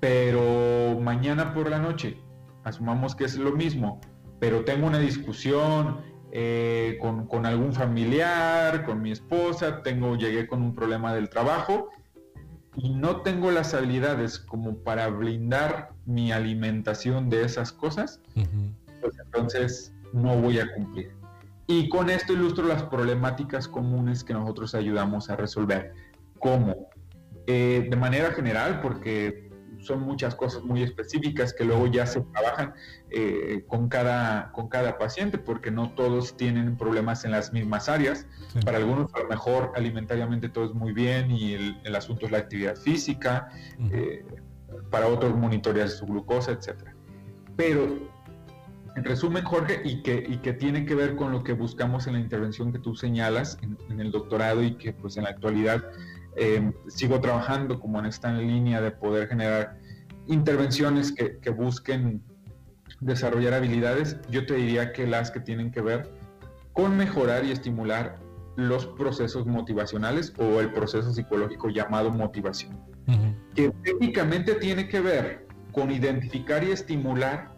pero 0.00 0.98
mañana 0.98 1.52
por 1.52 1.70
la 1.70 1.78
noche, 1.78 2.16
asumamos 2.64 3.14
que 3.14 3.24
es 3.24 3.36
lo 3.36 3.52
mismo, 3.52 4.00
pero 4.38 4.64
tengo 4.64 4.86
una 4.86 4.98
discusión 4.98 5.98
eh, 6.32 6.98
con, 7.00 7.46
algún 7.46 7.72
familiar, 7.72 8.84
con 8.84 9.02
mi 9.02 9.12
esposa, 9.12 9.82
tengo, 9.82 10.16
llegué 10.16 10.46
con 10.46 10.62
un 10.62 10.74
problema 10.74 11.14
del 11.14 11.28
trabajo 11.28 11.90
y 12.76 12.90
no 12.90 13.20
tengo 13.20 13.50
las 13.50 13.74
habilidades 13.74 14.38
como 14.38 14.78
para 14.78 15.08
blindar 15.08 15.90
mi 16.06 16.32
alimentación 16.32 17.28
de 17.28 17.44
esas 17.44 17.72
cosas, 17.72 18.20
pues 19.00 19.18
entonces 19.24 19.92
no 20.12 20.36
voy 20.36 20.60
a 20.60 20.72
cumplir. 20.72 21.12
Y 21.66 21.88
con 21.88 22.10
esto 22.10 22.32
ilustro 22.32 22.66
las 22.66 22.82
problemáticas 22.84 23.68
comunes 23.68 24.24
que 24.24 24.32
nosotros 24.32 24.74
ayudamos 24.74 25.30
a 25.30 25.36
resolver. 25.36 25.94
¿Cómo? 26.38 26.88
Eh, 27.46 27.86
de 27.88 27.96
manera 27.96 28.32
general, 28.32 28.80
porque 28.80 29.49
son 29.82 30.00
muchas 30.00 30.34
cosas 30.34 30.62
muy 30.62 30.82
específicas 30.82 31.52
que 31.52 31.64
luego 31.64 31.86
ya 31.86 32.06
se 32.06 32.20
trabajan 32.20 32.74
eh, 33.10 33.64
con, 33.66 33.88
cada, 33.88 34.52
con 34.52 34.68
cada 34.68 34.98
paciente, 34.98 35.38
porque 35.38 35.70
no 35.70 35.90
todos 35.90 36.36
tienen 36.36 36.76
problemas 36.76 37.24
en 37.24 37.32
las 37.32 37.52
mismas 37.52 37.88
áreas. 37.88 38.26
Para 38.64 38.78
algunos 38.78 39.12
a 39.14 39.20
lo 39.20 39.28
mejor 39.28 39.72
alimentariamente 39.74 40.48
todo 40.48 40.66
es 40.66 40.74
muy 40.74 40.92
bien 40.92 41.30
y 41.30 41.54
el, 41.54 41.96
asunto 41.96 42.26
es 42.26 42.32
la 42.32 42.38
actividad 42.38 42.76
física, 42.76 43.48
eh, 43.90 44.24
para 44.90 45.06
otros 45.08 45.36
monitorear 45.36 45.88
su 45.88 46.06
glucosa, 46.06 46.52
etc. 46.52 46.90
Pero 47.56 48.10
en 48.96 49.04
resumen, 49.04 49.44
Jorge, 49.44 49.80
y 49.84 50.02
que, 50.02 50.24
y 50.28 50.38
que 50.38 50.52
tiene 50.52 50.84
que 50.84 50.94
ver 50.94 51.16
con 51.16 51.32
lo 51.32 51.42
que 51.44 51.52
buscamos 51.52 52.06
en 52.06 52.14
la 52.14 52.20
intervención 52.20 52.72
que 52.72 52.78
tú 52.78 52.94
señalas 52.94 53.58
en, 53.62 53.78
en 53.88 54.00
el 54.00 54.10
doctorado 54.10 54.62
y 54.62 54.74
que 54.74 54.92
pues 54.92 55.16
en 55.16 55.24
la 55.24 55.30
actualidad 55.30 55.84
eh, 56.42 56.72
sigo 56.88 57.20
trabajando 57.20 57.78
como 57.78 57.98
en 57.98 58.06
esta 58.06 58.32
línea 58.32 58.80
de 58.80 58.92
poder 58.92 59.28
generar 59.28 59.76
intervenciones 60.26 61.12
que, 61.12 61.50
busquen 61.50 62.22
desarrollar 63.00 63.52
habilidades. 63.52 64.16
Yo 64.30 64.46
te 64.46 64.54
diría 64.54 64.94
que 64.94 65.06
las 65.06 65.30
que 65.30 65.40
tienen 65.40 65.70
que 65.70 65.82
ver 65.82 66.10
con 66.72 66.96
mejorar 66.96 67.44
y 67.44 67.50
estimular 67.50 68.18
los 68.56 68.86
procesos 68.86 69.46
motivacionales 69.46 70.32
o 70.38 70.60
el 70.60 70.72
proceso 70.72 71.12
psicológico 71.12 71.68
llamado 71.68 72.10
motivación, 72.10 72.80
que 73.54 73.70
técnicamente 73.84 74.54
tiene 74.54 74.88
que 74.88 75.00
ver 75.00 75.46
con 75.72 75.90
identificar 75.90 76.64
y 76.64 76.70
estimular 76.70 77.52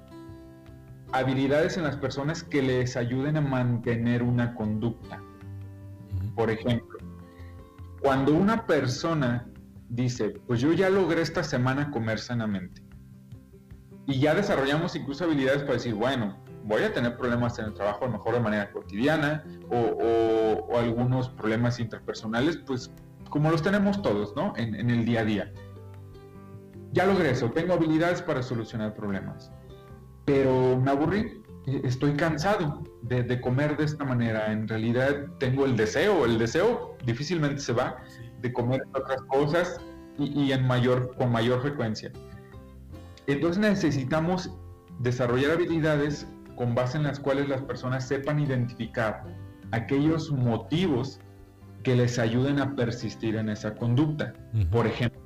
habilidades 1.12 1.76
en 1.76 1.85
las 1.85 1.97
personas 1.97 2.43
que 2.43 2.62
les 2.62 2.97
ayuden 2.97 3.37
a 3.37 3.43
mantener 3.43 4.24
una 4.24 4.57
conducta. 4.57 5.22
Por 6.35 6.51
ejemplo, 6.51 6.91
cuando 8.03 8.35
una 8.35 8.67
persona 8.67 9.49
dice, 9.89 10.31
pues 10.47 10.61
yo 10.61 10.73
ya 10.73 10.91
logré 10.91 11.23
esta 11.23 11.45
semana 11.45 11.91
comer 11.91 12.19
sanamente, 12.19 12.83
y 14.07 14.19
ya 14.19 14.35
desarrollamos 14.35 14.97
incluso 14.97 15.25
habilidades 15.25 15.63
para 15.63 15.75
decir, 15.75 15.95
bueno, 15.95 16.37
voy 16.65 16.83
a 16.83 16.93
tener 16.93 17.17
problemas 17.17 17.59
en 17.59 17.67
el 17.67 17.75
trabajo 17.75 18.05
a 18.05 18.09
lo 18.09 18.15
mejor 18.15 18.35
de 18.35 18.41
manera 18.41 18.73
cotidiana 18.73 19.45
o, 19.71 20.77
algunos 20.77 21.29
problemas 21.29 21.79
interpersonales, 21.79 22.57
pues 22.57 22.91
como 23.31 23.51
los 23.51 23.63
tenemos 23.63 24.03
todos, 24.03 24.35
¿no? 24.35 24.53
En, 24.57 24.91
el 24.91 25.05
día 25.05 25.21
a 25.21 25.25
día. 25.25 25.53
Ya 26.93 27.07
logré 27.07 27.31
eso, 27.31 27.51
tengo 27.51 27.75
habilidades 27.75 28.21
para 28.21 28.43
solucionar 28.43 28.95
problemas, 28.95 29.53
pero 30.25 30.79
me 30.79 30.91
aburrí, 30.91 31.41
estoy 31.67 32.15
cansado 32.15 32.83
de, 33.03 33.41
comer 33.41 33.77
de 33.77 33.85
esta 33.85 34.05
manera. 34.05 34.53
En 34.53 34.67
realidad 34.67 35.27
tengo 35.39 35.65
el 35.65 35.77
deseo, 35.77 36.25
el 36.25 36.39
deseo 36.39 36.97
difícilmente 37.05 37.61
se 37.61 37.73
va 37.73 37.97
de 38.41 38.53
comer 38.53 38.83
otras 38.95 39.23
cosas 39.23 39.81
y, 40.19 40.53
en 40.53 40.67
mayor, 40.67 41.15
con 41.17 41.31
mayor 41.31 41.63
frecuencia. 41.63 42.11
Entonces 43.27 43.61
necesitamos 43.61 44.51
desarrollar 44.99 45.53
habilidades 45.53 46.27
con 46.57 46.75
base 46.75 46.99
en 46.99 47.05
las 47.05 47.21
cuales 47.21 47.49
las 47.49 47.63
personas 47.63 48.07
sepan 48.07 48.41
identificar 48.41 49.25
aquellos 49.71 50.31
motivos 50.31 51.21
que 51.83 51.97
les 51.97 52.19
ayuden 52.19 52.61
a 52.61 52.75
persistir 52.75 53.37
en 53.37 53.49
esa 53.49 53.75
conducta. 53.75 54.35
Por 54.71 54.87
ejemplo, 54.87 55.22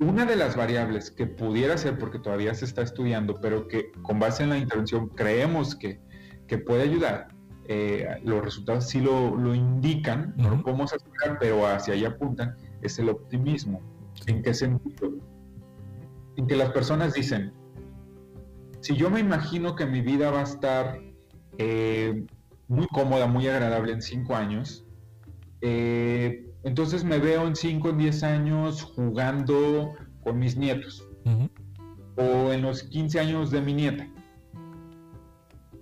una 0.00 0.24
de 0.24 0.36
las 0.36 0.56
variables 0.56 1.10
que 1.10 1.26
pudiera 1.26 1.76
ser, 1.76 1.98
porque 1.98 2.18
todavía 2.18 2.54
se 2.54 2.64
está 2.64 2.82
estudiando, 2.82 3.34
pero 3.40 3.66
que 3.66 3.90
con 4.02 4.18
base 4.18 4.42
en 4.42 4.50
la 4.50 4.58
intervención 4.58 5.08
creemos 5.08 5.74
que, 5.74 6.00
puede 6.66 6.82
ayudar, 6.82 7.28
eh, 7.66 8.20
los 8.24 8.42
resultados 8.42 8.88
sí 8.88 9.00
lo, 9.00 9.54
indican, 9.54 10.32
no 10.36 10.50
lo 10.50 10.62
podemos 10.62 10.92
asegurar, 10.92 11.36
pero 11.38 11.66
hacia 11.66 11.94
allá 11.94 12.08
apuntan, 12.08 12.56
es 12.80 12.98
el 12.98 13.08
optimismo. 13.10 13.82
¿En 14.26 14.42
qué 14.42 14.54
sentido? 14.54 15.12
En 16.36 16.46
que 16.46 16.56
las 16.56 16.70
personas 16.70 17.12
dicen, 17.12 17.52
si 18.80 18.96
yo 18.96 19.10
me 19.10 19.20
imagino 19.20 19.76
que 19.76 19.84
mi 19.84 20.00
vida 20.00 20.30
va 20.30 20.40
a 20.40 20.44
estar 20.44 21.00
eh, 21.58 22.24
muy 22.68 22.86
cómoda, 22.86 23.26
muy 23.26 23.46
agradable 23.48 23.92
en 23.92 24.00
cinco 24.00 24.36
años, 24.36 24.86
eh, 25.60 26.47
entonces 26.64 27.04
me 27.04 27.18
veo 27.18 27.46
en 27.46 27.56
5 27.56 27.88
o 27.88 27.92
10 27.92 28.22
años 28.22 28.82
jugando 28.82 29.94
con 30.22 30.38
mis 30.38 30.56
nietos 30.56 31.06
o 32.16 32.52
en 32.52 32.62
los 32.62 32.82
15 32.84 33.20
años 33.20 33.50
de 33.50 33.60
mi 33.60 33.74
nieta. 33.74 34.08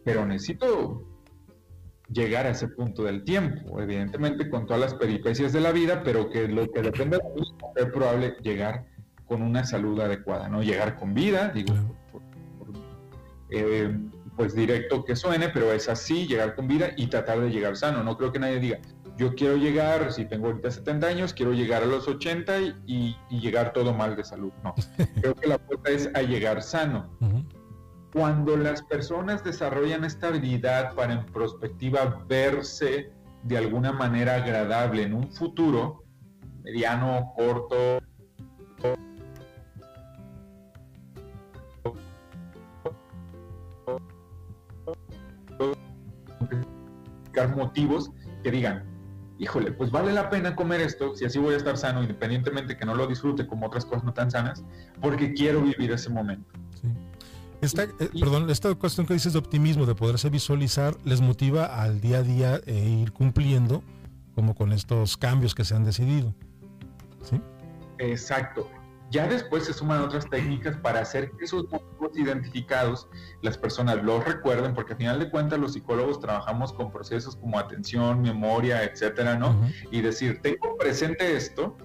Pero 0.04 0.26
necesito 0.26 1.02
llegar 2.08 2.46
a 2.46 2.50
ese 2.50 2.68
punto 2.68 3.04
del 3.04 3.24
tiempo, 3.24 3.80
evidentemente 3.80 4.48
con 4.48 4.66
todas 4.66 4.80
las 4.80 4.94
peripecias 4.94 5.52
de 5.52 5.60
la 5.60 5.72
vida, 5.72 6.02
pero 6.04 6.30
que 6.30 6.46
lo 6.46 6.70
que 6.70 6.82
depende 6.82 7.18
de 7.18 7.40
mí 7.40 7.42
es 7.74 7.86
probable 7.86 8.36
llegar 8.42 8.86
con 9.26 9.42
una 9.42 9.64
salud 9.64 9.98
adecuada, 10.00 10.48
¿no? 10.48 10.62
Llegar 10.62 10.96
con 10.96 11.14
vida, 11.14 11.48
digo, 11.48 11.74
eh, 13.50 13.98
pues 14.36 14.54
directo 14.54 15.04
que 15.04 15.16
suene, 15.16 15.48
pero 15.48 15.72
es 15.72 15.88
así, 15.88 16.26
llegar 16.26 16.54
con 16.54 16.68
vida 16.68 16.90
y 16.96 17.08
tratar 17.08 17.40
de 17.40 17.50
llegar 17.50 17.76
sano. 17.76 18.04
No 18.04 18.16
creo 18.16 18.30
que 18.30 18.38
nadie 18.38 18.60
diga, 18.60 18.78
yo 19.16 19.34
quiero 19.34 19.56
llegar, 19.56 20.12
si 20.12 20.24
tengo 20.24 20.48
ahorita 20.48 20.70
70 20.70 21.06
años, 21.06 21.32
quiero 21.32 21.52
llegar 21.52 21.82
a 21.82 21.86
los 21.86 22.06
80 22.06 22.60
y, 22.86 23.16
llegar 23.30 23.72
todo 23.72 23.94
mal 23.94 24.16
de 24.16 24.24
salud. 24.24 24.52
No, 24.62 24.74
creo 25.20 25.34
que 25.34 25.48
la 25.48 25.58
puerta 25.58 25.90
es 25.90 26.10
a 26.14 26.22
llegar 26.22 26.62
sano. 26.62 27.10
Cuando 28.12 28.56
las 28.56 28.82
personas 28.82 29.44
desarrollan 29.44 30.04
esta 30.04 30.28
habilidad 30.28 30.94
para 30.94 31.12
en 31.14 31.26
prospectiva 31.26 32.24
verse 32.28 33.10
de 33.42 33.58
alguna 33.58 33.92
manera 33.92 34.36
agradable 34.36 35.02
en 35.02 35.14
un 35.14 35.30
futuro, 35.30 36.04
mediano, 36.62 37.32
corto, 37.36 37.98
motivos 47.54 48.10
que 48.42 48.50
digan, 48.50 48.95
híjole, 49.38 49.72
pues 49.72 49.90
vale 49.90 50.12
la 50.12 50.30
pena 50.30 50.56
comer 50.56 50.80
esto, 50.80 51.14
si 51.14 51.24
así 51.24 51.38
voy 51.38 51.54
a 51.54 51.56
estar 51.56 51.76
sano, 51.76 52.02
independientemente 52.02 52.76
que 52.76 52.84
no 52.84 52.94
lo 52.94 53.06
disfrute 53.06 53.46
como 53.46 53.66
otras 53.66 53.84
cosas 53.84 54.04
no 54.04 54.12
tan 54.12 54.30
sanas, 54.30 54.64
porque 55.00 55.34
quiero 55.34 55.62
vivir 55.62 55.90
ese 55.92 56.10
momento. 56.10 56.50
Esta, 57.60 57.84
eh, 57.84 58.10
perdón, 58.20 58.50
esta 58.50 58.74
cuestión 58.74 59.06
que 59.06 59.14
dices 59.14 59.32
de 59.32 59.38
optimismo, 59.38 59.86
de 59.86 59.94
poderse 59.94 60.28
visualizar, 60.28 60.96
les 61.04 61.20
motiva 61.20 61.82
al 61.82 62.00
día 62.00 62.18
a 62.18 62.22
día 62.22 62.60
e 62.66 62.88
ir 62.88 63.12
cumpliendo 63.12 63.82
como 64.34 64.54
con 64.54 64.72
estos 64.72 65.16
cambios 65.16 65.54
que 65.54 65.64
se 65.64 65.74
han 65.74 65.84
decidido. 65.84 66.34
¿Sí? 67.22 67.40
Exacto. 67.98 68.68
Ya 69.10 69.28
después 69.28 69.64
se 69.64 69.72
suman 69.72 70.00
otras 70.00 70.28
técnicas 70.28 70.76
para 70.78 71.00
hacer 71.00 71.30
que 71.32 71.44
esos 71.44 71.70
motivos 71.70 72.16
identificados 72.16 73.08
las 73.42 73.56
personas 73.56 74.02
los 74.02 74.24
recuerden, 74.24 74.74
porque 74.74 74.92
al 74.94 74.98
final 74.98 75.18
de 75.20 75.30
cuentas 75.30 75.60
los 75.60 75.74
psicólogos 75.74 76.20
trabajamos 76.20 76.72
con 76.72 76.90
procesos 76.90 77.36
como 77.36 77.58
atención, 77.58 78.22
memoria, 78.22 78.82
etcétera, 78.82 79.36
¿no? 79.36 79.54
Y 79.92 80.00
decir, 80.00 80.40
tengo 80.42 80.76
presente 80.76 81.36
esto 81.36 81.76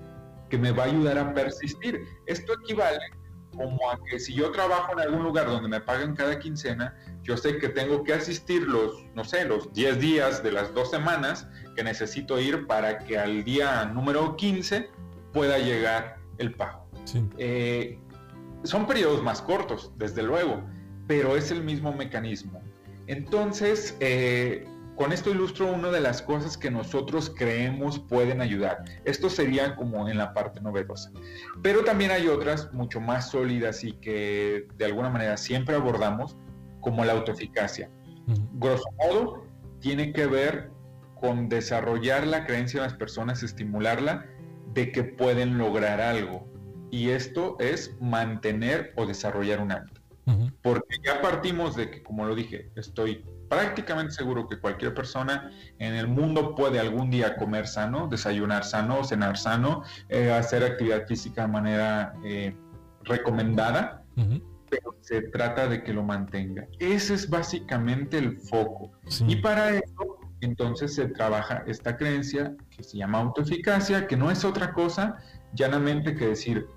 que 0.49 0.57
me 0.57 0.71
va 0.71 0.83
a 0.83 0.87
ayudar 0.87 1.17
a 1.19 1.33
persistir. 1.33 2.03
Esto 2.25 2.53
equivale 2.63 2.99
como 3.55 3.91
a 3.91 3.99
que 4.09 4.19
si 4.19 4.33
yo 4.33 4.51
trabajo 4.51 4.93
en 4.93 5.01
algún 5.01 5.23
lugar 5.23 5.47
donde 5.47 5.67
me 5.67 5.81
pagan 5.81 6.15
cada 6.15 6.39
quincena, 6.39 6.95
yo 7.21 7.37
sé 7.37 7.57
que 7.57 7.69
tengo 7.69 8.03
que 8.03 8.13
asistir 8.13 8.63
los, 8.63 9.05
no 9.13 9.23
sé, 9.23 9.45
los 9.45 9.71
10 9.73 9.99
días 9.99 10.43
de 10.43 10.51
las 10.51 10.73
dos 10.73 10.89
semanas 10.89 11.47
que 11.75 11.83
necesito 11.83 12.39
ir 12.39 12.67
para 12.67 12.99
que 12.99 13.17
al 13.17 13.43
día 13.43 13.85
número 13.85 14.35
15 14.35 14.89
pueda 15.33 15.57
llegar 15.57 16.17
el 16.37 16.53
pago. 16.55 16.80
Eh, 17.37 17.99
son 18.63 18.85
periodos 18.85 19.23
más 19.23 19.41
cortos, 19.41 19.91
desde 19.97 20.23
luego, 20.23 20.61
pero 21.07 21.35
es 21.35 21.51
el 21.51 21.63
mismo 21.63 21.93
mecanismo. 21.93 22.61
Entonces, 23.07 23.97
eh, 23.99 24.65
con 24.95 25.11
esto 25.11 25.31
ilustro 25.31 25.73
una 25.73 25.89
de 25.89 25.99
las 25.99 26.21
cosas 26.21 26.57
que 26.57 26.69
nosotros 26.69 27.33
creemos 27.35 27.97
pueden 27.97 28.41
ayudar. 28.41 28.83
Esto 29.03 29.29
sería 29.29 29.75
como 29.75 30.07
en 30.07 30.17
la 30.17 30.33
parte 30.33 30.61
novedosa. 30.61 31.11
Pero 31.63 31.83
también 31.83 32.11
hay 32.11 32.27
otras 32.27 32.71
mucho 32.73 33.01
más 33.01 33.31
sólidas 33.31 33.83
y 33.83 33.93
que 33.93 34.67
de 34.77 34.85
alguna 34.85 35.09
manera 35.09 35.37
siempre 35.37 35.75
abordamos, 35.75 36.37
como 36.81 37.03
la 37.03 37.13
autoeficacia. 37.13 37.89
Grosso 38.53 38.89
modo, 38.99 39.45
tiene 39.79 40.13
que 40.13 40.27
ver 40.27 40.71
con 41.19 41.49
desarrollar 41.49 42.27
la 42.27 42.45
creencia 42.45 42.81
de 42.81 42.87
las 42.87 42.95
personas, 42.95 43.43
estimularla 43.43 44.25
de 44.73 44.91
que 44.91 45.03
pueden 45.03 45.57
lograr 45.57 45.99
algo 45.99 46.47
y 46.91 47.09
esto 47.09 47.55
es 47.59 47.97
mantener 47.99 48.93
o 48.97 49.05
desarrollar 49.05 49.61
un 49.61 49.71
hábito. 49.71 50.01
Porque 50.61 50.97
ya 51.03 51.21
partimos 51.21 51.75
de 51.75 51.89
que, 51.89 52.03
como 52.03 52.25
lo 52.25 52.35
dije, 52.35 52.71
estoy 52.75 53.25
prácticamente 53.49 54.13
seguro 54.13 54.47
que 54.47 54.59
cualquier 54.59 54.93
persona 54.93 55.51
en 55.79 55.93
el 55.93 56.07
mundo 56.07 56.55
puede 56.55 56.79
algún 56.79 57.09
día 57.09 57.35
comer 57.35 57.67
sano, 57.67 58.07
desayunar 58.07 58.63
sano, 58.63 59.03
cenar 59.03 59.37
sano, 59.37 59.83
eh, 60.07 60.31
hacer 60.31 60.63
actividad 60.63 61.05
física 61.05 61.41
de 61.41 61.47
manera 61.49 62.13
eh, 62.23 62.55
recomendada, 63.03 64.03
pero 64.69 64.95
se 65.01 65.23
trata 65.23 65.67
de 65.67 65.83
que 65.83 65.91
lo 65.91 66.03
mantenga. 66.03 66.65
Ese 66.79 67.15
es 67.15 67.29
básicamente 67.29 68.17
el 68.17 68.37
foco. 68.37 68.91
Y 69.27 69.37
para 69.37 69.71
eso, 69.71 70.17
entonces 70.39 70.95
se 70.95 71.07
trabaja 71.07 71.63
esta 71.67 71.97
creencia 71.97 72.55
que 72.69 72.83
se 72.83 72.97
llama 72.97 73.19
autoeficacia, 73.19 74.07
que 74.07 74.15
no 74.15 74.31
es 74.31 74.45
otra 74.45 74.71
cosa 74.71 75.17
llanamente 75.53 76.15
que 76.15 76.27
decir, 76.27 76.67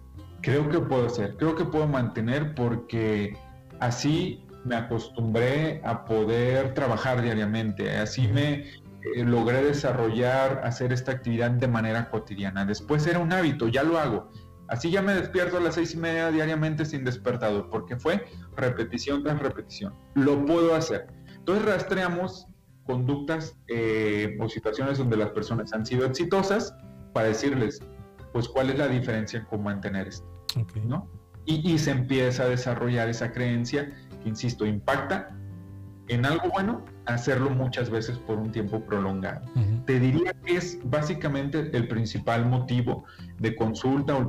creo 0.45 0.69
que 0.69 0.79
puedo 0.79 1.07
hacer, 1.07 1.37
creo 1.39 1.57
que 1.57 1.65
puedo 1.65 1.89
mantener 1.89 2.55
porque 2.55 3.37
así 3.81 4.47
me 4.65 4.77
acostumbré 4.77 5.81
a 5.85 6.05
poder 6.05 6.75
trabajar 6.75 7.23
diariamente, 7.23 7.97
así 7.97 8.29
me 8.29 8.53
eh, 8.55 9.25
logré 9.25 9.65
desarrollar, 9.65 10.61
hacer 10.65 10.93
esta 10.93 11.13
actividad 11.13 11.51
de 11.51 11.67
manera 11.67 12.11
cotidiana. 12.11 12.65
Después 12.65 13.07
era 13.07 13.19
un 13.19 13.33
hábito, 13.33 13.69
ya 13.69 13.83
lo 13.83 13.99
hago. 13.99 14.31
Así 14.69 14.91
ya 14.91 15.03
me 15.03 15.15
despierto 15.15 15.59
a 15.59 15.61
las 15.61 15.75
seis 15.75 15.95
y 15.95 15.99
media 15.99 16.31
diariamente 16.31 16.85
sin 16.85 17.05
despertador, 17.05 17.69
porque 17.71 17.97
fue 17.97 18.27
repetición 18.57 19.23
tras 19.23 19.39
repetición. 19.41 19.95
Lo 20.15 20.45
puedo 20.45 20.75
hacer. 20.75 21.07
Entonces 21.37 21.65
rastreamos 21.65 22.47
conductas 22.85 23.59
eh, 23.69 24.37
o 24.41 24.49
situaciones 24.49 24.99
donde 24.99 25.17
las 25.17 25.31
personas 25.31 25.73
han 25.73 25.85
sido 25.87 26.07
exitosas 26.07 26.75
para 27.13 27.29
decirles, 27.29 27.81
pues 28.33 28.49
cuál 28.49 28.71
es 28.71 28.79
la 28.79 28.89
diferencia 28.89 29.45
con 29.45 29.63
mantener 29.63 30.09
esto. 30.09 30.34
¿No? 30.85 31.09
Y, 31.47 31.79
se 31.79 31.91
empieza 31.91 32.45
a 32.45 32.49
desarrollar 32.49 33.09
esa 33.09 33.31
creencia 33.33 33.93
que, 34.23 34.29
insisto, 34.31 34.65
impacta 34.65 35.37
en 36.09 36.25
algo 36.25 36.49
bueno, 36.51 36.85
hacerlo 37.07 37.51
muchas 37.51 37.91
veces 37.91 38.19
por 38.19 38.39
un 38.39 38.51
tiempo 38.51 38.81
prolongado. 38.81 39.45
Te 39.85 40.01
diría 40.01 40.33
que 40.45 40.57
es 40.57 40.79
básicamente 40.85 41.71
el 41.77 41.89
principal 41.89 42.47
motivo 42.47 43.05
de 43.39 43.55
consulta 43.57 44.17
o 44.17 44.23
el 44.23 44.29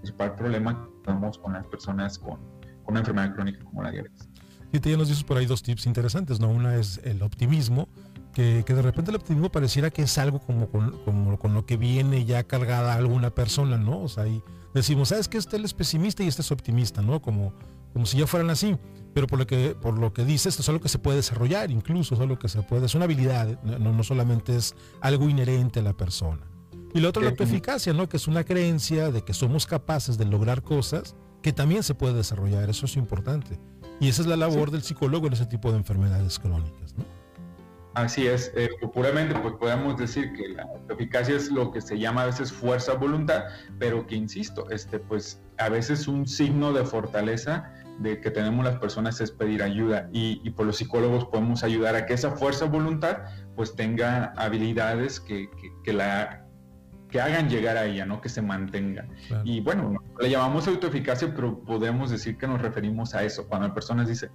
principal 0.00 0.34
problema 0.36 0.84
que 0.84 0.90
tenemos 1.04 1.38
con 1.38 1.52
las 1.54 1.66
personas 1.66 2.18
con, 2.18 2.38
una 2.86 3.00
enfermedad 3.00 3.34
crónica 3.34 3.64
como 3.64 3.82
la 3.82 3.90
diabetes. 3.90 4.28
Y 4.72 4.78
te 4.78 4.90
ya 4.90 4.96
nos 4.96 5.08
dices 5.08 5.24
por 5.24 5.36
ahí 5.36 5.46
dos 5.46 5.62
tips 5.62 5.86
interesantes, 5.86 6.38
¿no? 6.38 6.48
Una 6.48 6.76
es 6.76 7.00
el 7.04 7.22
optimismo, 7.22 7.88
que, 8.34 8.62
de 8.62 8.82
repente 8.82 9.10
el 9.10 9.16
optimismo 9.16 9.50
pareciera 9.50 9.90
que 9.90 10.02
es 10.02 10.18
algo 10.18 10.40
como 10.40 10.68
con, 10.68 10.98
como 11.04 11.38
con 11.38 11.54
lo 11.54 11.64
que 11.64 11.76
viene 11.76 12.24
ya 12.24 12.44
cargada 12.44 12.94
alguna 12.94 13.30
persona, 13.30 13.78
¿no? 13.78 14.02
O 14.02 14.08
sea, 14.08 14.24
ahí 14.24 14.42
decimos, 14.74 15.08
¿sabes 15.08 15.28
que 15.28 15.38
Este 15.38 15.56
es 15.56 15.72
pesimista 15.72 16.22
y 16.22 16.28
este 16.28 16.42
es 16.42 16.50
optimista, 16.50 17.00
¿no? 17.00 17.22
Como, 17.22 17.54
como 17.92 18.04
si 18.04 18.18
ya 18.18 18.26
fueran 18.26 18.50
así. 18.50 18.76
Pero 19.14 19.28
por 19.28 19.38
lo 19.38 19.46
que, 19.46 19.76
por 19.80 19.96
lo 19.96 20.12
que 20.12 20.24
dice, 20.24 20.48
esto 20.48 20.62
es 20.62 20.68
algo 20.68 20.80
que 20.80 20.88
se 20.88 20.98
puede 20.98 21.18
desarrollar, 21.18 21.70
incluso 21.70 22.16
es 22.16 22.20
algo 22.20 22.38
que 22.38 22.48
se 22.48 22.60
puede, 22.62 22.86
es 22.86 22.94
una 22.96 23.04
habilidad, 23.04 23.62
no, 23.62 23.92
no 23.92 24.02
solamente 24.02 24.56
es 24.56 24.74
algo 25.00 25.28
inherente 25.28 25.78
a 25.78 25.82
la 25.84 25.92
persona. 25.92 26.42
Y 26.92 27.00
lo 27.00 27.08
otro, 27.08 27.22
la 27.22 27.30
autoeficacia, 27.30 27.92
¿no? 27.92 28.08
Que 28.08 28.16
es 28.16 28.26
una 28.26 28.44
creencia 28.44 29.10
de 29.10 29.22
que 29.22 29.32
somos 29.32 29.66
capaces 29.66 30.18
de 30.18 30.24
lograr 30.24 30.62
cosas 30.62 31.14
que 31.42 31.52
también 31.52 31.82
se 31.82 31.94
puede 31.94 32.14
desarrollar, 32.14 32.70
eso 32.70 32.86
es 32.86 32.96
importante. 32.96 33.60
Y 34.00 34.08
esa 34.08 34.22
es 34.22 34.28
la 34.28 34.36
labor 34.36 34.70
del 34.70 34.82
psicólogo 34.82 35.28
en 35.28 35.34
ese 35.34 35.46
tipo 35.46 35.70
de 35.70 35.76
enfermedades 35.76 36.38
crónicas, 36.38 36.94
¿no? 36.96 37.04
Así 37.94 38.26
es, 38.26 38.52
eh, 38.56 38.68
puramente 38.92 39.34
pues 39.36 39.54
podemos 39.54 39.96
decir 39.96 40.32
que 40.32 40.48
la 40.48 40.66
eficacia 40.88 41.36
es 41.36 41.50
lo 41.50 41.70
que 41.70 41.80
se 41.80 41.96
llama 41.98 42.22
a 42.22 42.26
veces 42.26 42.52
fuerza 42.52 42.94
voluntad, 42.94 43.44
pero 43.78 44.04
que 44.06 44.16
insisto, 44.16 44.68
este 44.70 44.98
pues 44.98 45.40
a 45.58 45.68
veces 45.68 46.08
un 46.08 46.26
signo 46.26 46.72
de 46.72 46.84
fortaleza 46.84 47.72
de 48.00 48.20
que 48.20 48.32
tenemos 48.32 48.64
las 48.64 48.78
personas 48.78 49.20
es 49.20 49.30
pedir 49.30 49.62
ayuda 49.62 50.08
y, 50.12 50.50
por 50.50 50.66
los 50.66 50.76
psicólogos 50.76 51.26
podemos 51.26 51.62
ayudar 51.62 51.94
a 51.94 52.06
que 52.06 52.14
esa 52.14 52.32
fuerza 52.32 52.64
voluntad 52.64 53.18
pues 53.54 53.76
tenga 53.76 54.32
habilidades 54.36 55.20
que, 55.20 55.48
que, 55.84 55.92
la 55.92 56.44
que 57.10 57.20
hagan 57.20 57.48
llegar 57.48 57.76
a 57.76 57.84
ella, 57.84 58.04
¿no? 58.04 58.20
Que 58.20 58.28
se 58.28 58.42
mantenga. 58.42 59.06
Y 59.44 59.60
bueno, 59.60 59.94
le 60.20 60.30
llamamos 60.30 60.66
autoeficacia, 60.66 61.32
pero 61.32 61.60
podemos 61.60 62.10
decir 62.10 62.36
que 62.36 62.48
nos 62.48 62.60
referimos 62.60 63.14
a 63.14 63.22
eso. 63.22 63.46
Cuando 63.46 63.68
la 63.68 63.74
persona 63.74 64.04
dice, 64.04 64.30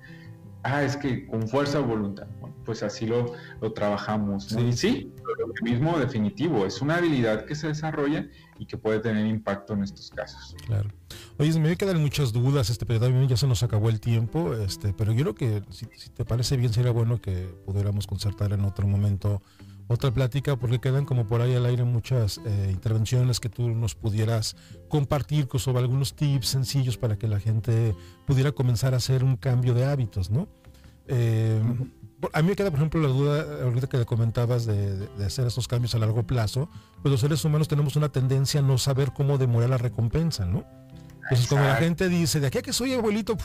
ah, 0.64 0.84
es 0.84 0.98
que 0.98 1.28
con 1.28 1.48
fuerza 1.48 1.80
o 1.80 1.84
voluntad, 1.84 2.28
pues 2.66 2.84
así 2.84 3.06
lo, 3.06 3.34
lo 3.62 3.74
trabajamos. 3.74 4.46
Sí, 4.46 4.74
sí, 4.74 5.14
lo 5.38 5.54
mismo 5.62 5.98
definitivo, 5.98 6.66
es 6.66 6.82
una 6.82 6.98
habilidad 6.98 7.46
que 7.46 7.56
se 7.56 7.68
desarrolla 7.68 8.28
y 8.58 8.66
que 8.66 8.78
puede 8.78 9.00
tener 9.00 9.26
impacto 9.26 9.74
en 9.74 9.84
estos 9.84 10.10
casos. 10.12 10.56
Claro. 10.66 10.90
Oye, 11.38 11.58
me 11.60 11.76
quedan 11.78 12.02
muchas 12.02 12.34
dudas, 12.34 12.70
este, 12.70 12.86
pero 12.86 13.00
también 13.00 13.28
ya 13.28 13.38
se 13.38 13.48
nos 13.48 13.64
acabó 13.64 13.90
el 13.90 14.00
tiempo, 14.00 14.54
este, 14.54 14.94
pero 14.94 15.14
yo 15.14 15.34
creo 15.34 15.36
que 15.36 15.64
si, 15.72 15.86
te 16.10 16.26
parece 16.26 16.58
bien 16.58 16.74
sería 16.74 16.92
bueno 16.92 17.22
que 17.22 17.48
pudiéramos 17.66 18.06
concertar 18.08 18.52
en 18.52 18.66
otro 18.66 18.88
momento 18.88 19.42
otra 19.90 20.12
plática 20.12 20.56
porque 20.56 20.80
quedan 20.80 21.04
como 21.04 21.28
por 21.28 21.42
ahí 21.42 21.56
al 21.56 21.66
aire 21.66 21.84
muchas 21.84 22.40
eh, 22.46 22.70
intervenciones 22.72 23.40
que 23.40 23.50
tú 23.50 23.70
nos 23.70 23.96
pudieras 23.96 24.56
compartir 24.88 25.48
sobre 25.56 25.80
algunos 25.80 26.14
tips 26.14 26.48
sencillos 26.48 26.98
para 26.98 27.18
que 27.18 27.28
la 27.28 27.40
gente 27.40 27.96
pudiera 28.28 28.52
comenzar 28.52 28.94
a 28.94 28.98
hacer 28.98 29.24
un 29.24 29.36
cambio 29.36 29.74
de 29.74 29.86
hábitos, 29.86 30.30
¿no? 30.30 30.48
Eh, 31.08 31.60
a 32.34 32.42
mí 32.44 32.50
me 32.50 32.56
queda, 32.56 32.70
por 32.70 32.80
ejemplo, 32.80 33.02
la 33.02 33.08
duda, 33.08 33.64
ahorita 33.64 33.88
que 33.88 33.98
le 33.98 34.06
comentabas 34.06 34.68
de, 34.68 35.10
hacer 35.26 35.48
estos 35.48 35.68
cambios 35.68 35.96
a 35.96 36.00
largo 36.00 36.22
plazo, 36.22 36.70
pues 37.02 37.12
los 37.12 37.22
seres 37.22 37.44
humanos 37.44 37.68
tenemos 37.68 37.96
una 37.96 38.10
tendencia 38.10 38.60
a 38.60 38.64
no 38.64 38.78
saber 38.78 39.12
cómo 39.12 39.40
demorar 39.40 39.72
la 39.72 39.78
recompensa, 39.78 40.46
¿no? 40.46 40.66
Entonces, 41.24 41.48
cuando 41.48 41.68
la 41.68 41.76
gente 41.76 42.10
dice, 42.10 42.40
de 42.40 42.48
aquí 42.48 42.58
a 42.58 42.62
que 42.62 42.74
soy 42.74 42.94
abuelito, 42.94 43.38